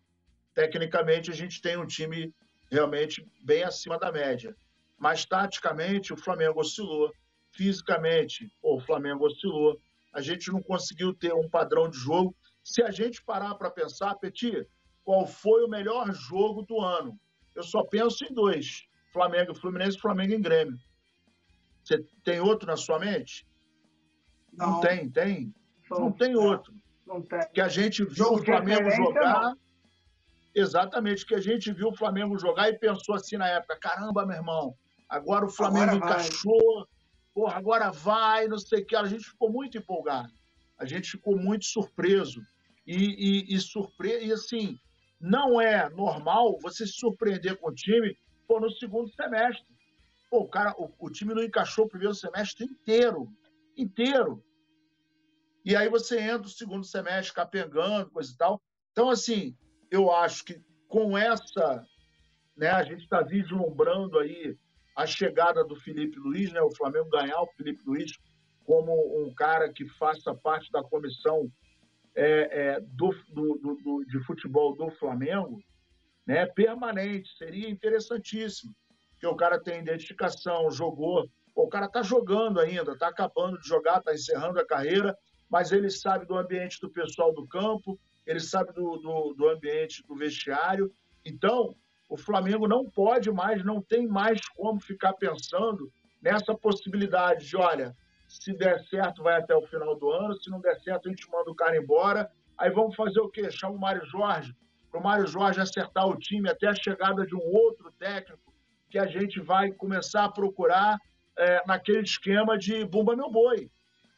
Tecnicamente, 0.54 1.30
a 1.30 1.34
gente 1.34 1.62
tem 1.62 1.78
um 1.78 1.86
time 1.86 2.34
realmente 2.72 3.30
bem 3.44 3.64
acima 3.64 4.00
da 4.00 4.12
média. 4.12 4.56
Mas, 4.98 5.26
taticamente, 5.26 6.14
o 6.14 6.18
Flamengo 6.18 6.60
oscilou. 6.60 7.12
Fisicamente, 7.52 8.52
o 8.62 8.80
Flamengo 8.80 9.26
oscilou. 9.26 9.80
A 10.14 10.22
gente 10.22 10.52
não 10.52 10.62
conseguiu 10.62 11.14
ter 11.14 11.34
um 11.34 11.50
padrão 11.50 11.90
de 11.90 11.98
jogo. 11.98 12.36
Se 12.64 12.82
a 12.82 12.92
gente 12.92 13.24
parar 13.24 13.56
para 13.56 13.70
pensar, 13.70 14.16
Petit, 14.16 14.68
qual 15.04 15.28
foi 15.28 15.64
o 15.64 15.70
melhor 15.70 16.12
jogo 16.14 16.64
do 16.64 16.82
ano? 16.82 17.20
Eu 17.56 17.64
só 17.64 17.84
penso 17.84 18.26
em 18.26 18.34
dois: 18.34 18.86
Flamengo 19.14 19.52
e 19.52 19.56
Fluminense, 19.56 20.00
Flamengo 20.00 20.34
e 20.34 20.40
Grêmio. 20.40 20.78
Você 21.84 22.04
tem 22.24 22.40
outro 22.40 22.68
na 22.68 22.76
sua 22.76 22.98
mente? 22.98 23.48
Não, 24.52 24.72
não 24.72 24.80
tem, 24.82 25.10
tem? 25.10 25.54
Não, 25.90 26.00
não 26.00 26.12
tem 26.12 26.36
outro. 26.36 26.74
Não 27.06 27.22
tem. 27.22 27.40
Que 27.54 27.62
a 27.62 27.68
gente 27.68 28.04
viu 28.04 28.34
o 28.34 28.44
Flamengo 28.44 28.90
jogar. 28.90 29.42
Não. 29.42 29.58
Exatamente, 30.56 31.26
que 31.26 31.36
a 31.36 31.42
gente 31.42 31.72
viu 31.72 31.90
o 31.90 31.96
Flamengo 31.96 32.38
jogar 32.40 32.70
e 32.70 32.80
pensou 32.80 33.14
assim 33.14 33.38
na 33.38 33.48
época: 33.48 33.78
caramba, 33.78 34.26
meu 34.26 34.38
irmão, 34.38 34.76
agora 35.10 35.46
o 35.46 35.50
Flamengo 35.50 35.96
agora 35.96 35.98
encaixou, 35.98 36.88
porra, 37.34 37.58
agora 37.58 37.92
vai, 37.92 38.48
não 38.48 38.58
sei 38.58 38.82
o 38.82 38.86
que. 38.86 38.96
A 38.96 39.06
gente 39.06 39.26
ficou 39.26 39.52
muito 39.52 39.78
empolgado, 39.78 40.32
a 40.78 40.86
gente 40.86 41.12
ficou 41.12 41.38
muito 41.38 41.66
surpreso. 41.66 42.42
E, 42.88 42.96
e, 42.96 43.56
e, 43.56 43.60
surpre... 43.60 44.26
e 44.26 44.32
assim, 44.32 44.80
não 45.20 45.60
é 45.60 45.90
normal 45.90 46.60
você 46.62 46.86
se 46.86 46.94
surpreender 46.94 47.58
com 47.58 47.70
o 47.70 47.74
time 47.74 48.16
pô, 48.48 48.60
no 48.60 48.70
segundo 48.72 49.10
semestre. 49.14 49.66
Pô, 50.30 50.42
o, 50.42 50.48
cara, 50.48 50.74
o, 50.78 50.92
o 51.00 51.10
time 51.10 51.34
não 51.34 51.44
encaixou 51.44 51.86
o 51.86 51.90
primeiro 51.90 52.14
semestre 52.14 52.66
inteiro. 52.66 53.28
Inteiro. 53.76 54.44
E 55.64 55.76
aí 55.76 55.90
você 55.90 56.20
entra 56.20 56.48
o 56.48 56.50
segundo 56.50 56.86
semestre 56.86 57.34
capengando, 57.34 58.12
coisa 58.12 58.32
e 58.32 58.38
tal. 58.38 58.62
Então, 58.92 59.10
assim, 59.10 59.58
eu 59.90 60.12
acho 60.12 60.46
que 60.46 60.62
com 60.88 61.18
essa, 61.18 61.84
né, 62.56 62.70
a 62.70 62.84
gente 62.84 63.04
está 63.04 63.22
vislumbrando 63.22 64.20
aí 64.20 64.56
a 64.96 65.06
chegada 65.06 65.64
do 65.64 65.76
Felipe 65.76 66.18
Luiz, 66.18 66.52
né, 66.52 66.62
o 66.62 66.74
Flamengo 66.76 67.10
ganhar 67.10 67.42
o 67.42 67.52
Felipe 67.58 67.84
Luiz 67.86 68.14
como 68.64 69.22
um 69.22 69.34
cara 69.34 69.72
que 69.72 69.88
faça 69.88 70.34
parte 70.34 70.72
da 70.72 70.82
comissão 70.82 71.52
é, 72.16 72.76
é, 72.76 72.80
do, 72.80 73.14
do, 73.30 73.76
do, 73.76 74.06
de 74.06 74.20
futebol 74.24 74.76
do 74.76 74.90
Flamengo, 74.92 75.62
né, 76.26 76.46
permanente, 76.46 77.38
seria 77.38 77.70
interessantíssimo, 77.70 78.74
porque 79.12 79.28
o 79.28 79.36
cara 79.36 79.60
tem 79.60 79.82
identificação, 79.82 80.72
jogou, 80.72 81.30
o 81.54 81.68
cara 81.68 81.86
está 81.86 82.02
jogando 82.02 82.60
ainda, 82.60 82.94
está 82.94 83.10
acabando 83.10 83.60
de 83.60 83.68
jogar, 83.68 84.00
está 84.00 84.14
encerrando 84.14 84.60
a 84.60 84.66
carreira, 84.66 85.16
mas 85.50 85.72
ele 85.72 85.90
sabe 85.90 86.26
do 86.26 86.38
ambiente 86.38 86.82
do 86.82 86.90
pessoal 86.90 87.34
do 87.34 87.48
campo, 87.48 88.00
ele 88.26 88.40
sabe 88.40 88.74
do, 88.74 88.98
do, 88.98 89.34
do 89.34 89.50
ambiente 89.50 90.04
do 90.08 90.16
vestiário. 90.16 90.92
Então, 91.24 91.76
o 92.08 92.18
Flamengo 92.18 92.68
não 92.68 92.90
pode 92.90 93.32
mais, 93.32 93.64
não 93.64 93.82
tem 93.82 94.08
mais 94.08 94.40
como 94.50 94.80
ficar 94.80 95.14
pensando 95.14 95.92
nessa 96.22 96.54
possibilidade 96.56 97.48
de, 97.48 97.58
olha, 97.58 97.96
se 98.28 98.54
der 98.54 98.80
certo, 98.86 99.24
vai 99.24 99.40
até 99.40 99.56
o 99.56 99.66
final 99.68 99.96
do 99.96 100.10
ano, 100.10 100.36
se 100.36 100.50
não 100.50 100.60
der 100.60 100.80
certo, 100.80 101.08
a 101.08 101.10
gente 101.10 101.30
manda 101.30 101.50
o 101.50 101.56
cara 101.56 101.78
embora. 101.78 102.30
Aí 102.58 102.70
vamos 102.70 102.96
fazer 102.96 103.20
o 103.20 103.30
quê? 103.30 103.50
Chama 103.52 103.76
o 103.76 103.80
Mário 103.80 104.06
Jorge, 104.06 104.56
para 104.90 105.00
o 105.00 105.04
Mário 105.04 105.28
Jorge 105.28 105.60
acertar 105.60 106.08
o 106.08 106.18
time 106.18 106.50
até 106.50 106.68
a 106.68 106.76
chegada 106.76 107.26
de 107.26 107.36
um 107.36 107.44
outro 107.44 107.92
técnico 107.92 108.54
que 108.90 108.98
a 108.98 109.06
gente 109.06 109.42
vai 109.42 109.72
começar 109.72 110.26
a 110.26 110.32
procurar 110.32 110.98
é, 111.38 111.62
naquele 111.68 112.02
esquema 112.02 112.58
de 112.58 112.86
bumba 112.86 113.16
meu 113.16 113.30
boi. 113.30 113.70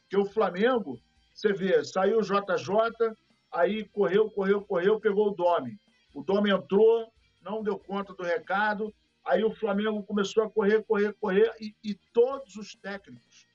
Que 0.08 0.16
o 0.16 0.24
Flamengo, 0.24 0.98
você 1.34 1.52
vê, 1.52 1.84
saiu 1.84 2.18
o 2.18 2.22
JJ, 2.22 3.12
aí 3.52 3.84
correu, 3.88 4.30
correu, 4.30 4.62
correu, 4.62 5.00
pegou 5.00 5.28
o 5.28 5.34
Domi. 5.34 5.76
O 6.14 6.22
Domi 6.22 6.50
entrou, 6.50 7.12
não 7.40 7.62
deu 7.62 7.78
conta 7.78 8.12
do 8.14 8.22
recado, 8.22 8.94
aí 9.24 9.44
o 9.44 9.54
Flamengo 9.54 10.02
começou 10.02 10.44
a 10.44 10.50
correr, 10.50 10.82
correr, 10.84 11.14
correr, 11.14 11.52
e, 11.60 11.74
e 11.82 11.94
todos 12.12 12.56
os 12.56 12.74
técnicos, 12.74 13.46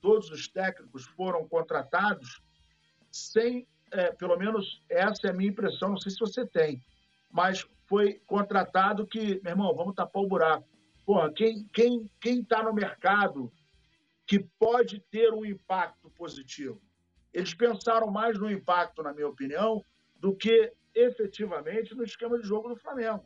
todos 0.00 0.30
os 0.30 0.48
técnicos 0.48 1.04
foram 1.04 1.46
contratados 1.48 2.40
sem, 3.10 3.66
é, 3.92 4.12
pelo 4.12 4.36
menos 4.36 4.82
essa 4.88 5.28
é 5.28 5.30
a 5.30 5.34
minha 5.34 5.50
impressão, 5.50 5.90
não 5.90 5.98
sei 5.98 6.12
se 6.12 6.18
você 6.18 6.46
tem, 6.46 6.82
mas 7.30 7.66
foi 7.86 8.20
contratado 8.26 9.06
que, 9.06 9.40
meu 9.42 9.52
irmão, 9.52 9.74
vamos 9.74 9.94
tapar 9.94 10.22
o 10.22 10.28
buraco. 10.28 10.68
Porra, 11.04 11.32
quem 11.32 11.60
está 11.60 11.70
quem, 11.72 12.10
quem 12.20 12.44
tá 12.44 12.62
no 12.62 12.72
mercado 12.72 13.50
que 14.26 14.40
pode 14.58 15.00
ter 15.10 15.32
um 15.32 15.44
impacto 15.44 16.10
positivo? 16.10 16.80
Eles 17.32 17.54
pensaram 17.54 18.10
mais 18.10 18.38
no 18.38 18.50
impacto, 18.50 19.02
na 19.02 19.14
minha 19.14 19.28
opinião, 19.28 19.82
do 20.16 20.34
que 20.34 20.72
efetivamente 20.98 21.94
no 21.94 22.04
esquema 22.04 22.38
de 22.38 22.46
jogo 22.46 22.68
do 22.68 22.76
Flamengo. 22.76 23.24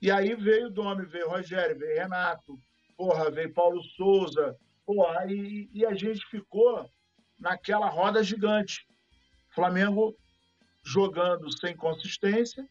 E 0.00 0.10
aí 0.10 0.34
veio 0.34 0.66
o 0.66 0.70
Domi, 0.70 1.04
veio 1.06 1.28
Rogério, 1.28 1.78
veio 1.78 1.98
Renato, 1.98 2.58
porra, 2.96 3.30
veio 3.30 3.52
Paulo 3.52 3.82
Souza, 3.82 4.56
porra, 4.84 5.26
e, 5.26 5.68
e 5.72 5.84
a 5.84 5.94
gente 5.94 6.24
ficou 6.26 6.88
naquela 7.38 7.88
roda 7.88 8.22
gigante. 8.22 8.86
Flamengo 9.54 10.14
jogando 10.84 11.50
sem 11.58 11.74
consistência 11.74 12.68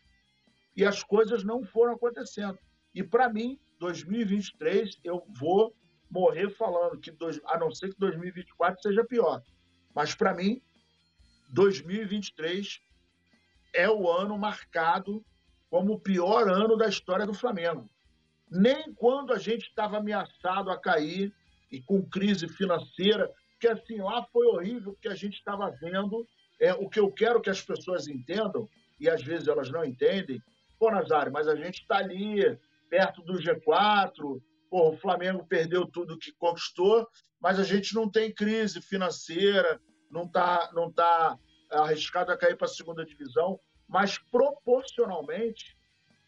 e 0.75 0.85
as 0.85 1.03
coisas 1.03 1.43
não 1.43 1.63
foram 1.63 1.93
acontecendo. 1.93 2.57
E 2.93 3.03
para 3.03 3.27
mim, 3.27 3.59
2023, 3.79 4.99
eu 5.03 5.25
vou 5.39 5.75
morrer 6.09 6.49
falando 6.51 6.99
que, 6.99 7.11
dois, 7.11 7.41
a 7.45 7.57
não 7.57 7.71
ser 7.71 7.93
que 7.93 7.99
2024 7.99 8.81
seja 8.81 9.03
pior. 9.03 9.41
Mas, 9.93 10.15
para 10.15 10.33
mim, 10.33 10.61
2023 11.49 12.79
é 13.75 13.89
o 13.89 14.09
ano 14.09 14.37
marcado 14.37 15.23
como 15.69 15.93
o 15.93 15.99
pior 15.99 16.49
ano 16.49 16.77
da 16.77 16.87
história 16.87 17.25
do 17.25 17.33
Flamengo. 17.33 17.89
Nem 18.49 18.93
quando 18.93 19.33
a 19.33 19.37
gente 19.37 19.67
estava 19.67 19.97
ameaçado 19.97 20.71
a 20.71 20.79
cair 20.79 21.33
e 21.71 21.81
com 21.81 22.07
crise 22.07 22.47
financeira, 22.47 23.29
que 23.59 23.67
assim 23.67 23.97
lá 23.97 24.25
foi 24.31 24.47
horrível, 24.47 24.93
porque 24.93 25.09
a 25.09 25.15
gente 25.15 25.33
estava 25.33 25.69
vendo 25.81 26.25
é, 26.59 26.73
o 26.73 26.89
que 26.89 26.99
eu 26.99 27.11
quero 27.11 27.41
que 27.41 27.49
as 27.49 27.61
pessoas 27.61 28.07
entendam, 28.07 28.69
e 28.99 29.09
às 29.09 29.21
vezes 29.21 29.47
elas 29.47 29.69
não 29.69 29.83
entendem. 29.83 30.41
Pô, 30.79 30.89
Nazário, 30.89 31.31
mas 31.31 31.47
a 31.47 31.55
gente 31.55 31.81
está 31.81 31.97
ali 31.97 32.57
perto 32.89 33.21
do 33.23 33.33
G4, 33.33 34.41
pô, 34.69 34.89
o 34.89 34.97
Flamengo 34.97 35.45
perdeu 35.45 35.85
tudo 35.85 36.17
que 36.17 36.31
conquistou, 36.33 37.07
mas 37.41 37.59
a 37.59 37.63
gente 37.63 37.93
não 37.93 38.09
tem 38.09 38.33
crise 38.33 38.81
financeira, 38.81 39.81
não 40.09 40.23
está 40.23 40.71
não 40.73 40.89
tá 40.91 41.37
arriscado 41.71 42.31
a 42.31 42.37
cair 42.37 42.57
para 42.57 42.65
a 42.65 42.69
segunda 42.69 43.05
divisão, 43.05 43.59
mas 43.87 44.17
proporcionalmente 44.17 45.77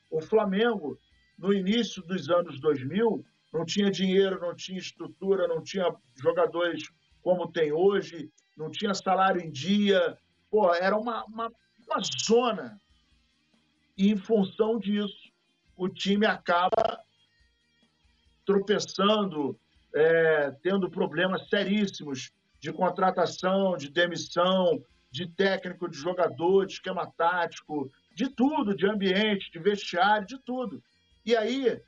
o 0.10 0.22
Flamengo, 0.22 0.98
no 1.38 1.54
início 1.54 2.02
dos 2.04 2.30
anos 2.30 2.60
2000, 2.60 3.26
não 3.54 3.66
tinha 3.66 3.92
dinheiro, 3.92 4.40
não 4.40 4.56
tinha 4.56 4.80
estrutura, 4.80 5.48
não 5.48 5.62
tinha 5.62 5.94
jogadores 6.16 6.90
como 7.22 7.52
tem 7.52 7.72
hoje, 7.72 8.32
não 8.56 8.70
tinha 8.70 8.94
salário 8.94 9.42
em 9.42 9.52
dia, 9.52 10.18
pô, 10.50 10.74
era 10.74 10.98
uma, 10.98 11.24
uma, 11.26 11.52
uma 11.86 12.02
zona. 12.26 12.80
E 13.98 14.10
em 14.10 14.18
função 14.18 14.80
disso, 14.80 15.32
o 15.76 15.90
time 15.90 16.26
acaba 16.26 17.00
tropeçando, 18.46 19.60
é, 19.94 20.52
tendo 20.64 20.90
problemas 20.90 21.50
seríssimos 21.50 22.32
de 22.60 22.72
contratação, 22.72 23.76
de 23.76 23.90
demissão, 23.90 24.82
de 25.10 25.28
técnico, 25.28 25.90
de 25.90 25.98
jogador, 25.98 26.66
de 26.66 26.74
esquema 26.74 27.06
tático, 27.06 27.92
de 28.14 28.30
tudo, 28.30 28.76
de 28.76 28.88
ambiente, 28.88 29.52
de 29.52 29.60
vestiário, 29.60 30.28
de 30.28 30.38
tudo. 30.40 30.84
E 31.26 31.36
aí 31.36 31.82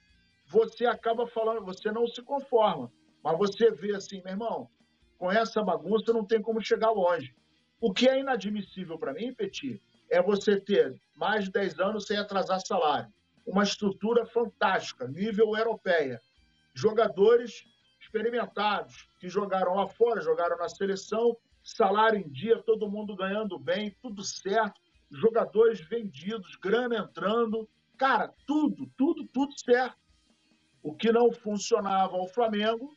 você 0.47 0.85
acaba 0.85 1.27
falando, 1.27 1.65
você 1.65 1.91
não 1.91 2.07
se 2.07 2.21
conforma, 2.21 2.91
mas 3.23 3.37
você 3.37 3.71
vê 3.71 3.95
assim, 3.95 4.21
meu 4.23 4.33
irmão, 4.33 4.69
com 5.17 5.31
essa 5.31 5.61
bagunça 5.61 6.13
não 6.13 6.25
tem 6.25 6.41
como 6.41 6.61
chegar 6.61 6.91
longe. 6.91 7.35
O 7.79 7.93
que 7.93 8.07
é 8.09 8.19
inadmissível 8.19 8.97
para 8.97 9.13
mim, 9.13 9.33
Petit, 9.33 9.81
é 10.09 10.21
você 10.21 10.59
ter 10.59 10.99
mais 11.15 11.45
de 11.45 11.51
10 11.51 11.79
anos 11.79 12.05
sem 12.05 12.17
atrasar 12.17 12.59
salário. 12.61 13.11
Uma 13.45 13.63
estrutura 13.63 14.25
fantástica, 14.25 15.07
nível 15.07 15.55
europeia. 15.55 16.19
Jogadores 16.73 17.65
experimentados, 17.99 19.07
que 19.19 19.29
jogaram 19.29 19.75
lá 19.75 19.87
fora, 19.87 20.21
jogaram 20.21 20.57
na 20.57 20.69
seleção, 20.69 21.37
salário 21.63 22.19
em 22.19 22.29
dia, 22.29 22.61
todo 22.63 22.89
mundo 22.89 23.15
ganhando 23.15 23.57
bem, 23.57 23.95
tudo 24.01 24.23
certo, 24.23 24.79
jogadores 25.11 25.79
vendidos, 25.81 26.55
grana 26.55 26.97
entrando, 26.97 27.67
cara, 27.97 28.33
tudo, 28.45 28.89
tudo, 28.97 29.25
tudo 29.27 29.51
certo. 29.59 29.97
O 30.81 30.95
que 30.95 31.11
não 31.11 31.31
funcionava 31.31 32.15
ao 32.15 32.27
Flamengo 32.27 32.93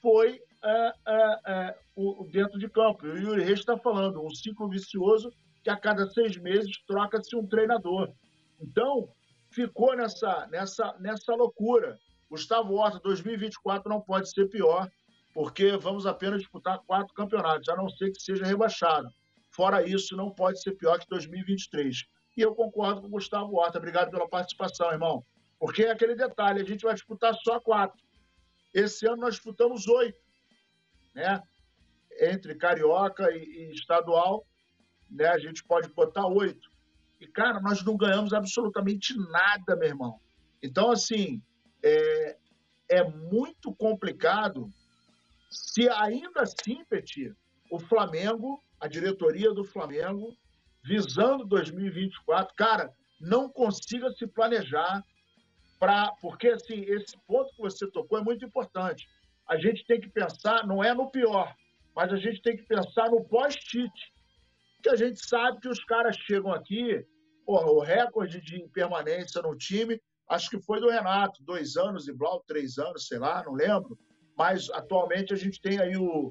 foi 0.00 0.40
é, 0.62 0.92
é, 1.06 1.40
é, 1.46 1.78
o, 1.94 2.26
dentro 2.30 2.58
de 2.58 2.68
campo. 2.68 3.06
E 3.06 3.10
o 3.10 3.18
Yuri 3.18 3.44
Reis 3.44 3.60
está 3.60 3.76
falando, 3.76 4.24
um 4.24 4.30
ciclo 4.30 4.68
vicioso 4.68 5.32
que 5.62 5.70
a 5.70 5.76
cada 5.76 6.08
seis 6.08 6.36
meses 6.36 6.76
troca-se 6.86 7.36
um 7.36 7.46
treinador. 7.46 8.12
Então, 8.60 9.08
ficou 9.50 9.96
nessa, 9.96 10.46
nessa, 10.46 10.96
nessa 10.98 11.34
loucura. 11.34 11.98
Gustavo 12.30 12.74
Horta, 12.74 12.98
2024 13.00 13.88
não 13.88 14.00
pode 14.00 14.30
ser 14.30 14.48
pior, 14.48 14.88
porque 15.36 15.76
vamos 15.76 16.06
apenas 16.06 16.40
disputar 16.40 16.78
quatro 16.86 17.12
campeonatos, 17.12 17.68
a 17.68 17.76
não 17.76 17.90
ser 17.90 18.10
que 18.10 18.22
seja 18.22 18.46
rebaixado. 18.46 19.10
Fora 19.50 19.86
isso, 19.86 20.16
não 20.16 20.30
pode 20.30 20.62
ser 20.62 20.72
pior 20.72 20.98
que 20.98 21.06
2023. 21.10 22.06
E 22.34 22.40
eu 22.40 22.54
concordo 22.54 23.02
com 23.02 23.08
o 23.08 23.10
Gustavo 23.10 23.54
Horta. 23.54 23.76
Obrigado 23.76 24.10
pela 24.10 24.26
participação, 24.26 24.90
irmão. 24.90 25.22
Porque 25.60 25.82
é 25.82 25.90
aquele 25.90 26.14
detalhe, 26.14 26.62
a 26.62 26.64
gente 26.64 26.84
vai 26.84 26.94
disputar 26.94 27.34
só 27.44 27.60
quatro. 27.60 28.02
Esse 28.72 29.06
ano 29.06 29.18
nós 29.18 29.34
disputamos 29.34 29.86
oito, 29.86 30.18
né? 31.14 31.42
Entre 32.18 32.54
carioca 32.54 33.30
e, 33.30 33.42
e 33.42 33.72
estadual, 33.72 34.42
né? 35.10 35.26
A 35.26 35.38
gente 35.38 35.62
pode 35.64 35.90
botar 35.90 36.26
oito. 36.26 36.70
E, 37.20 37.26
cara, 37.26 37.60
nós 37.60 37.84
não 37.84 37.94
ganhamos 37.94 38.32
absolutamente 38.32 39.14
nada, 39.18 39.76
meu 39.76 39.88
irmão. 39.88 40.18
Então, 40.62 40.90
assim, 40.90 41.42
é, 41.82 42.38
é 42.88 43.04
muito 43.04 43.74
complicado 43.74 44.72
se 45.56 45.88
ainda 45.88 46.42
assim, 46.42 46.84
Petit, 46.84 47.34
o 47.70 47.78
Flamengo, 47.78 48.60
a 48.78 48.86
diretoria 48.86 49.52
do 49.52 49.64
Flamengo, 49.64 50.36
visando 50.84 51.46
2024, 51.46 52.54
cara, 52.54 52.92
não 53.20 53.48
consiga 53.48 54.10
se 54.12 54.26
planejar 54.26 55.02
para. 55.78 56.12
Porque, 56.20 56.48
assim, 56.48 56.82
esse 56.82 57.16
ponto 57.26 57.54
que 57.54 57.62
você 57.62 57.90
tocou 57.90 58.18
é 58.18 58.22
muito 58.22 58.44
importante. 58.44 59.08
A 59.48 59.56
gente 59.56 59.84
tem 59.86 60.00
que 60.00 60.08
pensar, 60.08 60.66
não 60.66 60.84
é 60.84 60.92
no 60.92 61.10
pior, 61.10 61.54
mas 61.94 62.12
a 62.12 62.16
gente 62.16 62.42
tem 62.42 62.56
que 62.56 62.64
pensar 62.64 63.10
no 63.10 63.24
pós-Tite. 63.24 64.12
Que 64.82 64.90
a 64.90 64.96
gente 64.96 65.24
sabe 65.26 65.60
que 65.60 65.68
os 65.68 65.82
caras 65.84 66.16
chegam 66.16 66.52
aqui, 66.52 67.04
porra, 67.46 67.70
o 67.70 67.80
recorde 67.80 68.40
de 68.40 68.68
permanência 68.68 69.40
no 69.40 69.56
time 69.56 70.00
acho 70.28 70.50
que 70.50 70.60
foi 70.60 70.80
do 70.80 70.90
Renato, 70.90 71.42
dois 71.42 71.76
anos 71.76 72.08
e 72.08 72.12
Blau, 72.12 72.42
três 72.46 72.78
anos, 72.78 73.06
sei 73.06 73.18
lá, 73.18 73.42
não 73.44 73.52
lembro. 73.52 73.98
Mas 74.36 74.68
atualmente 74.70 75.32
a 75.32 75.36
gente 75.36 75.60
tem 75.60 75.80
aí 75.80 75.96
o, 75.96 76.30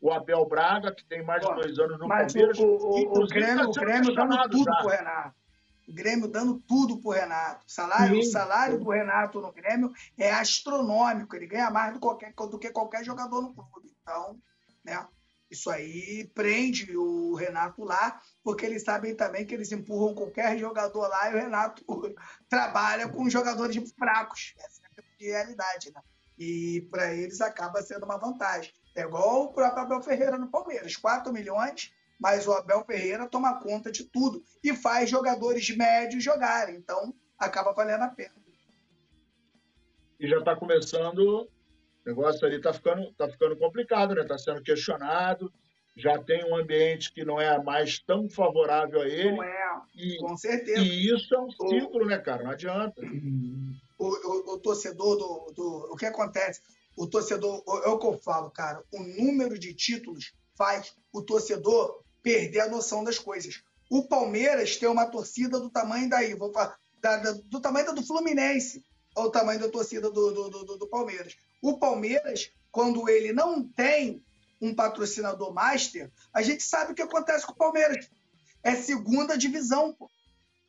o 0.00 0.12
Abel 0.12 0.46
Braga, 0.46 0.94
que 0.94 1.04
tem 1.04 1.24
mais 1.24 1.44
de 1.44 1.54
dois 1.54 1.78
anos 1.78 1.98
no 1.98 2.06
mas 2.06 2.32
Palmeiras. 2.32 2.58
O, 2.58 2.64
o, 2.64 3.22
o 3.22 3.26
Grêmio, 3.26 3.64
tá 3.64 3.68
o 3.68 3.72
Grêmio 3.72 4.14
dando 4.14 4.48
tudo 4.50 4.64
já. 4.64 4.76
pro 4.76 4.88
Renato. 4.88 5.38
O 5.88 5.94
Grêmio 5.94 6.28
dando 6.28 6.60
tudo 6.60 7.00
pro 7.00 7.10
Renato. 7.12 7.64
Salário, 7.66 8.14
sim, 8.14 8.28
o 8.28 8.30
salário 8.30 8.78
sim. 8.78 8.84
do 8.84 8.90
Renato 8.90 9.40
no 9.40 9.50
Grêmio 9.50 9.90
é 10.18 10.30
astronômico. 10.30 11.34
Ele 11.34 11.46
ganha 11.46 11.70
mais 11.70 11.94
do, 11.94 12.00
qualquer, 12.00 12.34
do 12.34 12.58
que 12.58 12.70
qualquer 12.70 13.02
jogador 13.02 13.40
no 13.40 13.54
clube. 13.54 13.90
Então, 14.02 14.38
né? 14.84 15.06
Isso 15.50 15.70
aí 15.70 16.30
prende 16.34 16.94
o 16.94 17.34
Renato 17.34 17.82
lá, 17.82 18.20
porque 18.44 18.66
eles 18.66 18.84
sabem 18.84 19.14
também 19.14 19.46
que 19.46 19.54
eles 19.54 19.72
empurram 19.72 20.14
qualquer 20.14 20.58
jogador 20.58 21.08
lá 21.08 21.30
e 21.30 21.34
o 21.34 21.38
Renato 21.38 21.82
trabalha 22.50 23.08
com 23.08 23.30
jogadores 23.30 23.90
fracos. 23.92 24.52
Essa 24.58 24.82
é 24.84 25.00
a 25.00 25.38
realidade, 25.38 25.90
né? 25.90 26.02
E 26.38 26.86
para 26.90 27.14
eles 27.14 27.40
acaba 27.40 27.82
sendo 27.82 28.04
uma 28.04 28.16
vantagem. 28.16 28.72
É 28.94 29.02
igual 29.02 29.44
o 29.44 29.52
próprio 29.52 29.82
Abel 29.82 30.02
Ferreira 30.02 30.38
no 30.38 30.48
Palmeiras: 30.48 30.96
4 30.96 31.32
milhões, 31.32 31.92
mas 32.18 32.46
o 32.46 32.52
Abel 32.52 32.84
Ferreira 32.84 33.28
toma 33.28 33.60
conta 33.60 33.90
de 33.90 34.04
tudo 34.04 34.42
e 34.62 34.74
faz 34.74 35.10
jogadores 35.10 35.68
médios 35.76 36.22
jogarem. 36.22 36.76
Então 36.76 37.14
acaba 37.38 37.72
valendo 37.72 38.02
a 38.02 38.08
pena. 38.08 38.34
E 40.18 40.28
já 40.28 40.38
está 40.38 40.56
começando 40.56 41.48
o 42.04 42.08
negócio 42.08 42.46
ali 42.46 42.56
está 42.56 42.72
ficando, 42.72 43.12
tá 43.12 43.28
ficando 43.28 43.56
complicado, 43.56 44.14
né? 44.14 44.22
Está 44.22 44.38
sendo 44.38 44.62
questionado, 44.62 45.52
já 45.94 46.18
tem 46.18 46.44
um 46.44 46.56
ambiente 46.56 47.12
que 47.12 47.24
não 47.24 47.40
é 47.40 47.62
mais 47.62 47.98
tão 47.98 48.30
favorável 48.30 49.02
a 49.02 49.06
ele. 49.06 49.32
Não 49.32 49.42
é, 49.42 49.80
e, 49.94 50.16
com 50.16 50.36
certeza. 50.36 50.80
E 50.80 51.14
isso 51.14 51.34
é 51.34 51.40
um 51.40 51.50
ciclo, 51.50 52.06
né, 52.06 52.18
cara? 52.18 52.44
Não 52.44 52.50
adianta. 52.52 53.02
O, 53.98 54.06
o, 54.06 54.54
o, 54.54 54.58
torcedor 54.58 55.16
do, 55.16 55.52
do. 55.52 55.92
O 55.92 55.96
que 55.96 56.06
acontece? 56.06 56.60
O 56.96 57.06
torcedor, 57.06 57.62
é 57.84 57.88
o 57.88 57.98
que 57.98 58.06
eu 58.06 58.18
falo, 58.18 58.50
cara, 58.50 58.82
o 58.92 59.02
número 59.02 59.58
de 59.58 59.74
títulos 59.74 60.32
faz 60.56 60.94
o 61.12 61.22
torcedor 61.22 62.02
perder 62.22 62.60
a 62.60 62.68
noção 62.68 63.04
das 63.04 63.18
coisas. 63.18 63.62
O 63.90 64.06
Palmeiras 64.06 64.76
tem 64.76 64.88
uma 64.88 65.06
torcida 65.06 65.58
do 65.58 65.70
tamanho 65.70 66.08
daí, 66.08 66.34
vou 66.34 66.52
falar, 66.52 66.78
da, 67.00 67.16
da, 67.16 67.32
do 67.32 67.60
tamanho 67.60 67.86
da 67.86 67.92
do 67.92 68.06
Fluminense, 68.06 68.84
ou 69.14 69.24
o 69.24 69.30
tamanho 69.30 69.60
da 69.60 69.68
torcida 69.68 70.10
do, 70.10 70.32
do, 70.32 70.48
do, 70.50 70.78
do 70.78 70.88
Palmeiras. 70.88 71.36
O 71.62 71.78
Palmeiras, 71.78 72.50
quando 72.70 73.08
ele 73.08 73.32
não 73.32 73.66
tem 73.66 74.22
um 74.60 74.74
patrocinador 74.74 75.52
master, 75.52 76.10
a 76.32 76.42
gente 76.42 76.62
sabe 76.62 76.92
o 76.92 76.94
que 76.94 77.02
acontece 77.02 77.46
com 77.46 77.52
o 77.52 77.56
Palmeiras. 77.56 78.10
É 78.62 78.74
segunda 78.74 79.38
divisão. 79.38 79.92
Pô. 79.92 80.10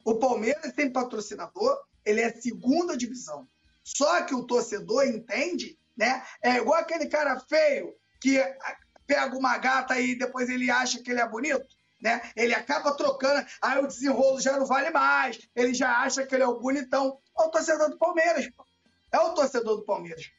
O 0.05 0.15
Palmeiras 0.15 0.73
tem 0.73 0.91
patrocinador, 0.91 1.77
ele 2.05 2.21
é 2.21 2.31
segunda 2.31 2.97
divisão. 2.97 3.47
Só 3.83 4.21
que 4.23 4.35
o 4.35 4.45
torcedor 4.45 5.05
entende, 5.05 5.77
né? 5.97 6.23
É 6.41 6.57
igual 6.57 6.79
aquele 6.79 7.07
cara 7.07 7.39
feio 7.39 7.95
que 8.21 8.39
pega 9.07 9.35
uma 9.35 9.57
gata 9.57 9.99
e 9.99 10.15
depois 10.15 10.49
ele 10.49 10.69
acha 10.69 11.01
que 11.01 11.11
ele 11.11 11.21
é 11.21 11.27
bonito, 11.27 11.65
né? 12.01 12.21
Ele 12.35 12.53
acaba 12.53 12.95
trocando, 12.95 13.45
aí 13.61 13.79
o 13.79 13.87
desenrolo 13.87 14.39
já 14.39 14.57
não 14.57 14.65
vale 14.65 14.91
mais, 14.91 15.39
ele 15.55 15.73
já 15.73 15.97
acha 16.01 16.25
que 16.25 16.35
ele 16.35 16.43
é 16.43 16.47
o 16.47 16.59
bonitão. 16.59 17.19
É 17.37 17.43
o 17.43 17.49
torcedor 17.49 17.89
do 17.89 17.97
Palmeiras, 17.97 18.49
pô. 18.55 18.65
É 19.11 19.19
o 19.19 19.33
torcedor 19.33 19.77
do 19.77 19.85
Palmeiras 19.85 20.29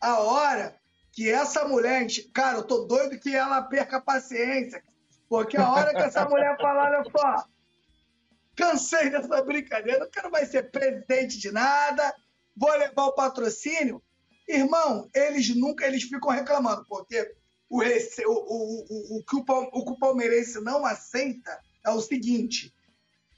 a 0.00 0.20
hora 0.20 0.76
que 1.12 1.30
essa 1.30 1.66
mulher, 1.66 2.06
cara, 2.32 2.58
eu 2.58 2.62
tô 2.62 2.84
doido 2.84 3.18
que 3.18 3.34
ela 3.34 3.62
perca 3.62 3.96
a 3.96 4.00
paciência, 4.00 4.82
porque 5.28 5.56
a 5.56 5.70
hora 5.70 5.94
que 5.94 6.02
essa 6.02 6.24
mulher 6.28 6.56
falar, 6.58 6.90
olha 6.90 7.04
só, 7.10 7.44
cansei 8.56 9.10
dessa 9.10 9.42
brincadeira, 9.42 10.04
eu 10.04 10.10
quero 10.10 10.30
mais 10.30 10.48
ser 10.48 10.70
presidente 10.70 11.38
de 11.38 11.52
nada, 11.52 12.14
vou 12.56 12.74
levar 12.76 13.04
o 13.04 13.12
patrocínio. 13.12 14.02
Irmão, 14.48 15.08
eles 15.14 15.54
nunca, 15.54 15.86
eles 15.86 16.04
ficam 16.04 16.30
reclamando, 16.30 16.84
porque 16.88 17.34
o, 17.68 17.80
o, 17.80 18.84
o, 18.88 19.18
o 19.18 19.24
que 19.24 19.36
o 19.36 19.98
palmeirense 19.98 20.60
não 20.60 20.86
aceita 20.86 21.60
é 21.84 21.90
o 21.90 22.00
seguinte, 22.00 22.74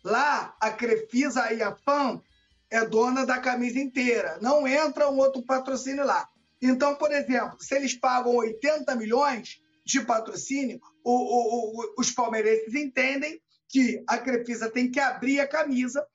lá 0.05 0.57
a 0.61 0.71
Crefisa 0.71 1.53
e 1.53 1.62
a 1.62 1.75
FAM 1.75 2.23
é 2.71 2.85
dona 2.85 3.27
da 3.27 3.39
camisa 3.39 3.79
inteira, 3.79 4.39
não 4.41 4.66
entra 4.69 5.11
um 5.11 5.19
outro 5.19 5.43
patrocínio 5.43 6.05
lá. 6.05 6.29
Então, 6.61 6.95
por 6.97 7.11
exemplo, 7.12 7.57
se 7.61 7.75
eles 7.75 7.95
pagam 7.95 8.35
80 8.37 8.95
milhões 8.97 9.61
de 9.85 10.01
patrocínio, 10.03 10.81
o, 11.03 11.12
o, 11.12 11.81
o, 11.81 11.95
os 11.99 12.11
palmeirenses 12.11 12.75
entendem 12.75 13.41
que 13.69 14.03
a 14.07 14.19
Crefisa 14.19 14.71
tem 14.71 14.91
que 14.91 14.99
abrir 14.99 15.41
a 15.41 15.49
camisa 15.49 16.07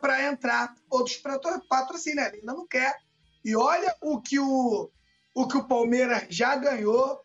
para 0.00 0.24
entrar 0.24 0.74
outros 0.90 1.22
patrocínios. 1.68 2.26
Ela 2.26 2.34
ainda 2.34 2.52
não 2.54 2.66
quer. 2.66 2.96
E 3.44 3.54
olha 3.54 3.94
o 4.02 4.20
que 4.20 4.38
o, 4.38 4.90
o, 5.34 5.46
que 5.46 5.56
o 5.56 5.68
Palmeiras 5.68 6.26
já 6.28 6.56
ganhou 6.56 7.20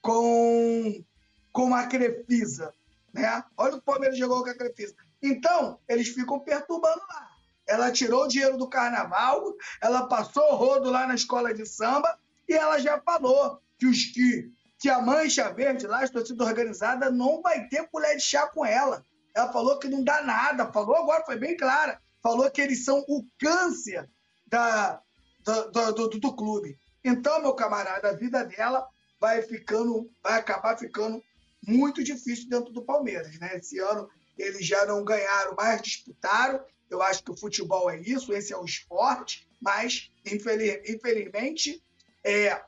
com, 0.00 1.04
com 1.52 1.74
a 1.74 1.86
Crefisa. 1.86 2.72
Né? 3.12 3.44
Olha 3.56 3.76
o 3.76 3.82
Palmeiras 3.82 4.16
jogou 4.16 4.42
com 4.42 4.50
a 4.50 4.54
Crefisa. 4.54 4.94
Então, 5.22 5.78
eles 5.88 6.08
ficam 6.08 6.40
perturbando 6.40 7.02
lá. 7.08 7.28
Ela 7.68 7.92
tirou 7.92 8.24
o 8.24 8.28
dinheiro 8.28 8.56
do 8.56 8.68
carnaval, 8.68 9.54
ela 9.80 10.08
passou 10.08 10.56
rodo 10.56 10.90
lá 10.90 11.06
na 11.06 11.14
escola 11.14 11.54
de 11.54 11.64
samba 11.64 12.18
e 12.48 12.54
ela 12.54 12.80
já 12.80 13.00
falou 13.00 13.60
que 13.78 13.86
os 13.86 14.06
que, 14.06 14.50
que 14.78 14.88
a 14.88 15.00
Mancha 15.00 15.52
Verde, 15.52 15.86
lá, 15.86 16.02
a 16.02 16.08
torcida 16.08 16.42
organizada, 16.42 17.10
não 17.10 17.40
vai 17.40 17.68
ter 17.68 17.88
colher 17.88 18.16
de 18.16 18.22
chá 18.22 18.48
com 18.48 18.64
ela. 18.64 19.04
Ela 19.34 19.52
falou 19.52 19.78
que 19.78 19.88
não 19.88 20.02
dá 20.02 20.22
nada, 20.22 20.72
falou 20.72 20.96
agora, 20.96 21.24
foi 21.24 21.36
bem 21.36 21.56
clara. 21.56 22.00
Falou 22.22 22.50
que 22.50 22.60
eles 22.60 22.84
são 22.84 23.04
o 23.08 23.24
câncer 23.38 24.08
da, 24.46 25.00
do, 25.44 25.70
do, 25.70 25.92
do, 25.92 26.20
do 26.20 26.36
clube. 26.36 26.78
Então, 27.04 27.40
meu 27.40 27.54
camarada, 27.54 28.10
a 28.10 28.16
vida 28.16 28.44
dela 28.44 28.86
vai 29.18 29.42
ficando, 29.42 30.10
vai 30.22 30.38
acabar 30.38 30.78
ficando 30.78 31.22
muito 31.66 32.02
difícil 32.02 32.48
dentro 32.48 32.72
do 32.72 32.82
Palmeiras, 32.82 33.38
né? 33.38 33.56
Esse 33.56 33.78
ano 33.78 34.08
eles 34.38 34.66
já 34.66 34.86
não 34.86 35.04
ganharam, 35.04 35.54
mas 35.56 35.82
disputaram. 35.82 36.64
Eu 36.88 37.02
acho 37.02 37.22
que 37.22 37.30
o 37.30 37.36
futebol 37.36 37.90
é 37.90 38.00
isso, 38.00 38.32
esse 38.32 38.52
é 38.52 38.56
o 38.56 38.64
esporte, 38.64 39.46
mas 39.60 40.10
infeliz, 40.26 40.80
infelizmente 40.88 41.82
é, 42.24 42.60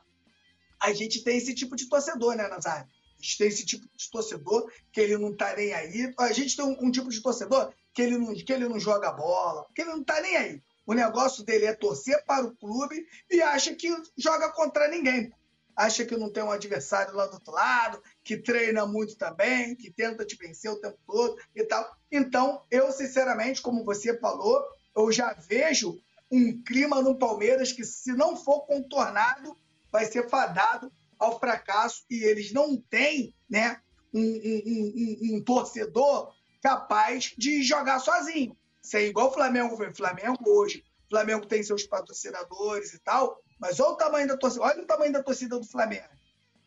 a 0.79 0.93
gente 0.93 1.23
tem 1.23 1.37
esse 1.37 1.53
tipo 1.53 1.75
de 1.75 1.87
torcedor, 1.87 2.35
né, 2.35 2.47
Nazário? 2.47 2.87
Gente 3.23 3.37
tem 3.37 3.47
esse 3.47 3.65
tipo 3.65 3.87
de 3.95 4.11
torcedor 4.11 4.69
que 4.91 4.99
ele 4.99 5.17
não 5.17 5.33
tá 5.33 5.55
nem 5.55 5.73
aí. 5.73 6.13
A 6.19 6.33
gente 6.33 6.57
tem 6.57 6.65
um, 6.65 6.75
um 6.81 6.91
tipo 6.91 7.09
de 7.09 7.21
torcedor 7.21 7.73
que 7.93 8.01
ele, 8.01 8.17
não, 8.17 8.33
que 8.33 8.51
ele 8.51 8.67
não 8.67 8.77
joga 8.77 9.13
bola, 9.13 9.65
que 9.73 9.81
ele 9.81 9.91
não 9.91 10.03
tá 10.03 10.19
nem 10.19 10.35
aí. 10.35 10.61
O 10.85 10.93
negócio 10.93 11.41
dele 11.45 11.65
é 11.65 11.73
torcer 11.73 12.21
para 12.25 12.43
o 12.43 12.53
clube 12.53 13.07
e 13.31 13.41
acha 13.41 13.73
que 13.73 13.87
joga 14.17 14.51
contra 14.51 14.89
ninguém 14.89 15.31
acha 15.75 16.05
que 16.05 16.15
não 16.15 16.29
tem 16.29 16.43
um 16.43 16.51
adversário 16.51 17.15
lá 17.15 17.25
do 17.25 17.33
outro 17.33 17.51
lado, 17.51 17.99
que 18.23 18.37
treina 18.37 18.85
muito 18.85 19.15
também, 19.15 19.75
que 19.75 19.89
tenta 19.89 20.23
te 20.23 20.35
vencer 20.35 20.69
o 20.69 20.79
tempo 20.79 20.99
todo 21.07 21.35
e 21.55 21.63
tal. 21.63 21.97
Então, 22.11 22.61
eu, 22.69 22.91
sinceramente, 22.91 23.59
como 23.59 23.83
você 23.83 24.15
falou, 24.19 24.63
eu 24.95 25.11
já 25.11 25.33
vejo 25.33 25.99
um 26.31 26.61
clima 26.61 27.01
no 27.01 27.17
Palmeiras 27.17 27.71
que, 27.71 27.83
se 27.83 28.13
não 28.13 28.35
for 28.35 28.67
contornado, 28.67 29.57
vai 29.91 30.05
ser 30.05 30.29
fadado 30.29 30.91
ao 31.23 31.39
fracasso 31.39 32.03
e 32.09 32.23
eles 32.23 32.51
não 32.51 32.77
têm 32.77 33.35
né, 33.49 33.81
um, 34.13 34.21
um, 34.21 34.93
um, 34.95 35.35
um 35.35 35.43
torcedor 35.43 36.33
capaz 36.61 37.33
de 37.37 37.63
jogar 37.63 37.99
sozinho. 37.99 38.55
Ser 38.81 39.07
igual 39.07 39.29
o 39.29 39.33
Flamengo 39.33 39.75
foi. 39.75 39.93
Flamengo 39.93 40.37
hoje. 40.45 40.83
O 41.05 41.09
Flamengo 41.09 41.45
tem 41.45 41.63
seus 41.63 41.83
patrocinadores 41.83 42.93
e 42.93 42.99
tal, 42.99 43.39
mas 43.59 43.79
olha 43.79 43.91
o 43.91 43.97
tamanho 43.97 44.27
da 44.27 44.37
torcida, 44.37 44.63
olha 44.63 44.81
o 44.81 44.85
tamanho 44.85 45.13
da 45.13 45.23
torcida 45.23 45.59
do 45.59 45.65
Flamengo. 45.65 46.07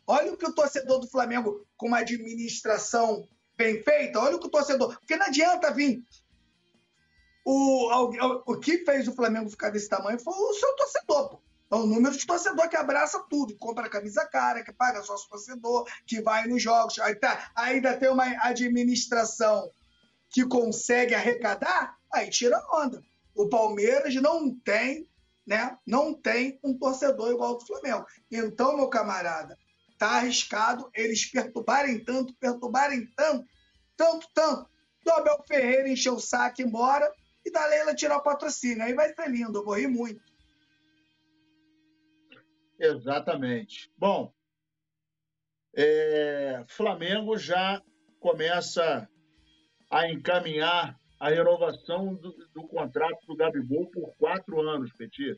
Olha 0.06 0.32
o 0.32 0.36
que 0.36 0.46
o 0.46 0.54
torcedor 0.54 1.00
do 1.00 1.08
Flamengo, 1.08 1.66
com 1.76 1.88
uma 1.88 1.98
administração 1.98 3.28
bem 3.56 3.82
feita, 3.82 4.20
olha 4.20 4.36
o 4.36 4.38
que 4.38 4.46
o 4.46 4.50
torcedor. 4.50 4.96
Porque 4.98 5.16
não 5.16 5.26
adianta 5.26 5.72
vir. 5.72 6.02
O, 7.44 7.92
o, 7.92 8.42
o 8.46 8.60
que 8.60 8.84
fez 8.84 9.08
o 9.08 9.14
Flamengo 9.14 9.50
ficar 9.50 9.70
desse 9.70 9.88
tamanho 9.88 10.18
foi 10.18 10.32
o 10.32 10.54
seu 10.54 10.76
torcedor, 10.76 11.30
pô. 11.30 11.42
É 11.70 11.74
o 11.74 11.86
número 11.86 12.16
de 12.16 12.26
torcedor 12.26 12.68
que 12.68 12.76
abraça 12.76 13.24
tudo, 13.28 13.56
compra 13.56 13.88
camisa 13.88 14.24
cara, 14.26 14.62
que 14.62 14.72
paga 14.72 15.02
sócio 15.02 15.28
torcedor, 15.28 15.84
que 16.06 16.20
vai 16.22 16.46
nos 16.46 16.62
jogos. 16.62 16.98
Aí 17.00 17.14
tá, 17.16 17.50
ainda 17.56 17.96
tem 17.96 18.08
uma 18.08 18.24
administração 18.46 19.70
que 20.30 20.46
consegue 20.46 21.14
arrecadar, 21.14 21.96
aí 22.12 22.30
tira 22.30 22.62
onda. 22.72 23.02
O 23.34 23.48
Palmeiras 23.48 24.14
não 24.16 24.54
tem 24.60 25.08
né, 25.46 25.78
não 25.86 26.12
tem 26.12 26.58
um 26.62 26.76
torcedor 26.76 27.30
igual 27.30 27.50
ao 27.50 27.58
do 27.58 27.66
Flamengo. 27.66 28.04
Então, 28.30 28.76
meu 28.76 28.88
camarada, 28.88 29.56
tá 29.96 30.16
arriscado 30.16 30.90
eles 30.92 31.24
perturbarem 31.30 32.02
tanto, 32.02 32.34
perturbarem 32.34 33.06
tanto, 33.16 33.46
tanto, 33.96 34.28
tanto, 34.34 34.68
do 35.04 35.12
Abel 35.12 35.44
Ferreira 35.46 35.88
encher 35.88 36.10
o 36.10 36.18
saco 36.18 36.60
e 36.60 36.64
embora, 36.64 37.10
e 37.44 37.50
da 37.50 37.64
Leila 37.64 37.94
tirar 37.94 38.16
o 38.16 38.22
patrocínio. 38.22 38.82
Aí 38.82 38.92
vai 38.92 39.14
ser 39.14 39.30
lindo, 39.30 39.56
eu 39.56 39.64
vou 39.64 39.74
rir 39.74 39.86
muito. 39.86 40.20
Exatamente. 42.78 43.90
Bom, 43.96 44.32
é, 45.74 46.64
Flamengo 46.68 47.36
já 47.36 47.82
começa 48.20 49.08
a 49.90 50.10
encaminhar 50.10 50.98
a 51.18 51.28
renovação 51.30 52.14
do, 52.14 52.32
do, 52.52 52.66
contrato 52.68 53.26
do 53.26 53.36
Gabigol 53.36 53.90
por 53.90 54.14
quatro 54.16 54.60
anos, 54.60 54.92
Petit. 54.92 55.36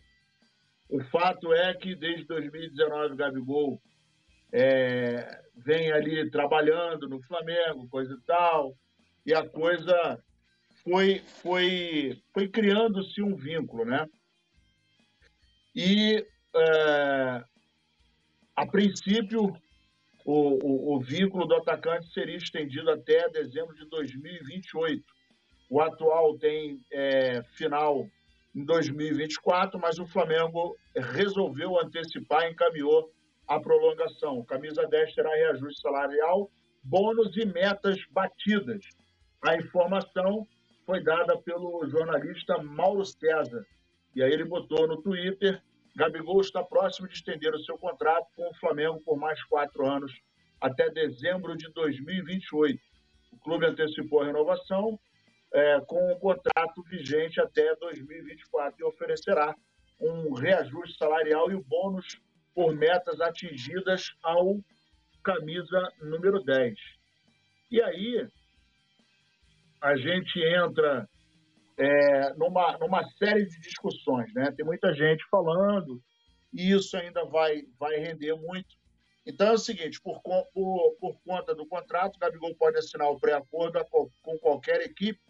O 0.89 1.03
fato 1.05 1.53
é 1.53 1.74
que 1.74 1.95
desde 1.95 2.24
2019 2.24 3.14
o 3.14 3.16
Gabigol 3.16 3.82
é, 4.53 5.43
vem 5.57 5.93
ali 5.93 6.30
trabalhando 6.30 7.09
no 7.09 7.22
Flamengo, 7.22 7.89
coisa 7.89 8.14
e 8.14 8.26
tal, 8.26 8.76
e 9.26 9.34
a 9.34 9.47
coisa 9.49 10.22
foi, 10.82 11.18
foi, 11.43 12.22
foi 12.32 12.49
criando-se 12.49 13.22
um 13.22 13.36
vínculo, 13.36 13.84
né? 13.84 14.09
E, 15.74 16.26
é, 16.55 17.44
a 18.57 18.66
princípio, 18.66 19.53
o, 20.24 20.92
o, 20.92 20.96
o 20.96 21.01
vínculo 21.01 21.46
do 21.46 21.55
atacante 21.55 22.12
seria 22.12 22.36
estendido 22.36 22.90
até 22.90 23.28
dezembro 23.28 23.74
de 23.74 23.86
2028 23.86 25.18
o 25.70 25.80
atual 25.82 26.38
tem 26.38 26.80
é, 26.90 27.42
final 27.53 28.09
em 28.55 28.64
2024, 28.64 29.78
mas 29.78 29.99
o 29.99 30.07
Flamengo 30.07 30.76
resolveu 30.96 31.78
antecipar 31.78 32.44
e 32.44 32.53
encaminhou 32.53 33.12
a 33.46 33.61
prolongação. 33.61 34.42
Camisa 34.44 34.86
10 34.86 35.14
terá 35.14 35.30
reajuste 35.30 35.80
salarial, 35.80 36.51
bônus 36.82 37.36
e 37.36 37.44
metas 37.44 37.99
batidas. 38.11 38.82
A 39.42 39.57
informação 39.57 40.46
foi 40.86 41.03
dada 41.03 41.36
pelo 41.36 41.86
jornalista 41.86 42.59
Mauro 42.62 43.05
César. 43.05 43.66
E 44.16 44.22
aí 44.22 44.32
ele 44.32 44.44
botou 44.44 44.88
no 44.88 45.03
Twitter: 45.03 45.62
Gabigol 45.97 46.41
está 46.41 46.62
próximo 46.62 47.09
de 47.09 47.14
estender 47.14 47.55
o 47.55 47.62
seu 47.64 47.76
contrato 47.78 48.26
com 48.36 48.49
o 48.49 48.55
Flamengo 48.55 49.01
por 49.05 49.16
mais 49.16 49.43
quatro 49.45 49.86
anos, 49.86 50.12
até 50.61 50.91
dezembro 50.91 51.57
de 51.57 51.70
2028. 51.72 52.80
O 53.32 53.39
clube 53.39 53.66
antecipou 53.66 54.22
a 54.22 54.26
renovação 54.26 54.99
é, 55.53 55.80
com 55.86 56.12
o 56.12 56.18
contrato 56.18 56.82
vigente 56.84 57.41
até 57.41 57.74
2024 57.76 58.80
e 58.80 58.84
oferecerá 58.84 59.55
um 60.01 60.32
reajuste 60.32 60.97
salarial 60.97 61.51
e 61.51 61.55
o 61.55 61.64
bônus 61.64 62.20
por 62.55 62.74
metas 62.74 63.20
atingidas 63.20 64.12
ao 64.22 64.61
camisa 65.22 65.93
número 66.01 66.43
10. 66.43 66.78
E 67.70 67.82
aí 67.82 68.26
a 69.80 69.97
gente 69.97 70.41
entra 70.43 71.09
é, 71.79 72.35
numa, 72.35 72.76
numa 72.79 73.05
série 73.12 73.47
de 73.47 73.59
discussões, 73.61 74.33
né? 74.35 74.53
Tem 74.57 74.66
muita 74.66 74.93
gente 74.93 75.24
falando 75.31 76.03
e 76.53 76.72
isso 76.72 76.97
ainda 76.97 77.24
vai, 77.24 77.62
vai 77.79 77.97
render 77.99 78.35
muito. 78.35 78.76
Então 79.24 79.49
é 79.49 79.53
o 79.53 79.59
seguinte, 79.59 80.01
por, 80.01 80.20
por, 80.22 80.97
por 81.01 81.20
conta 81.24 81.55
do 81.55 81.66
contrato, 81.66 82.16
o 82.16 82.18
Gabigol 82.18 82.55
pode 82.57 82.79
assinar 82.79 83.09
o 83.09 83.20
pré-acordo 83.20 83.79
com 83.91 84.39
qualquer 84.39 84.81
equipe 84.81 85.20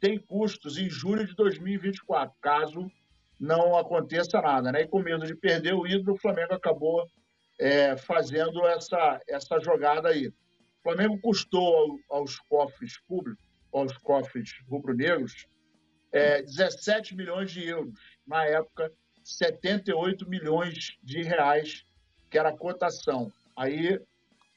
tem 0.00 0.18
custos 0.18 0.78
em 0.78 0.88
julho 0.88 1.26
de 1.26 1.34
2024, 1.34 2.34
caso 2.40 2.90
não 3.38 3.76
aconteça 3.76 4.40
nada. 4.40 4.72
Né? 4.72 4.82
E 4.82 4.88
com 4.88 5.00
medo 5.00 5.26
de 5.26 5.34
perder 5.34 5.74
o 5.74 5.86
ídolo, 5.86 6.14
o 6.14 6.20
Flamengo 6.20 6.54
acabou 6.54 7.06
é, 7.58 7.96
fazendo 7.96 8.64
essa, 8.66 9.20
essa 9.28 9.58
jogada 9.60 10.08
aí. 10.08 10.28
O 10.28 10.34
Flamengo 10.82 11.18
custou 11.20 11.98
aos 12.10 12.38
cofres 12.40 12.98
públicos, 13.06 13.44
aos 13.72 13.96
cofres 13.98 14.50
rubro-negros, 14.68 15.46
é, 16.12 16.42
17 16.42 17.14
milhões 17.14 17.50
de 17.50 17.66
euros. 17.66 17.98
Na 18.26 18.44
época, 18.44 18.92
78 19.22 20.28
milhões 20.28 20.96
de 21.02 21.22
reais, 21.22 21.84
que 22.30 22.38
era 22.38 22.50
a 22.50 22.56
cotação. 22.56 23.30
Aí, 23.56 24.00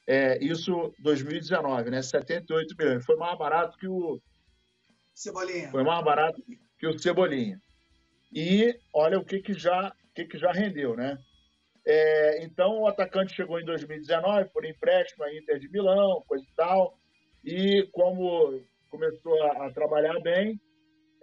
é, 0.06 0.42
isso 0.42 0.92
2019, 0.98 1.90
né? 1.90 2.02
78 2.02 2.76
milhões. 2.76 3.04
Foi 3.04 3.16
mais 3.16 3.38
barato 3.38 3.76
que 3.78 3.88
o, 3.88 4.20
Cebolinha. 5.20 5.70
Foi 5.70 5.82
mais 5.82 6.02
barato 6.02 6.42
que 6.78 6.86
o 6.86 6.98
Cebolinha. 6.98 7.60
E 8.32 8.74
olha 8.94 9.18
o 9.18 9.24
que, 9.24 9.40
que, 9.40 9.52
já, 9.52 9.94
que, 10.14 10.24
que 10.24 10.38
já 10.38 10.50
rendeu, 10.50 10.96
né? 10.96 11.18
É, 11.86 12.42
então, 12.42 12.80
o 12.80 12.86
atacante 12.86 13.34
chegou 13.34 13.60
em 13.60 13.64
2019 13.64 14.48
por 14.50 14.64
empréstimo 14.64 15.24
à 15.24 15.34
Inter 15.34 15.58
de 15.58 15.68
Milão, 15.68 16.22
coisa 16.26 16.44
e 16.44 16.54
tal. 16.54 16.94
E 17.44 17.88
como 17.92 18.62
começou 18.88 19.42
a, 19.42 19.66
a 19.66 19.72
trabalhar 19.72 20.18
bem, 20.20 20.58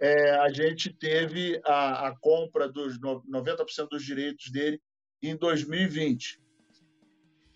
é, 0.00 0.30
a 0.36 0.48
gente 0.50 0.92
teve 0.92 1.60
a, 1.64 2.08
a 2.08 2.16
compra 2.18 2.68
dos 2.68 2.98
90% 3.00 3.88
dos 3.90 4.04
direitos 4.04 4.50
dele 4.50 4.80
em 5.22 5.36
2020. 5.36 6.40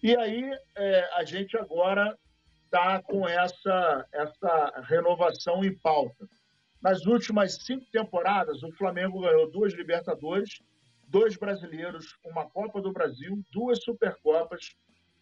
E 0.03 0.17
aí, 0.17 0.51
é, 0.77 1.09
a 1.15 1.25
gente 1.25 1.57
agora 1.57 2.19
está 2.65 3.01
com 3.03 3.29
essa, 3.29 4.07
essa 4.13 4.83
renovação 4.89 5.65
em 5.65 5.77
pauta. 5.79 6.27
Nas 6.83 7.07
últimas 7.07 7.65
cinco 7.65 7.87
temporadas, 7.93 8.63
o 8.65 8.73
Flamengo 8.73 9.21
ganhou 9.21 9.49
duas 9.49 9.73
Libertadores, 9.73 10.61
dois 11.07 11.37
brasileiros, 11.37 12.19
uma 12.25 12.51
Copa 12.51 12.81
do 12.81 12.93
Brasil, 12.93 13.41
duas 13.53 13.81
Supercopas, 13.85 14.75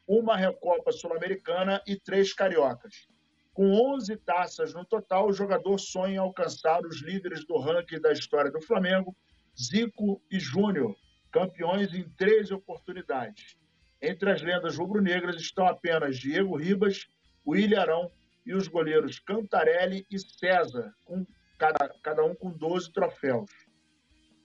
uma 0.06 0.36
Recopa 0.36 0.90
Sul-Americana 0.92 1.82
e 1.86 1.96
três 1.96 2.32
Cariocas. 2.32 3.06
Com 3.52 3.72
11 3.94 4.16
taças 4.18 4.72
no 4.72 4.84
total, 4.84 5.28
o 5.28 5.32
jogador 5.32 5.78
sonha 5.78 6.20
alcançar 6.20 6.84
os 6.86 7.02
líderes 7.02 7.44
do 7.44 7.58
ranking 7.58 8.00
da 8.00 8.12
história 8.12 8.50
do 8.50 8.60
Flamengo, 8.62 9.14
Zico 9.60 10.22
e 10.30 10.38
Júnior, 10.38 10.96
campeões 11.30 11.92
em 11.92 12.08
13 12.16 12.54
oportunidades. 12.54 13.56
Entre 14.00 14.30
as 14.30 14.40
lendas 14.40 14.78
rubro-negras 14.78 15.36
estão 15.36 15.66
apenas 15.66 16.16
Diego 16.16 16.56
Ribas, 16.56 17.06
William 17.46 17.80
Arão 17.80 18.10
e 18.46 18.54
os 18.54 18.68
goleiros 18.68 19.18
Cantarelli 19.18 20.06
e 20.10 20.18
César, 20.18 20.94
com 21.04 21.26
cada, 21.58 21.88
cada 22.02 22.24
um 22.24 22.34
com 22.34 22.50
12 22.50 22.92
troféus. 22.92 23.50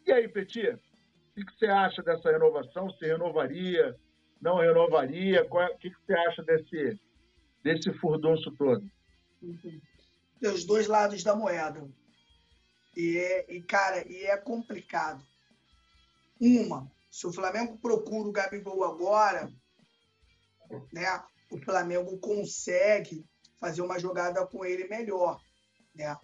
E 0.05 0.11
aí, 0.11 0.27
Petit, 0.27 0.77
o 1.37 1.45
que 1.45 1.57
você 1.57 1.67
acha 1.67 2.03
dessa 2.03 2.31
renovação? 2.31 2.89
Se 2.89 3.05
renovaria, 3.05 3.95
não 4.41 4.57
renovaria? 4.57 5.39
É, 5.39 5.41
o 5.43 5.77
que 5.77 5.89
você 5.89 6.13
acha 6.13 6.43
desse, 6.43 6.99
desse 7.63 7.93
furdunço 7.93 8.51
todo? 8.51 8.85
Tem 10.39 10.49
os 10.49 10.65
dois 10.65 10.87
lados 10.87 11.23
da 11.23 11.35
moeda. 11.35 11.87
E, 12.95 13.17
é, 13.17 13.53
e, 13.53 13.61
cara, 13.61 14.07
e 14.07 14.23
é 14.23 14.37
complicado. 14.37 15.25
Uma, 16.39 16.89
se 17.09 17.27
o 17.27 17.33
Flamengo 17.33 17.77
procura 17.77 18.27
o 18.27 18.31
Gabigol 18.31 18.83
agora, 18.83 19.51
né, 20.91 21.23
o 21.51 21.57
Flamengo 21.57 22.17
consegue 22.17 23.25
fazer 23.59 23.81
uma 23.81 23.99
jogada 23.99 24.45
com 24.45 24.65
ele 24.65 24.87
melhor. 24.87 25.41
Né? 25.93 26.15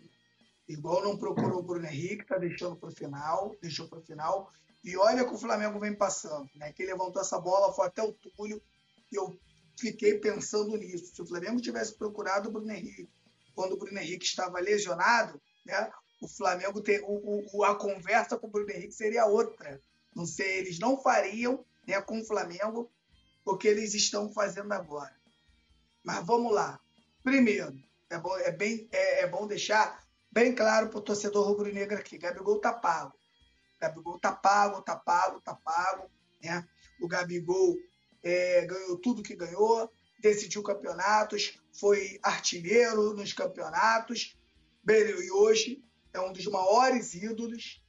Igual 0.68 1.04
não 1.04 1.18
procurou 1.18 1.60
o 1.60 1.64
Bruno 1.64 1.86
Henrique, 1.86 2.26
tá 2.26 2.38
deixando 2.38 2.76
para 2.76 2.90
o 2.90 2.96
final, 2.96 3.56
deixou 3.62 3.88
para 3.88 4.00
o 4.00 4.04
final. 4.04 4.52
E 4.84 4.98
olha 4.98 5.26
que 5.26 5.34
o 5.34 5.38
Flamengo 5.38 5.80
vem 5.80 5.96
passando, 5.96 6.50
né? 6.56 6.72
Que 6.74 6.86
levantou 6.86 7.22
essa 7.22 7.40
bola, 7.40 7.74
foi 7.74 7.88
até 7.88 8.02
o 8.02 8.14
Túlio, 8.14 8.62
e 9.12 9.16
eu 9.16 9.38
fiquei 9.80 10.20
pensando 10.20 10.76
nisso. 10.78 11.16
Se 11.16 11.22
o 11.22 11.26
Flamengo 11.26 11.62
tivesse 11.62 11.96
procurado 11.96 12.50
o 12.50 12.52
Bruno 12.52 12.72
Henrique 12.72 13.10
quando 13.54 13.74
o 13.74 13.78
Bruno 13.78 14.00
Henrique 14.00 14.26
estava 14.26 14.60
lesionado, 14.60 15.40
né? 15.66 15.92
O 16.22 16.28
Flamengo 16.28 16.82
tem 16.82 17.02
o, 17.04 17.46
o, 17.54 17.64
a 17.64 17.76
conversa 17.76 18.38
com 18.38 18.48
o 18.48 18.50
Bruno 18.50 18.70
Henrique 18.70 18.94
seria 18.94 19.26
outra. 19.26 19.82
Não 20.16 20.26
sei, 20.26 20.60
eles 20.60 20.80
não 20.80 21.02
fariam, 21.02 21.66
né, 21.88 22.00
com 22.02 22.20
o 22.20 22.26
Flamengo 22.26 22.92
o 23.44 23.58
que 23.58 23.68
eles 23.68 23.94
estão 23.94 24.32
fazendo 24.32 24.72
agora. 24.72 25.16
Mas 26.04 26.26
vamos 26.26 26.54
lá. 26.54 26.80
Primeiro, 27.24 27.76
é 28.10 28.18
bom, 28.20 28.38
é 28.38 28.52
bem, 28.52 28.88
é, 28.92 29.22
é 29.22 29.28
bom 29.28 29.48
deixar 29.48 30.04
bem 30.32 30.54
claro 30.54 30.90
para 30.90 31.00
o 31.00 31.04
torcedor 31.04 31.48
rubro-negro 31.48 31.98
aqui: 31.98 32.18
Gabigol 32.18 32.60
tá 32.60 32.74
pago. 32.74 33.14
Gabigol 33.80 34.20
tá 34.20 34.32
pago, 34.32 34.82
tá 34.84 34.96
pago, 34.96 35.42
tá 35.42 35.56
pago. 35.56 36.10
Né? 36.44 36.68
O 37.02 37.08
Gabigol 37.08 37.76
é, 38.24 38.66
ganhou 38.66 38.98
tudo 38.98 39.24
que 39.24 39.36
ganhou, 39.36 39.92
decidiu 40.20 40.64
campeonatos, 40.64 41.60
foi 41.80 42.20
artilheiro 42.22 43.14
nos 43.14 43.34
campeonatos, 43.34 44.38
e 44.88 45.32
hoje 45.32 45.84
é 46.14 46.20
um 46.20 46.34
dos 46.34 46.46
maiores 46.46 47.14
ídolos 47.14 47.82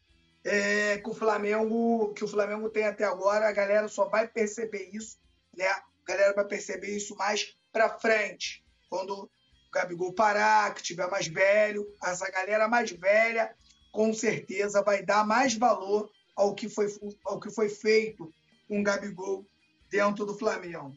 é, 0.45 0.99
que 0.99 1.09
o 1.09 1.15
Flamengo 1.15 2.13
que 2.15 2.25
o 2.25 2.29
Flamengo 2.29 2.69
tem 2.69 2.85
até 2.85 3.05
agora. 3.05 3.49
A 3.49 3.53
galera 3.53 3.89
só 3.89 4.09
vai 4.09 4.29
perceber 4.29 4.91
isso, 4.93 5.19
né? 5.57 5.67
A 5.67 5.83
galera 6.07 6.35
vai 6.35 6.45
perceber 6.45 6.97
isso 6.97 7.15
mais 7.17 7.57
para 7.73 7.99
frente, 7.99 8.65
quando 8.91 9.25
o 9.25 9.31
Gabigol 9.73 10.13
parar, 10.13 10.75
que 10.75 10.83
tiver 10.83 11.09
mais 11.09 11.27
velho, 11.27 11.87
essa 12.03 12.31
galera 12.31 12.69
mais 12.69 12.91
velha 12.91 13.55
com 13.93 14.13
certeza 14.13 14.83
vai 14.83 15.03
dar 15.03 15.27
mais 15.27 15.55
valor 15.55 16.11
ao 16.35 16.55
que 16.55 16.69
foi, 16.69 16.87
ao 17.27 17.39
que 17.39 17.51
foi 17.51 17.69
feito 17.69 18.33
com 18.67 18.81
o 18.81 18.83
Gabigol 18.83 19.47
dentro 19.93 20.25
do 20.25 20.37
Flamengo. 20.37 20.97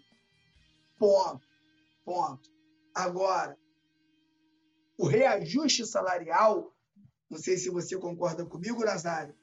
Ponto. 0.98 1.46
Ponto. 2.06 2.50
Agora, 2.94 3.58
o 4.98 5.06
reajuste 5.06 5.86
salarial, 5.86 6.74
não 7.30 7.38
sei 7.38 7.58
se 7.58 7.70
você 7.70 7.98
concorda 7.98 8.46
comigo, 8.46 8.86
Nazário, 8.86 9.36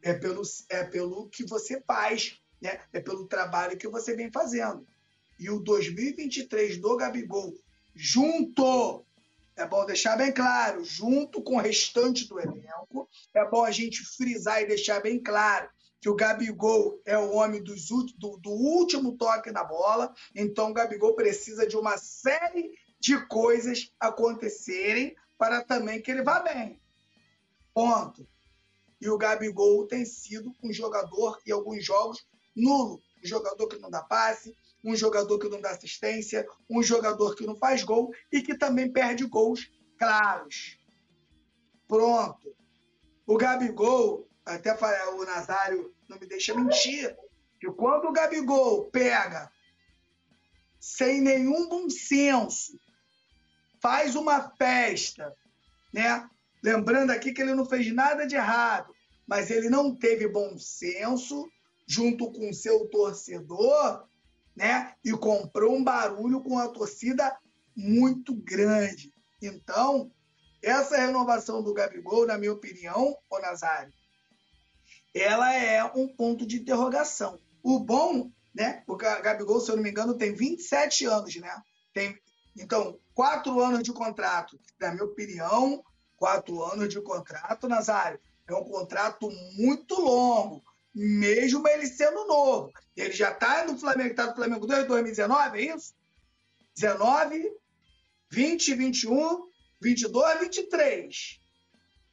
é 0.00 0.14
pelo, 0.14 0.42
é 0.68 0.84
pelo 0.84 1.28
que 1.28 1.44
você 1.44 1.80
faz, 1.80 2.40
né? 2.62 2.80
é 2.92 3.00
pelo 3.00 3.26
trabalho 3.26 3.76
que 3.76 3.88
você 3.88 4.14
vem 4.14 4.30
fazendo. 4.30 4.86
E 5.40 5.50
o 5.50 5.58
2023 5.58 6.78
do 6.78 6.96
Gabigol, 6.96 7.52
junto 7.96 9.04
é 9.56 9.66
bom 9.66 9.84
deixar 9.86 10.16
bem 10.16 10.32
claro, 10.32 10.84
junto 10.84 11.42
com 11.42 11.56
o 11.56 11.60
restante 11.60 12.28
do 12.28 12.38
elenco, 12.38 13.08
é 13.32 13.48
bom 13.48 13.64
a 13.64 13.70
gente 13.70 14.04
frisar 14.16 14.62
e 14.62 14.66
deixar 14.66 15.00
bem 15.00 15.20
claro 15.20 15.68
que 16.04 16.10
o 16.10 16.14
Gabigol 16.14 17.00
é 17.06 17.16
o 17.16 17.32
homem 17.32 17.62
dos, 17.62 17.88
do, 17.88 18.36
do 18.36 18.50
último 18.50 19.16
toque 19.16 19.50
na 19.50 19.64
bola, 19.64 20.12
então 20.34 20.68
o 20.70 20.74
Gabigol 20.74 21.16
precisa 21.16 21.66
de 21.66 21.78
uma 21.78 21.96
série 21.96 22.72
de 23.00 23.26
coisas 23.26 23.90
acontecerem 23.98 25.16
para 25.38 25.64
também 25.64 26.02
que 26.02 26.10
ele 26.10 26.22
vá 26.22 26.40
bem. 26.40 26.78
Ponto. 27.72 28.28
E 29.00 29.08
o 29.08 29.16
Gabigol 29.16 29.86
tem 29.86 30.04
sido 30.04 30.52
um 30.62 30.70
jogador, 30.70 31.38
em 31.46 31.52
alguns 31.52 31.82
jogos, 31.82 32.22
nulo. 32.54 33.00
Um 33.24 33.26
jogador 33.26 33.66
que 33.66 33.78
não 33.78 33.88
dá 33.88 34.02
passe, 34.02 34.54
um 34.84 34.94
jogador 34.94 35.38
que 35.38 35.48
não 35.48 35.58
dá 35.58 35.70
assistência, 35.70 36.46
um 36.68 36.82
jogador 36.82 37.34
que 37.34 37.46
não 37.46 37.56
faz 37.56 37.82
gol 37.82 38.12
e 38.30 38.42
que 38.42 38.58
também 38.58 38.92
perde 38.92 39.24
gols 39.24 39.72
claros. 39.98 40.78
Pronto. 41.88 42.54
O 43.26 43.38
Gabigol, 43.38 44.28
até 44.44 44.74
o 45.14 45.24
Nazário 45.24 45.93
não 46.08 46.18
me 46.18 46.26
deixa 46.26 46.54
mentir, 46.54 47.16
que 47.60 47.70
quando 47.72 48.06
o 48.06 48.12
Gabigol 48.12 48.90
pega 48.90 49.50
sem 50.78 51.20
nenhum 51.20 51.68
bom 51.68 51.88
senso, 51.88 52.78
faz 53.80 54.14
uma 54.14 54.50
festa, 54.56 55.34
né? 55.92 56.28
Lembrando 56.62 57.10
aqui 57.10 57.32
que 57.32 57.42
ele 57.42 57.54
não 57.54 57.66
fez 57.66 57.92
nada 57.92 58.26
de 58.26 58.34
errado, 58.36 58.94
mas 59.26 59.50
ele 59.50 59.68
não 59.68 59.94
teve 59.94 60.28
bom 60.28 60.58
senso 60.58 61.48
junto 61.86 62.32
com 62.32 62.52
seu 62.52 62.86
torcedor 62.88 64.06
né? 64.54 64.94
E 65.04 65.12
comprou 65.12 65.74
um 65.74 65.82
barulho 65.82 66.40
com 66.40 66.58
a 66.58 66.68
torcida 66.68 67.36
muito 67.76 68.34
grande. 68.34 69.12
Então, 69.42 70.10
essa 70.62 70.96
renovação 70.96 71.62
do 71.62 71.74
Gabigol, 71.74 72.26
na 72.26 72.38
minha 72.38 72.52
opinião, 72.52 73.16
ô 73.28 73.38
Nazário, 73.40 73.92
ela 75.14 75.54
é 75.54 75.84
um 75.84 76.08
ponto 76.08 76.46
de 76.46 76.56
interrogação. 76.56 77.38
O 77.62 77.78
bom, 77.78 78.30
né? 78.54 78.82
Porque 78.86 79.06
o 79.06 79.22
Gabigol, 79.22 79.60
se 79.60 79.70
eu 79.70 79.76
não 79.76 79.82
me 79.82 79.90
engano, 79.90 80.18
tem 80.18 80.34
27 80.34 81.06
anos, 81.06 81.34
né? 81.36 81.62
Tem, 81.92 82.18
então, 82.56 82.98
quatro 83.14 83.60
anos 83.60 83.82
de 83.82 83.92
contrato. 83.92 84.58
Na 84.80 84.90
minha 84.90 85.04
opinião, 85.04 85.82
quatro 86.16 86.62
anos 86.64 86.88
de 86.88 87.00
contrato, 87.00 87.68
Nazário, 87.68 88.20
é 88.46 88.54
um 88.54 88.64
contrato 88.64 89.30
muito 89.56 89.94
longo 90.00 90.62
mesmo 90.94 91.66
ele 91.66 91.86
sendo 91.86 92.24
novo. 92.26 92.72
Ele 92.96 93.12
já 93.12 93.32
está 93.32 93.64
no 93.64 93.76
Flamengo, 93.76 94.10
está 94.10 94.26
no 94.26 94.34
Flamengo 94.36 94.66
desde 94.66 94.86
2019, 94.86 95.58
é 95.58 95.74
isso? 95.74 95.94
19, 96.76 97.52
20, 98.30 98.74
21, 98.74 99.48
22, 99.80 100.40
23. 100.40 101.40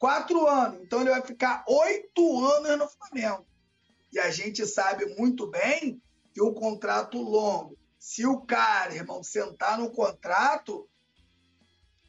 Quatro 0.01 0.47
anos. 0.47 0.81
Então 0.81 1.01
ele 1.01 1.11
vai 1.11 1.21
ficar 1.21 1.63
oito 1.67 2.43
anos 2.43 2.75
no 2.75 2.89
Flamengo. 2.89 3.45
E 4.11 4.17
a 4.17 4.31
gente 4.31 4.65
sabe 4.65 5.05
muito 5.15 5.45
bem 5.45 6.01
que 6.33 6.41
o 6.41 6.55
contrato 6.55 7.21
longo, 7.21 7.77
se 7.99 8.25
o 8.25 8.41
cara, 8.41 8.95
irmão, 8.95 9.21
sentar 9.21 9.77
no 9.77 9.91
contrato, 9.91 10.89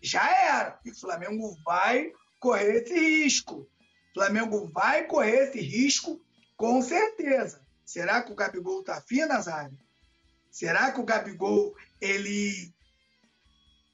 já 0.01 0.26
era. 0.26 0.80
E 0.86 0.90
o 0.90 0.99
Flamengo 0.99 1.55
vai 1.62 2.11
correr 2.40 2.82
esse 2.82 2.99
risco. 2.99 3.57
O 3.57 4.14
Flamengo 4.14 4.70
vai 4.72 5.05
correr 5.05 5.49
esse 5.49 5.61
risco 5.61 6.18
com 6.57 6.80
certeza. 6.80 7.61
Será 7.84 8.22
que 8.22 8.32
o 8.32 8.34
Gabigol 8.34 8.82
tá 8.82 8.97
afim, 8.97 9.26
Nazário? 9.26 9.78
Será 10.51 10.93
que 10.93 11.01
o 11.01 11.05
Gabigol, 11.05 11.76
ele. 12.01 12.72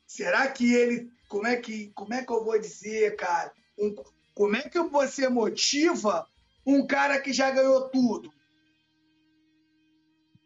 Será 0.07 0.47
que 0.47 0.73
ele. 0.73 1.11
Como 1.29 1.49
é 1.49 1.57
que, 1.57 1.91
como 1.97 2.15
é 2.15 2.25
que 2.25 2.33
eu 2.33 2.45
vou 2.45 2.57
dizer, 2.61 3.17
cara? 3.17 3.58
Um... 3.79 3.95
Como 4.35 4.57
é 4.57 4.69
que 4.69 4.81
você 4.81 5.29
motiva 5.29 6.27
um 6.67 6.87
cara 6.87 7.21
que 7.21 7.33
já 7.33 7.51
ganhou 7.51 7.89
tudo? 7.89 8.33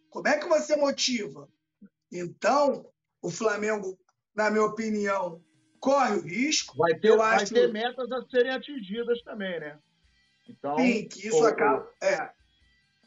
Como 0.08 0.28
é 0.28 0.38
que 0.38 0.46
você 0.46 0.76
motiva? 0.76 1.48
Então, 2.10 2.86
o 3.20 3.30
Flamengo, 3.30 3.98
na 4.34 4.50
minha 4.50 4.64
opinião, 4.64 5.42
corre 5.80 6.16
o 6.16 6.20
risco. 6.22 6.76
Vai 6.76 6.94
ter, 6.94 7.16
vai 7.16 7.42
acho... 7.42 7.52
ter 7.52 7.72
metas 7.72 8.10
a 8.12 8.22
serem 8.28 8.52
atingidas 8.52 9.22
também, 9.22 9.58
né? 9.58 9.78
Então, 10.48 10.76
Sim, 10.76 11.08
que 11.08 11.28
isso 11.28 11.42
o, 11.42 11.46
acaba. 11.46 11.90
É. 12.02 12.30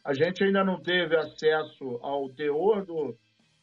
A 0.03 0.13
gente 0.13 0.43
ainda 0.43 0.63
não 0.63 0.81
teve 0.81 1.15
acesso 1.15 1.99
ao 2.01 2.29
teor 2.29 2.85
do, 2.85 3.17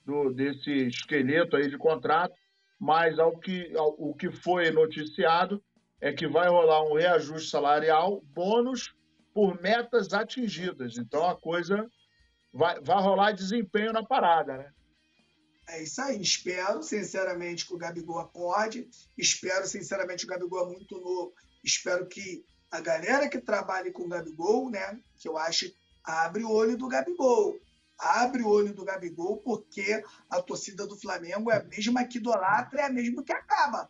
do, 0.05 0.31
desse 0.31 0.87
esqueleto 0.87 1.57
aí 1.57 1.69
de 1.69 1.77
contrato, 1.77 2.35
mas 2.79 3.19
ao 3.19 3.39
que, 3.39 3.75
ao, 3.77 3.95
o 3.99 4.15
que 4.15 4.31
foi 4.31 4.71
noticiado 4.71 5.63
é 6.03 6.13
que 6.13 6.27
vai 6.27 6.49
rolar 6.49 6.83
um 6.83 6.95
reajuste 6.95 7.49
salarial, 7.49 8.21
bônus 8.35 8.93
por 9.33 9.63
metas 9.63 10.13
atingidas. 10.13 10.99
Então 10.99 11.25
a 11.25 11.37
coisa 11.37 11.89
vai, 12.53 12.81
vai 12.81 13.01
rolar 13.01 13.31
desempenho 13.31 13.93
na 13.93 14.05
parada, 14.05 14.59
né? 14.59 14.73
É 15.69 15.81
isso 15.81 16.03
aí. 16.03 16.21
Espero, 16.21 16.83
sinceramente, 16.83 17.65
que 17.65 17.73
o 17.73 17.79
Gabigol 17.79 18.19
acorde. 18.19 18.91
Espero, 19.17 19.65
sinceramente, 19.65 20.25
o 20.25 20.29
Gabigol 20.29 20.67
é 20.67 20.73
muito 20.73 21.01
novo. 21.01 21.33
Espero 21.63 22.05
que 22.09 22.45
a 22.69 22.81
galera 22.81 23.29
que 23.29 23.41
trabalhe 23.41 23.93
com 23.93 24.03
o 24.03 24.09
Gabigol, 24.09 24.71
né? 24.71 24.99
Que 25.21 25.29
eu 25.29 25.39
acho, 25.39 25.73
abre 26.03 26.43
o 26.43 26.51
olho 26.51 26.77
do 26.77 26.89
Gabigol. 26.89 27.57
Abre 27.97 28.43
o 28.43 28.49
olho 28.49 28.75
do 28.75 28.85
Gabigol, 28.85 29.37
porque 29.37 30.03
a 30.29 30.43
torcida 30.43 30.85
do 30.85 30.99
Flamengo 30.99 31.49
é 31.53 31.59
a 31.59 31.63
mesma 31.63 32.05
que 32.05 32.19
idolatra, 32.19 32.81
é 32.81 32.85
a 32.87 32.91
mesma 32.91 33.23
que 33.23 33.33
acaba. 33.33 33.89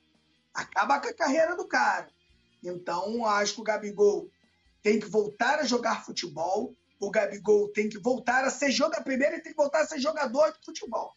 Acaba 0.55 1.01
com 1.01 1.09
a 1.09 1.15
carreira 1.15 1.57
do 1.57 1.67
cara. 1.67 2.09
Então, 2.63 3.27
acho 3.27 3.55
que 3.55 3.61
o 3.61 3.65
Gabigol 3.65 4.31
tem 4.83 5.01
que 5.01 5.07
voltar 5.07 5.59
a 5.59 5.65
jogar 5.65 6.05
futebol. 6.05 6.77
O 7.01 7.11
Gabigol 7.11 7.69
tem 7.73 7.89
que 7.89 7.99
voltar 7.99 8.45
a 8.45 8.51
ser 8.51 8.71
jogador. 8.71 9.03
Primeiro, 9.05 9.35
ele 9.35 9.43
tem 9.43 9.53
que 9.53 9.57
voltar 9.57 9.81
a 9.81 9.87
ser 9.87 9.99
jogador 9.99 10.53
de 10.53 10.65
futebol. 10.65 11.13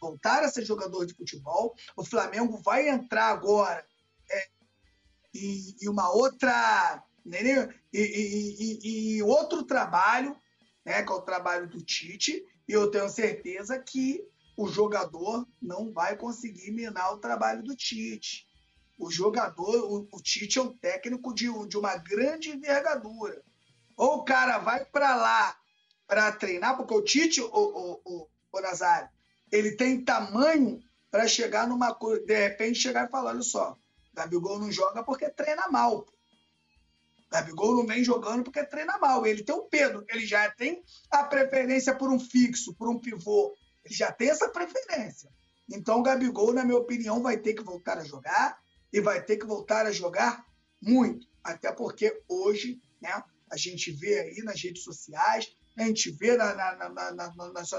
Voltar 0.00 0.42
a 0.42 0.48
ser 0.48 0.64
jogador 0.64 1.04
de 1.04 1.14
futebol. 1.14 1.74
O 1.96 2.04
Flamengo 2.04 2.56
vai 2.58 2.88
entrar 2.88 3.26
agora 3.26 3.84
é, 4.30 4.48
em, 5.34 5.88
uma 5.88 6.10
outra. 6.10 7.02
Né, 7.24 7.68
e, 7.92 9.22
outro 9.22 9.62
trabalho, 9.62 10.34
né, 10.84 11.02
que 11.02 11.12
é 11.12 11.14
o 11.14 11.20
trabalho 11.20 11.68
do 11.68 11.82
Tite. 11.82 12.42
E 12.66 12.72
eu 12.72 12.90
tenho 12.90 13.10
certeza 13.10 13.78
que 13.78 14.24
o 14.56 14.68
jogador 14.68 15.46
não 15.60 15.92
vai 15.92 16.16
conseguir 16.16 16.70
minar 16.70 17.12
o 17.12 17.18
trabalho 17.18 17.62
do 17.62 17.76
Tite. 17.76 18.49
O 19.00 19.10
jogador, 19.10 19.90
o, 19.90 20.06
o 20.12 20.22
Tite 20.22 20.58
é 20.58 20.62
um 20.62 20.76
técnico 20.76 21.34
de, 21.34 21.46
de 21.66 21.78
uma 21.78 21.96
grande 21.96 22.50
envergadura. 22.50 23.42
Ou 23.96 24.18
o 24.18 24.24
cara 24.24 24.58
vai 24.58 24.84
para 24.84 25.16
lá 25.16 25.56
para 26.06 26.30
treinar, 26.32 26.76
porque 26.76 26.92
o 26.92 27.02
Tite, 27.02 27.40
o, 27.40 27.46
o, 27.46 28.00
o, 28.04 28.28
o 28.52 28.60
Nazário, 28.60 29.08
ele 29.50 29.72
tem 29.72 30.04
tamanho 30.04 30.82
para 31.10 31.26
chegar 31.26 31.66
numa 31.66 31.94
coisa, 31.94 32.24
de 32.26 32.38
repente 32.38 32.78
chegar 32.78 33.08
e 33.08 33.10
falar: 33.10 33.30
olha 33.30 33.42
só, 33.42 33.74
Gabigol 34.12 34.58
não 34.58 34.70
joga 34.70 35.02
porque 35.02 35.30
treina 35.30 35.66
mal. 35.68 36.06
Gabigol 37.30 37.76
não 37.76 37.86
vem 37.86 38.04
jogando 38.04 38.44
porque 38.44 38.64
treina 38.64 38.98
mal. 38.98 39.24
Ele 39.24 39.42
tem 39.42 39.54
o 39.54 39.62
Pedro, 39.62 40.04
ele 40.10 40.26
já 40.26 40.50
tem 40.50 40.82
a 41.10 41.24
preferência 41.24 41.94
por 41.94 42.10
um 42.10 42.20
fixo, 42.20 42.74
por 42.74 42.90
um 42.90 42.98
pivô. 42.98 43.56
Ele 43.82 43.94
já 43.94 44.12
tem 44.12 44.28
essa 44.28 44.50
preferência. 44.50 45.30
Então 45.70 46.00
o 46.00 46.02
Gabigol, 46.02 46.52
na 46.52 46.64
minha 46.64 46.76
opinião, 46.76 47.22
vai 47.22 47.38
ter 47.38 47.54
que 47.54 47.62
voltar 47.62 47.96
a 47.96 48.04
jogar 48.04 48.58
e 48.92 49.00
vai 49.00 49.22
ter 49.22 49.36
que 49.36 49.46
voltar 49.46 49.86
a 49.86 49.92
jogar 49.92 50.44
muito. 50.80 51.26
Até 51.42 51.72
porque 51.72 52.22
hoje, 52.28 52.80
né, 53.00 53.22
a 53.50 53.56
gente 53.56 53.90
vê 53.90 54.20
aí 54.20 54.42
nas 54.42 54.60
redes 54.62 54.82
sociais, 54.82 55.54
a 55.76 55.84
gente 55.84 56.10
vê 56.10 56.36
na, 56.36 56.54
na, 56.54 56.76
na, 56.76 56.88
na, 56.88 57.12
na, 57.12 57.32
nas 57.54 57.70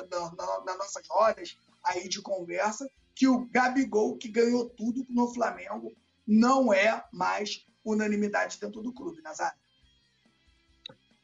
nossas 0.78 1.08
rodas 1.08 1.58
aí 1.84 2.08
de 2.08 2.22
conversa, 2.22 2.90
que 3.14 3.28
o 3.28 3.46
Gabigol, 3.48 4.18
que 4.18 4.30
ganhou 4.30 4.70
tudo 4.70 5.06
no 5.10 5.34
Flamengo, 5.34 5.94
não 6.26 6.74
é 6.74 7.04
mais 7.12 7.66
unanimidade 7.84 8.60
dentro 8.60 8.82
do 8.82 8.94
clube, 8.94 9.22
Nazário. 9.22 9.60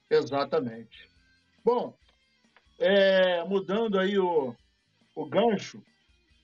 Exatamente. 0.09 1.09
Bom, 1.63 1.97
é, 2.79 3.43
mudando 3.45 3.99
aí 3.99 4.17
o, 4.17 4.55
o 5.15 5.25
gancho, 5.25 5.83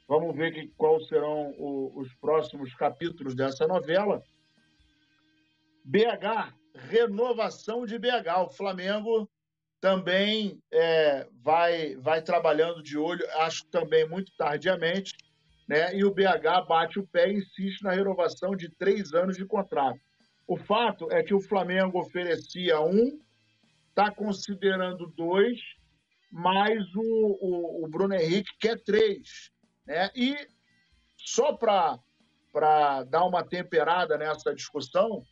Vamos 0.08 0.36
ver 0.36 0.54
que, 0.54 0.68
quais 0.76 1.08
serão 1.08 1.52
o, 1.58 2.00
os 2.00 2.14
próximos 2.16 2.74
capítulos 2.76 3.36
dessa 3.36 3.66
novela. 3.66 4.22
BH, 5.86 6.54
renovação 6.76 7.86
de 7.86 7.98
BH. 7.98 8.46
O 8.46 8.50
Flamengo 8.50 9.30
também 9.80 10.62
é, 10.72 11.28
vai, 11.42 11.96
vai 11.98 12.22
trabalhando 12.22 12.82
de 12.82 12.98
olho, 12.98 13.26
acho 13.42 13.66
também 13.68 14.08
muito 14.08 14.32
tardiamente, 14.38 15.14
né? 15.68 15.94
e 15.94 16.06
o 16.06 16.14
BH 16.14 16.68
bate 16.68 17.00
o 17.00 17.08
pé 17.08 17.30
e 17.30 17.40
insiste 17.40 17.84
na 17.84 17.92
renovação 17.92 18.56
de 18.56 18.70
três 18.70 19.14
anos 19.14 19.36
de 19.36 19.46
contrato. 19.46 20.00
O 20.48 20.58
fato 20.58 21.12
é 21.12 21.22
que 21.22 21.34
o 21.34 21.42
Flamengo 21.42 22.00
oferecia 22.00 22.80
um, 22.80 23.20
está 23.90 24.10
considerando 24.12 25.08
dois, 25.08 25.60
mas 26.32 26.84
o, 26.96 27.38
o, 27.42 27.86
o 27.86 27.88
Bruno 27.88 28.14
Henrique 28.14 28.52
quer 28.60 28.82
três. 28.84 29.53
Né? 29.86 30.10
E 30.16 30.36
só 31.18 31.54
para 31.54 33.04
dar 33.04 33.26
uma 33.26 33.44
temperada 33.44 34.18
nessa 34.18 34.54
discussão, 34.54 35.24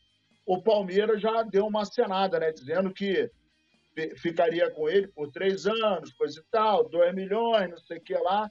o 0.46 0.62
Palmeiras 0.62 1.22
já 1.22 1.44
deu 1.44 1.68
uma 1.68 1.84
acenada, 1.84 2.40
né? 2.40 2.52
dizendo 2.52 2.94
que 2.94 3.30
ficaria 4.18 4.70
com 4.72 4.90
ele 4.90 5.08
por 5.08 5.32
três 5.32 5.66
anos, 5.66 6.14
coisa 6.14 6.40
e 6.40 6.44
tal, 6.50 6.88
dois 6.88 7.14
milhões, 7.14 7.70
não 7.70 7.78
sei 7.78 7.98
o 7.98 8.02
que 8.02 8.14
lá. 8.16 8.50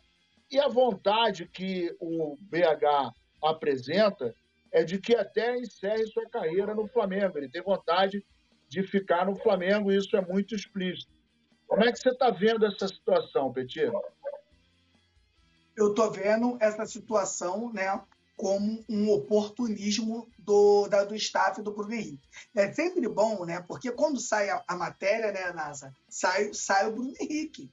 E 0.51 0.59
a 0.59 0.69
vontade 0.69 1.47
que 1.47 1.95
o 2.01 2.37
BH 2.43 3.13
apresenta 3.43 4.35
é 4.73 4.85
de 4.85 4.99
que 4.99 5.15
até 5.15 5.57
encerre 5.57 6.07
sua 6.07 6.29
carreira 6.29 6.75
no 6.75 6.87
Flamengo. 6.87 7.39
Ele 7.39 7.49
tem 7.49 7.63
vontade 7.63 8.25
de 8.69 8.83
ficar 8.83 9.27
no 9.27 9.35
Flamengo, 9.37 9.91
e 9.91 9.97
isso 9.97 10.17
é 10.17 10.21
muito 10.21 10.55
explícito. 10.55 11.13
Como 11.67 11.85
é 11.85 11.93
que 11.93 11.99
você 11.99 12.11
está 12.11 12.31
vendo 12.31 12.67
essa 12.67 12.87
situação, 12.87 13.53
Petir? 13.53 13.91
Eu 15.81 15.91
estou 15.91 16.11
vendo 16.11 16.59
essa 16.61 16.85
situação 16.85 17.73
né, 17.73 18.01
como 18.37 18.85
um 18.89 19.11
oportunismo 19.11 20.29
do, 20.39 20.87
da, 20.89 21.05
do 21.05 21.15
staff 21.15 21.63
do 21.63 21.73
Bruno 21.73 21.95
Henrique. 21.95 22.29
É 22.55 22.71
sempre 22.73 23.09
bom, 23.09 23.45
né? 23.47 23.65
Porque 23.67 23.91
quando 23.91 24.21
sai 24.21 24.51
a, 24.51 24.63
a 24.69 24.77
matéria, 24.77 25.33
né, 25.33 25.53
NASA, 25.53 25.95
sai, 26.09 26.53
sai 26.53 26.87
o 26.87 26.93
Bruno 26.93 27.15
Henrique. 27.19 27.71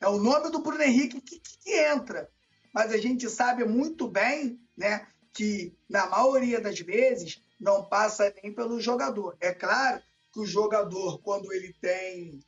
É 0.00 0.08
o 0.08 0.18
nome 0.18 0.50
do 0.50 0.60
Bruno 0.60 0.82
Henrique 0.82 1.20
que, 1.20 1.38
que, 1.38 1.58
que 1.58 1.70
entra. 1.70 2.28
Mas 2.72 2.92
a 2.92 2.96
gente 2.96 3.28
sabe 3.30 3.64
muito 3.64 4.08
bem 4.08 4.60
né, 4.76 5.06
que, 5.32 5.72
na 5.88 6.06
maioria 6.06 6.60
das 6.60 6.80
vezes, 6.80 7.40
não 7.60 7.84
passa 7.84 8.34
nem 8.42 8.52
pelo 8.52 8.80
jogador. 8.80 9.36
É 9.40 9.52
claro 9.52 10.02
que 10.32 10.40
o 10.40 10.46
jogador, 10.46 11.20
quando 11.22 11.52
ele 11.52 11.72
tem 11.80 12.40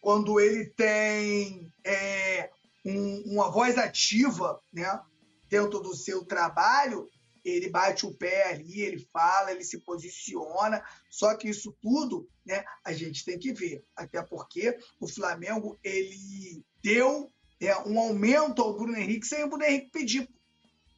quando 0.00 0.40
ele 0.40 0.64
tem 0.64 1.70
é, 1.84 2.50
um, 2.84 3.22
uma 3.26 3.50
voz 3.50 3.76
ativa 3.78 4.60
né, 4.72 5.00
dentro 5.48 5.80
do 5.80 5.94
seu 5.94 6.24
trabalho, 6.24 7.08
ele 7.44 7.68
bate 7.68 8.06
o 8.06 8.14
pé 8.14 8.50
ali, 8.50 8.80
ele 8.80 8.98
fala, 9.12 9.50
ele 9.50 9.64
se 9.64 9.78
posiciona. 9.78 10.82
Só 11.08 11.34
que 11.34 11.48
isso 11.48 11.76
tudo 11.80 12.28
né, 12.44 12.64
a 12.84 12.92
gente 12.92 13.24
tem 13.24 13.38
que 13.38 13.52
ver. 13.52 13.84
Até 13.96 14.22
porque 14.22 14.78
o 14.98 15.08
Flamengo 15.08 15.78
ele 15.82 16.64
deu 16.82 17.32
é, 17.60 17.76
um 17.86 17.98
aumento 17.98 18.62
ao 18.62 18.74
Bruno 18.74 18.96
Henrique 18.96 19.26
sem 19.26 19.44
o 19.44 19.48
Bruno 19.48 19.64
Henrique 19.64 19.90
pedir 19.90 20.28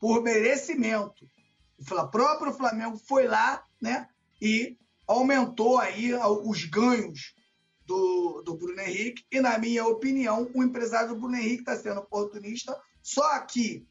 por 0.01 0.23
merecimento. 0.23 1.29
O 1.79 2.09
próprio 2.09 2.53
Flamengo 2.53 2.97
foi 2.99 3.27
lá 3.27 3.65
né, 3.81 4.09
e 4.41 4.77
aumentou 5.07 5.79
aí 5.79 6.15
os 6.15 6.65
ganhos 6.65 7.35
do, 7.93 8.43
do 8.43 8.55
Bruno 8.57 8.81
Henrique, 8.81 9.25
e, 9.31 9.39
na 9.39 9.59
minha 9.59 9.85
opinião, 9.87 10.51
o 10.55 10.63
empresário 10.63 11.11
do 11.11 11.21
Bruno 11.21 11.37
Henrique 11.37 11.61
está 11.61 11.77
sendo 11.77 12.01
oportunista, 12.01 12.75
só 13.03 13.39
que 13.41 13.87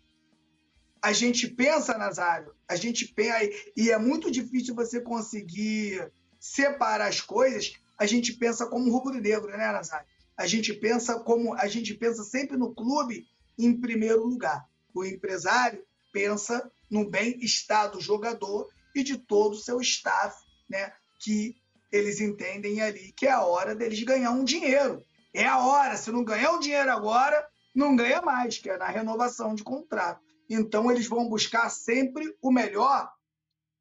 a 0.99 1.13
gente 1.13 1.47
pensa, 1.47 1.97
Nazário, 1.97 2.53
a 2.67 2.75
gente 2.75 3.07
pensa, 3.07 3.47
e 3.77 3.91
é 3.91 3.97
muito 3.99 4.31
difícil 4.31 4.73
você 4.73 4.99
conseguir 4.99 6.11
separar 6.39 7.07
as 7.07 7.21
coisas, 7.21 7.73
a 7.97 8.07
gente 8.07 8.33
pensa 8.33 8.65
como 8.65 8.91
rubro-negro, 8.91 9.51
né, 9.51 9.71
Nazário? 9.71 10.07
A 10.35 10.47
gente 10.47 10.73
pensa 10.73 11.19
como 11.19 11.53
a 11.53 11.67
gente 11.67 11.93
pensa 11.93 12.23
sempre 12.23 12.57
no 12.57 12.73
clube 12.73 13.27
em 13.59 13.79
primeiro 13.79 14.25
lugar. 14.25 14.65
O 14.95 15.05
empresário 15.05 15.83
pensa 16.11 16.71
no 16.89 17.07
bem-estar 17.07 17.91
do 17.91 18.01
jogador 18.01 18.67
e 18.95 19.03
de 19.03 19.17
todo 19.19 19.53
o 19.53 19.59
seu 19.59 19.79
staff, 19.79 20.35
né, 20.67 20.91
que 21.19 21.60
eles 21.91 22.21
entendem 22.21 22.81
ali 22.81 23.11
que 23.11 23.27
é 23.27 23.31
a 23.31 23.43
hora 23.43 23.75
deles 23.75 24.01
ganhar 24.03 24.31
um 24.31 24.43
dinheiro. 24.43 25.03
É 25.33 25.45
a 25.45 25.59
hora, 25.59 25.97
se 25.97 26.11
não 26.11 26.23
ganhar 26.23 26.51
um 26.51 26.59
dinheiro 26.59 26.91
agora, 26.91 27.47
não 27.73 27.95
ganha 27.95 28.21
mais, 28.21 28.57
que 28.57 28.69
é 28.69 28.77
na 28.77 28.87
renovação 28.87 29.55
de 29.55 29.63
contrato. 29.63 30.21
Então 30.49 30.91
eles 30.91 31.07
vão 31.07 31.29
buscar 31.29 31.69
sempre 31.69 32.35
o 32.41 32.51
melhor 32.51 33.09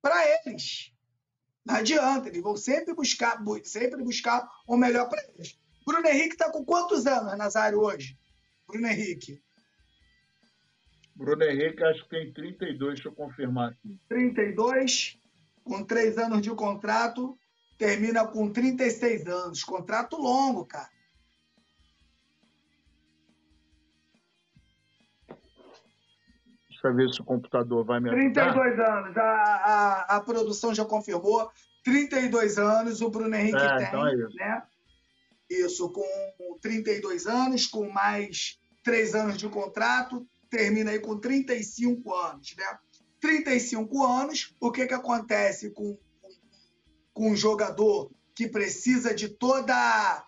para 0.01 0.17
eles. 0.47 0.93
Não 1.65 1.75
adianta, 1.75 2.29
eles 2.29 2.43
vão 2.43 2.57
sempre 2.57 2.95
buscar, 2.95 3.39
sempre 3.65 4.03
buscar 4.03 4.49
o 4.67 4.77
melhor 4.77 5.09
para 5.09 5.23
eles. 5.35 5.59
Bruno 5.85 6.07
Henrique 6.07 6.35
está 6.35 6.51
com 6.51 6.65
quantos 6.65 7.07
anos, 7.07 7.37
Nazário, 7.37 7.81
hoje? 7.81 8.17
Bruno 8.67 8.87
Henrique. 8.87 9.43
Bruno 11.15 11.43
Henrique, 11.43 11.83
acho 11.83 12.05
que 12.05 12.11
tem 12.11 12.33
32, 12.33 12.95
deixa 12.95 13.09
eu 13.09 13.13
confirmar 13.13 13.71
aqui. 13.71 14.01
32, 14.09 15.19
com 15.65 15.85
três 15.85 16.17
anos 16.17 16.41
de 16.41 16.51
contrato, 16.51 17.39
termina 17.81 18.26
com 18.26 18.53
36 18.53 19.26
anos. 19.26 19.64
Contrato 19.64 20.18
longo, 20.18 20.66
cara. 20.66 20.91
Deixa 26.68 26.89
eu 26.89 26.95
ver 26.95 27.09
se 27.09 27.22
o 27.22 27.24
computador 27.24 27.83
vai 27.83 27.99
me 27.99 28.11
ajudar. 28.11 28.53
32 28.53 28.78
anos. 28.78 29.16
A, 29.16 29.22
a, 29.22 30.16
a 30.16 30.20
produção 30.20 30.74
já 30.74 30.85
confirmou 30.85 31.51
32 31.83 32.59
anos 32.59 33.01
o 33.01 33.09
Bruno 33.09 33.35
Henrique 33.35 33.57
é, 33.57 33.76
tem, 33.78 33.87
então 33.87 34.07
é 34.07 34.14
isso. 34.14 34.37
né? 34.37 34.62
Isso, 35.49 35.91
com 35.91 36.59
32 36.61 37.26
anos, 37.26 37.66
com 37.66 37.91
mais 37.91 38.59
3 38.85 39.14
anos 39.14 39.39
de 39.39 39.49
contrato, 39.49 40.26
termina 40.51 40.91
aí 40.91 41.01
com 41.01 41.18
35 41.18 42.14
anos, 42.14 42.55
né? 42.57 42.78
35 43.20 44.05
anos, 44.05 44.55
o 44.61 44.70
que, 44.70 44.87
que 44.87 44.95
acontece 44.95 45.70
com, 45.70 45.99
com, 47.21 47.33
um 47.33 47.37
jogador 47.37 48.11
que 48.35 48.49
precisa 48.49 49.14
de 49.14 49.29
toda 49.29 50.25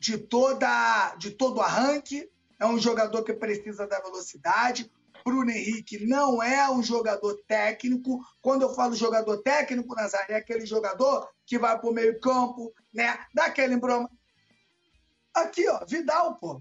de 0.00 0.18
toda 0.18 1.14
de 1.14 1.30
todo 1.30 1.60
arranque, 1.60 2.28
é 2.58 2.66
um 2.66 2.80
jogador 2.80 3.22
que 3.22 3.32
precisa 3.32 3.86
da 3.86 4.00
velocidade. 4.00 4.90
Bruno 5.24 5.52
Henrique 5.52 6.04
não 6.04 6.42
é 6.42 6.68
um 6.68 6.82
jogador 6.82 7.40
técnico. 7.46 8.20
Quando 8.40 8.62
eu 8.62 8.74
falo 8.74 8.96
jogador 8.96 9.38
técnico, 9.38 9.94
Nazário, 9.94 10.34
é 10.34 10.36
aquele 10.38 10.66
jogador 10.66 11.28
que 11.46 11.56
vai 11.56 11.78
para 11.78 11.88
o 11.88 11.94
meio-campo, 11.94 12.74
né? 12.92 13.16
Dá 13.32 13.44
aquele 13.44 13.74
embroma. 13.74 14.10
Aqui, 15.32 15.68
ó, 15.68 15.84
Vidal, 15.86 16.34
pô. 16.40 16.60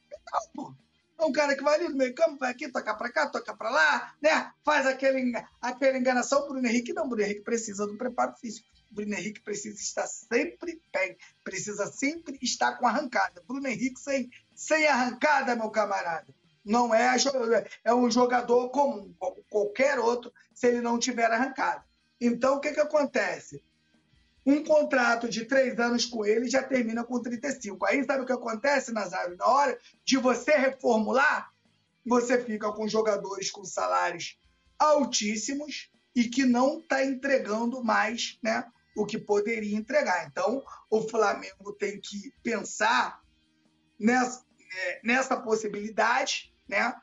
Vidal, 0.00 0.50
pô. 0.54 0.74
É 1.18 1.24
um 1.26 1.32
cara 1.32 1.54
que 1.54 1.62
vai 1.62 1.74
ali 1.74 1.88
no 1.88 1.96
meio 1.96 2.14
campo, 2.14 2.38
vai 2.38 2.52
aqui, 2.52 2.70
toca 2.70 2.94
para 2.94 3.12
cá, 3.12 3.28
toca 3.28 3.54
para 3.54 3.68
lá, 3.68 4.14
né? 4.22 4.52
Faz 4.64 4.86
aquele, 4.86 5.32
aquela 5.60 5.98
enganação. 5.98 6.48
Bruno 6.48 6.66
Henrique 6.66 6.94
não, 6.94 7.06
Bruno 7.06 7.22
Henrique 7.22 7.42
precisa 7.42 7.86
do 7.86 7.98
preparo 7.98 8.34
físico. 8.36 8.77
Bruno 8.90 9.14
Henrique 9.14 9.40
precisa 9.40 9.76
estar 9.76 10.06
sempre 10.06 10.80
bem, 10.92 11.16
precisa 11.44 11.86
sempre 11.86 12.38
estar 12.42 12.76
com 12.78 12.86
arrancada. 12.86 13.42
Bruno 13.46 13.66
Henrique 13.66 14.00
sem, 14.00 14.30
sem 14.54 14.86
arrancada, 14.86 15.54
meu 15.54 15.70
camarada. 15.70 16.34
Não 16.64 16.94
é, 16.94 17.16
é 17.84 17.94
um 17.94 18.10
jogador 18.10 18.68
comum, 18.70 19.14
como 19.18 19.42
qualquer 19.48 19.98
outro, 19.98 20.32
se 20.52 20.66
ele 20.66 20.80
não 20.80 20.98
tiver 20.98 21.30
arrancada. 21.30 21.84
Então, 22.20 22.56
o 22.56 22.60
que, 22.60 22.72
que 22.72 22.80
acontece? 22.80 23.62
Um 24.44 24.64
contrato 24.64 25.28
de 25.28 25.44
três 25.44 25.78
anos 25.78 26.06
com 26.06 26.24
ele 26.24 26.48
já 26.48 26.62
termina 26.62 27.04
com 27.04 27.20
35. 27.20 27.84
Aí 27.86 28.04
sabe 28.04 28.22
o 28.22 28.26
que 28.26 28.32
acontece, 28.32 28.92
Nazário? 28.92 29.36
Na 29.36 29.46
hora 29.46 29.78
de 30.04 30.16
você 30.16 30.52
reformular, 30.52 31.52
você 32.04 32.42
fica 32.42 32.72
com 32.72 32.88
jogadores 32.88 33.50
com 33.50 33.64
salários 33.64 34.38
altíssimos 34.78 35.90
e 36.14 36.24
que 36.24 36.44
não 36.44 36.78
está 36.78 37.04
entregando 37.04 37.84
mais 37.84 38.38
né, 38.42 38.64
o 38.98 39.06
que 39.06 39.16
poderia 39.16 39.76
entregar. 39.76 40.26
Então, 40.26 40.62
o 40.90 41.02
Flamengo 41.02 41.72
tem 41.72 42.00
que 42.00 42.32
pensar 42.42 43.22
nessa, 43.98 44.44
é, 44.74 45.00
nessa 45.04 45.36
possibilidade 45.36 46.52
né, 46.68 46.94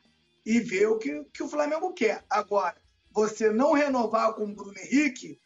e 0.45 0.59
ver 0.59 0.87
o 0.87 0.97
que, 0.97 1.23
que 1.33 1.41
o 1.41 1.47
Flamengo 1.47 1.93
quer. 1.93 2.23
Agora, 2.29 2.75
você 3.11 3.49
não 3.49 3.71
renovar 3.71 4.33
com 4.33 4.43
o 4.43 4.53
Bruno 4.53 4.77
Henrique 4.77 5.39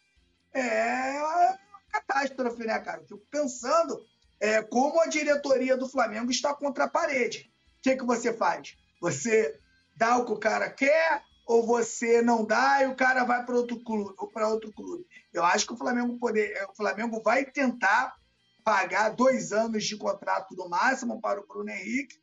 é 0.51 1.19
uma 1.19 1.59
catástrofe, 1.91 2.65
né, 2.65 2.79
cara? 2.79 3.01
Eu 3.01 3.07
fico 3.07 3.25
pensando 3.29 4.03
é, 4.39 4.63
como 4.63 4.99
a 5.01 5.05
diretoria 5.05 5.77
do 5.77 5.87
Flamengo 5.87 6.31
está 6.31 6.51
contra 6.53 6.85
a 6.85 6.89
parede. 6.89 7.51
O 7.77 7.81
que, 7.83 7.95
que 7.95 8.05
você 8.05 8.33
faz? 8.33 8.75
Você 8.99 9.59
dá 9.95 10.17
o 10.17 10.25
que 10.25 10.31
o 10.31 10.39
cara 10.39 10.67
quer 10.67 11.23
ou 11.49 11.65
você 11.65 12.21
não 12.21 12.45
dá 12.45 12.83
e 12.83 12.85
o 12.85 12.95
cara 12.95 13.23
vai 13.23 13.43
para 13.43 13.55
outro 13.55 13.79
clube 13.83 14.13
ou 14.19 14.27
para 14.27 14.47
outro 14.47 14.71
clube. 14.71 15.03
Eu 15.33 15.43
acho 15.43 15.65
que 15.65 15.73
o 15.73 15.77
Flamengo 15.77 16.19
poder, 16.19 16.55
é, 16.55 16.63
o 16.65 16.75
Flamengo 16.75 17.23
vai 17.23 17.43
tentar 17.43 18.15
pagar 18.63 19.09
dois 19.09 19.51
anos 19.51 19.83
de 19.83 19.97
contrato 19.97 20.55
no 20.55 20.69
máximo 20.69 21.19
para 21.19 21.41
o 21.41 21.47
Bruno 21.47 21.71
Henrique 21.71 22.21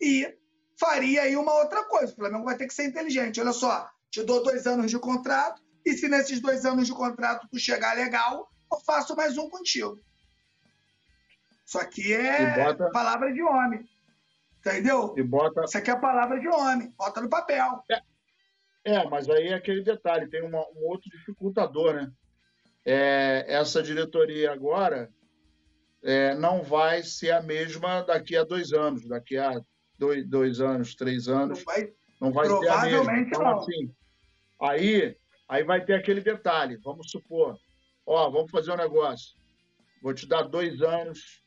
e 0.00 0.32
faria 0.78 1.22
aí 1.22 1.34
uma 1.34 1.54
outra 1.54 1.82
coisa. 1.86 2.12
O 2.12 2.14
Flamengo 2.14 2.44
vai 2.44 2.56
ter 2.56 2.68
que 2.68 2.74
ser 2.74 2.84
inteligente. 2.84 3.40
Olha 3.40 3.52
só, 3.52 3.90
te 4.12 4.22
dou 4.22 4.44
dois 4.44 4.64
anos 4.64 4.92
de 4.92 4.98
contrato 5.00 5.60
e 5.84 5.94
se 5.94 6.08
nesses 6.08 6.38
dois 6.38 6.64
anos 6.64 6.86
de 6.86 6.92
contrato 6.92 7.48
tu 7.50 7.58
chegar 7.58 7.96
legal, 7.96 8.48
eu 8.72 8.78
faço 8.86 9.16
mais 9.16 9.36
um 9.36 9.50
contigo. 9.50 9.98
Isso 11.66 11.80
aqui 11.80 12.12
é 12.12 12.64
bota... 12.64 12.90
palavra 12.92 13.32
de 13.32 13.42
homem. 13.42 13.84
Entendeu? 14.60 15.14
E 15.16 15.22
bota... 15.24 15.64
Isso 15.64 15.76
aqui 15.76 15.90
é 15.90 15.96
palavra 15.96 16.38
de 16.38 16.46
homem. 16.46 16.94
Bota 16.96 17.20
no 17.20 17.28
papel. 17.28 17.82
É. 17.90 18.00
É, 18.84 19.04
mas 19.08 19.28
aí 19.28 19.48
é 19.48 19.54
aquele 19.54 19.82
detalhe, 19.82 20.28
tem 20.28 20.42
uma, 20.42 20.60
um 20.70 20.86
outro 20.86 21.10
dificultador, 21.10 21.94
né? 21.94 22.10
É, 22.84 23.44
essa 23.48 23.82
diretoria 23.82 24.52
agora 24.52 25.10
é, 26.02 26.34
não 26.34 26.62
vai 26.62 27.02
ser 27.02 27.32
a 27.32 27.42
mesma 27.42 28.02
daqui 28.02 28.36
a 28.36 28.44
dois 28.44 28.72
anos, 28.72 29.06
daqui 29.06 29.36
a 29.36 29.60
dois, 29.98 30.26
dois 30.26 30.60
anos, 30.60 30.94
três 30.94 31.28
anos, 31.28 31.58
não 31.58 31.64
vai, 31.64 31.92
não 32.20 32.32
vai 32.32 32.46
ser 32.46 32.68
a 32.68 32.82
mesma. 32.82 33.18
Então, 33.18 33.42
não. 33.42 33.58
assim, 33.58 33.94
aí, 34.62 35.16
aí 35.48 35.64
vai 35.64 35.84
ter 35.84 35.94
aquele 35.94 36.20
detalhe, 36.20 36.78
vamos 36.82 37.10
supor, 37.10 37.58
ó, 38.06 38.30
vamos 38.30 38.50
fazer 38.50 38.72
um 38.72 38.76
negócio, 38.76 39.36
vou 40.02 40.14
te 40.14 40.26
dar 40.26 40.42
dois 40.42 40.80
anos 40.80 41.42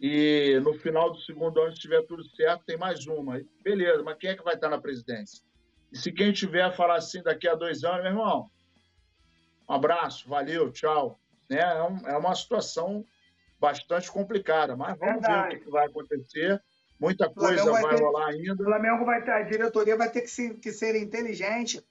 e 0.00 0.58
no 0.62 0.72
final 0.72 1.12
do 1.12 1.20
segundo 1.20 1.60
ano, 1.60 1.74
se 1.74 1.80
tiver 1.82 2.02
tudo 2.06 2.24
certo, 2.30 2.64
tem 2.64 2.78
mais 2.78 3.06
uma. 3.06 3.38
Beleza, 3.62 4.02
mas 4.02 4.16
quem 4.16 4.30
é 4.30 4.36
que 4.36 4.42
vai 4.42 4.54
estar 4.54 4.70
na 4.70 4.80
presidência? 4.80 5.44
E 5.92 5.98
se 5.98 6.12
quem 6.12 6.32
tiver 6.32 6.74
falar 6.76 6.96
assim 6.96 7.22
daqui 7.22 7.48
a 7.48 7.54
dois 7.54 7.84
anos, 7.84 8.02
meu 8.02 8.12
irmão, 8.12 8.50
um 9.68 9.74
abraço, 9.74 10.28
valeu, 10.28 10.70
tchau. 10.72 11.20
Né? 11.48 11.58
É, 11.58 11.82
um, 11.82 12.08
é 12.08 12.16
uma 12.16 12.34
situação 12.34 13.04
bastante 13.58 14.10
complicada, 14.10 14.76
mas 14.76 14.98
vamos 14.98 15.20
Verdade. 15.20 15.56
ver 15.56 15.60
o 15.60 15.64
que 15.64 15.70
vai 15.70 15.86
acontecer. 15.86 16.62
Muita 16.98 17.30
coisa 17.30 17.70
vai, 17.70 17.82
vai 17.82 17.96
ter, 17.96 18.02
rolar 18.02 18.28
ainda. 18.28 18.62
O 18.62 18.66
Flamengo 18.66 19.04
vai 19.04 19.24
ter, 19.24 19.30
a 19.30 19.42
diretoria 19.42 19.96
vai 19.96 20.10
ter 20.10 20.22
que 20.22 20.28
ser, 20.28 20.54
que 20.58 20.72
ser 20.72 20.94
inteligente 20.96 21.82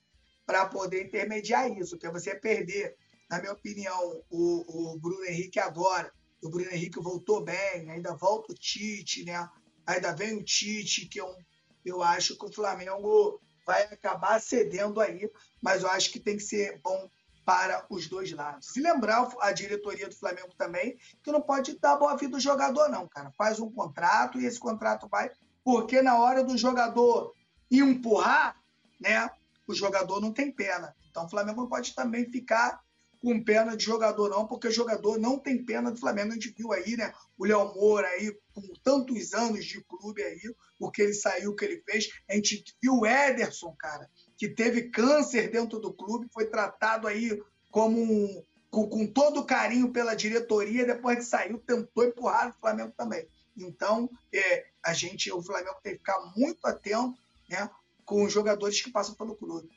para 0.45 0.66
poder 0.66 1.06
intermediar 1.06 1.70
isso, 1.72 1.97
que 1.97 2.08
é 2.08 2.12
você 2.12 2.36
perder, 2.36 2.95
na 3.30 3.39
minha 3.39 3.54
opinião, 3.54 4.24
o, 4.30 4.93
o 4.93 5.00
Bruno 5.00 5.24
Henrique 5.26 5.60
agora. 5.60 6.12
O 6.41 6.50
Bruno 6.50 6.72
Henrique 6.72 7.00
voltou 7.00 7.43
bem, 7.43 7.89
ainda 7.89 8.16
volta 8.16 8.54
o 8.54 8.56
Tite, 8.56 9.26
né? 9.26 9.47
Ainda 9.86 10.14
vem 10.14 10.38
o 10.38 10.43
Tite, 10.43 11.06
que 11.08 11.20
eu, 11.20 11.36
eu 11.84 12.02
acho 12.02 12.38
que 12.38 12.45
o 12.45 12.54
Flamengo 12.54 13.39
vai 13.70 13.84
acabar 13.84 14.41
cedendo 14.41 14.99
aí, 14.99 15.30
mas 15.61 15.84
eu 15.84 15.91
acho 15.91 16.11
que 16.11 16.20
tem 16.20 16.36
que 16.36 16.41
ser 16.41 16.82
bom 16.82 17.07
para 17.45 17.86
os 17.88 18.07
dois 18.07 18.32
lados. 18.32 18.76
E 18.76 18.82
lembrar 18.82 19.32
a 19.41 19.51
diretoria 19.51 20.09
do 20.09 20.15
Flamengo 20.15 20.49
também 20.57 20.97
que 21.22 21.32
não 21.32 21.39
pode 21.39 21.78
dar 21.80 21.95
boa 21.95 22.17
vida 22.17 22.32
do 22.32 22.39
jogador, 22.39 22.89
não, 22.89 23.07
cara. 23.07 23.32
Faz 23.38 23.59
um 23.59 23.72
contrato 23.72 24.39
e 24.39 24.45
esse 24.47 24.59
contrato 24.59 25.07
vai. 25.07 25.30
Porque 25.63 26.01
na 26.01 26.17
hora 26.17 26.43
do 26.43 26.57
jogador 26.57 27.32
empurrar, 27.70 28.55
né, 28.99 29.30
o 29.67 29.76
jogador 29.76 30.20
não 30.20 30.34
tem 30.34 30.51
pena. 30.51 30.95
Então 31.11 31.26
o 31.26 31.30
Flamengo 31.30 31.61
não 31.61 31.70
pode 31.70 31.93
também 31.93 32.26
ficar 32.26 32.82
com 33.22 33.43
pena 33.43 33.76
de 33.76 33.84
jogador, 33.84 34.30
não, 34.30 34.47
porque 34.47 34.72
jogador 34.72 35.20
não 35.20 35.38
tem 35.38 35.63
pena 35.63 35.91
do 35.91 35.99
Flamengo. 35.99 36.32
A 36.32 36.36
gente 36.36 36.53
viu 36.57 36.72
aí, 36.72 36.95
né? 36.95 37.13
O 37.38 37.45
Léo 37.45 37.74
Moura 37.74 38.07
aí, 38.07 38.36
com 38.53 38.61
tantos 38.84 39.34
anos 39.34 39.65
de 39.65 39.82
clube 39.84 40.24
aí, 40.24 40.41
o 40.80 40.89
que 40.89 41.01
ele 41.01 41.13
saiu, 41.13 41.51
o 41.51 41.55
que 41.55 41.65
ele 41.65 41.84
fez. 41.86 42.09
A 42.30 42.36
gente 42.36 42.63
viu 42.82 42.99
o 42.99 43.05
Ederson, 43.05 43.76
cara, 43.78 44.09
que 44.38 44.47
teve 44.47 44.89
câncer 44.89 45.51
dentro 45.51 45.80
do 45.80 45.93
clube, 45.93 46.30
foi 46.34 46.45
tratado 46.45 47.07
aí 47.07 47.41
como 47.70 48.01
um, 48.01 48.43
com, 48.70 48.88
com 48.88 49.05
todo 49.05 49.45
carinho 49.45 49.91
pela 49.91 50.15
diretoria, 50.15 50.86
depois 50.86 51.17
que 51.17 51.26
saiu, 51.26 51.59
tentou 51.59 52.05
empurrar 52.05 52.49
o 52.49 52.59
Flamengo 52.59 52.93
também. 52.95 53.28
Então, 53.57 54.09
é, 54.34 54.67
a 54.84 54.93
gente, 54.93 55.32
o 55.32 55.41
Flamengo 55.41 55.78
tem 55.84 55.93
que 55.93 55.99
ficar 55.99 56.20
muito 56.36 56.65
atento 56.65 57.20
né, 57.49 57.70
com 58.05 58.24
os 58.24 58.32
jogadores 58.32 58.82
que 58.82 58.91
passam 58.91 59.15
pelo 59.15 59.36
clube. 59.36 59.70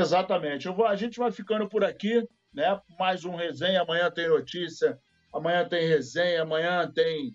Exatamente. 0.00 0.66
Vou, 0.68 0.86
a 0.86 0.96
gente 0.96 1.18
vai 1.18 1.30
ficando 1.30 1.68
por 1.68 1.84
aqui, 1.84 2.26
né? 2.54 2.80
Mais 2.98 3.24
um 3.24 3.34
resenha. 3.34 3.82
Amanhã 3.82 4.10
tem 4.10 4.28
notícia, 4.28 4.98
amanhã 5.32 5.68
tem 5.68 5.86
resenha, 5.86 6.42
amanhã 6.42 6.90
tem, 6.90 7.32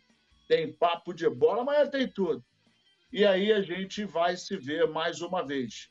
tem 0.48 0.74
papo 0.74 1.14
de 1.14 1.30
bola, 1.30 1.62
amanhã 1.62 1.86
tem 1.88 2.08
tudo. 2.08 2.44
E 3.14 3.24
aí 3.24 3.54
a 3.54 3.62
gente 3.62 4.04
vai 4.04 4.36
se 4.36 4.58
ver 4.58 4.88
mais 4.88 5.22
uma 5.22 5.46
vez. 5.46 5.90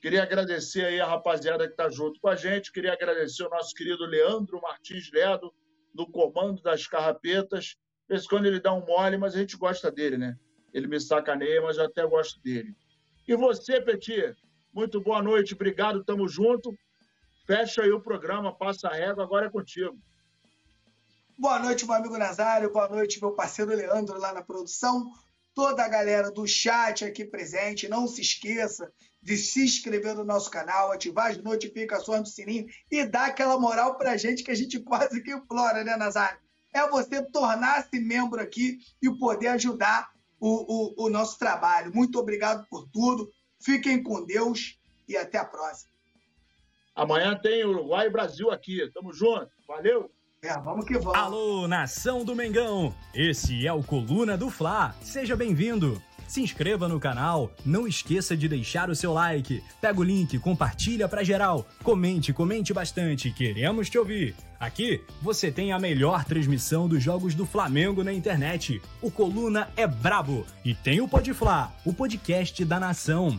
Queria 0.00 0.22
agradecer 0.22 0.84
aí 0.84 1.00
a 1.00 1.06
rapaziada 1.06 1.66
que 1.66 1.72
está 1.72 1.90
junto 1.90 2.20
com 2.20 2.28
a 2.28 2.36
gente. 2.36 2.72
Queria 2.72 2.92
agradecer 2.92 3.44
o 3.44 3.50
nosso 3.50 3.74
querido 3.74 4.06
Leandro 4.06 4.60
Martins 4.60 5.10
Ledo, 5.12 5.52
no 5.92 6.08
comando 6.08 6.62
das 6.62 6.86
carrapetas. 6.86 7.76
Esse 8.08 8.28
quando 8.28 8.46
ele 8.46 8.60
dá 8.60 8.72
um 8.72 8.86
mole, 8.86 9.16
mas 9.16 9.34
a 9.34 9.38
gente 9.38 9.56
gosta 9.56 9.90
dele, 9.90 10.16
né? 10.16 10.36
Ele 10.72 10.86
me 10.86 11.00
sacaneia, 11.00 11.60
mas 11.62 11.78
eu 11.78 11.84
até 11.84 12.06
gosto 12.06 12.40
dele. 12.42 12.74
E 13.26 13.34
você, 13.34 13.80
Petit? 13.80 14.34
Muito 14.72 15.02
boa 15.02 15.22
noite, 15.22 15.52
obrigado, 15.52 16.02
tamo 16.02 16.26
junto. 16.26 16.74
Fecha 17.46 17.82
aí 17.82 17.92
o 17.92 18.00
programa, 18.00 18.56
passa 18.56 18.88
a 18.88 18.94
régua, 18.94 19.22
agora 19.22 19.46
é 19.46 19.50
contigo. 19.50 19.98
Boa 21.38 21.58
noite, 21.58 21.84
meu 21.84 21.94
amigo 21.94 22.16
Nazário, 22.16 22.72
boa 22.72 22.88
noite, 22.88 23.20
meu 23.20 23.32
parceiro 23.32 23.74
Leandro 23.74 24.18
lá 24.18 24.32
na 24.32 24.42
produção, 24.42 25.10
toda 25.54 25.84
a 25.84 25.88
galera 25.88 26.30
do 26.30 26.46
chat 26.46 27.04
aqui 27.04 27.24
presente. 27.24 27.88
Não 27.88 28.06
se 28.08 28.22
esqueça 28.22 28.90
de 29.20 29.36
se 29.36 29.62
inscrever 29.62 30.14
no 30.14 30.24
nosso 30.24 30.50
canal, 30.50 30.90
ativar 30.90 31.30
as 31.30 31.36
notificações 31.36 32.22
do 32.22 32.28
sininho 32.28 32.66
e 32.90 33.04
dar 33.04 33.26
aquela 33.26 33.58
moral 33.60 33.98
pra 33.98 34.16
gente 34.16 34.42
que 34.42 34.50
a 34.50 34.54
gente 34.54 34.80
quase 34.80 35.22
que 35.22 35.32
implora, 35.32 35.84
né, 35.84 35.96
Nazário? 35.96 36.38
É 36.72 36.88
você 36.88 37.22
tornar-se 37.22 38.00
membro 38.00 38.40
aqui 38.40 38.78
e 39.02 39.10
poder 39.18 39.48
ajudar 39.48 40.10
o, 40.40 41.02
o, 41.02 41.06
o 41.06 41.10
nosso 41.10 41.38
trabalho. 41.38 41.94
Muito 41.94 42.18
obrigado 42.18 42.66
por 42.70 42.88
tudo. 42.88 43.30
Fiquem 43.64 44.02
com 44.02 44.24
Deus 44.24 44.78
e 45.08 45.16
até 45.16 45.38
a 45.38 45.44
próxima. 45.44 45.92
Amanhã 46.94 47.34
tem 47.34 47.64
Uruguai 47.64 48.06
e 48.06 48.10
Brasil 48.10 48.50
aqui. 48.50 48.90
Tamo 48.92 49.12
junto. 49.12 49.48
Valeu! 49.66 50.10
É, 50.42 50.58
vamos 50.58 50.84
que 50.84 50.98
vamos. 50.98 51.14
Alô, 51.14 51.68
nação 51.68 52.24
do 52.24 52.34
Mengão! 52.34 52.92
Esse 53.14 53.64
é 53.64 53.72
o 53.72 53.82
Coluna 53.82 54.36
do 54.36 54.50
Fla. 54.50 54.92
Seja 55.00 55.36
bem-vindo. 55.36 56.02
Se 56.26 56.40
inscreva 56.40 56.88
no 56.88 56.98
canal, 56.98 57.52
não 57.64 57.86
esqueça 57.86 58.36
de 58.36 58.48
deixar 58.48 58.90
o 58.90 58.96
seu 58.96 59.12
like. 59.12 59.62
Pega 59.80 60.00
o 60.00 60.02
link, 60.02 60.38
compartilha 60.38 61.06
pra 61.06 61.22
geral. 61.22 61.66
Comente, 61.84 62.32
comente 62.32 62.72
bastante, 62.72 63.30
queremos 63.30 63.88
te 63.88 63.98
ouvir. 63.98 64.34
Aqui 64.58 65.04
você 65.20 65.52
tem 65.52 65.72
a 65.72 65.78
melhor 65.78 66.24
transmissão 66.24 66.88
dos 66.88 67.02
jogos 67.02 67.34
do 67.34 67.44
Flamengo 67.44 68.02
na 68.02 68.12
internet. 68.12 68.80
O 69.00 69.10
Coluna 69.10 69.68
é 69.76 69.86
brabo 69.86 70.46
e 70.64 70.74
tem 70.74 71.00
o 71.00 71.08
Podfla, 71.08 71.72
o 71.84 71.92
podcast 71.92 72.64
da 72.64 72.80
nação. 72.80 73.38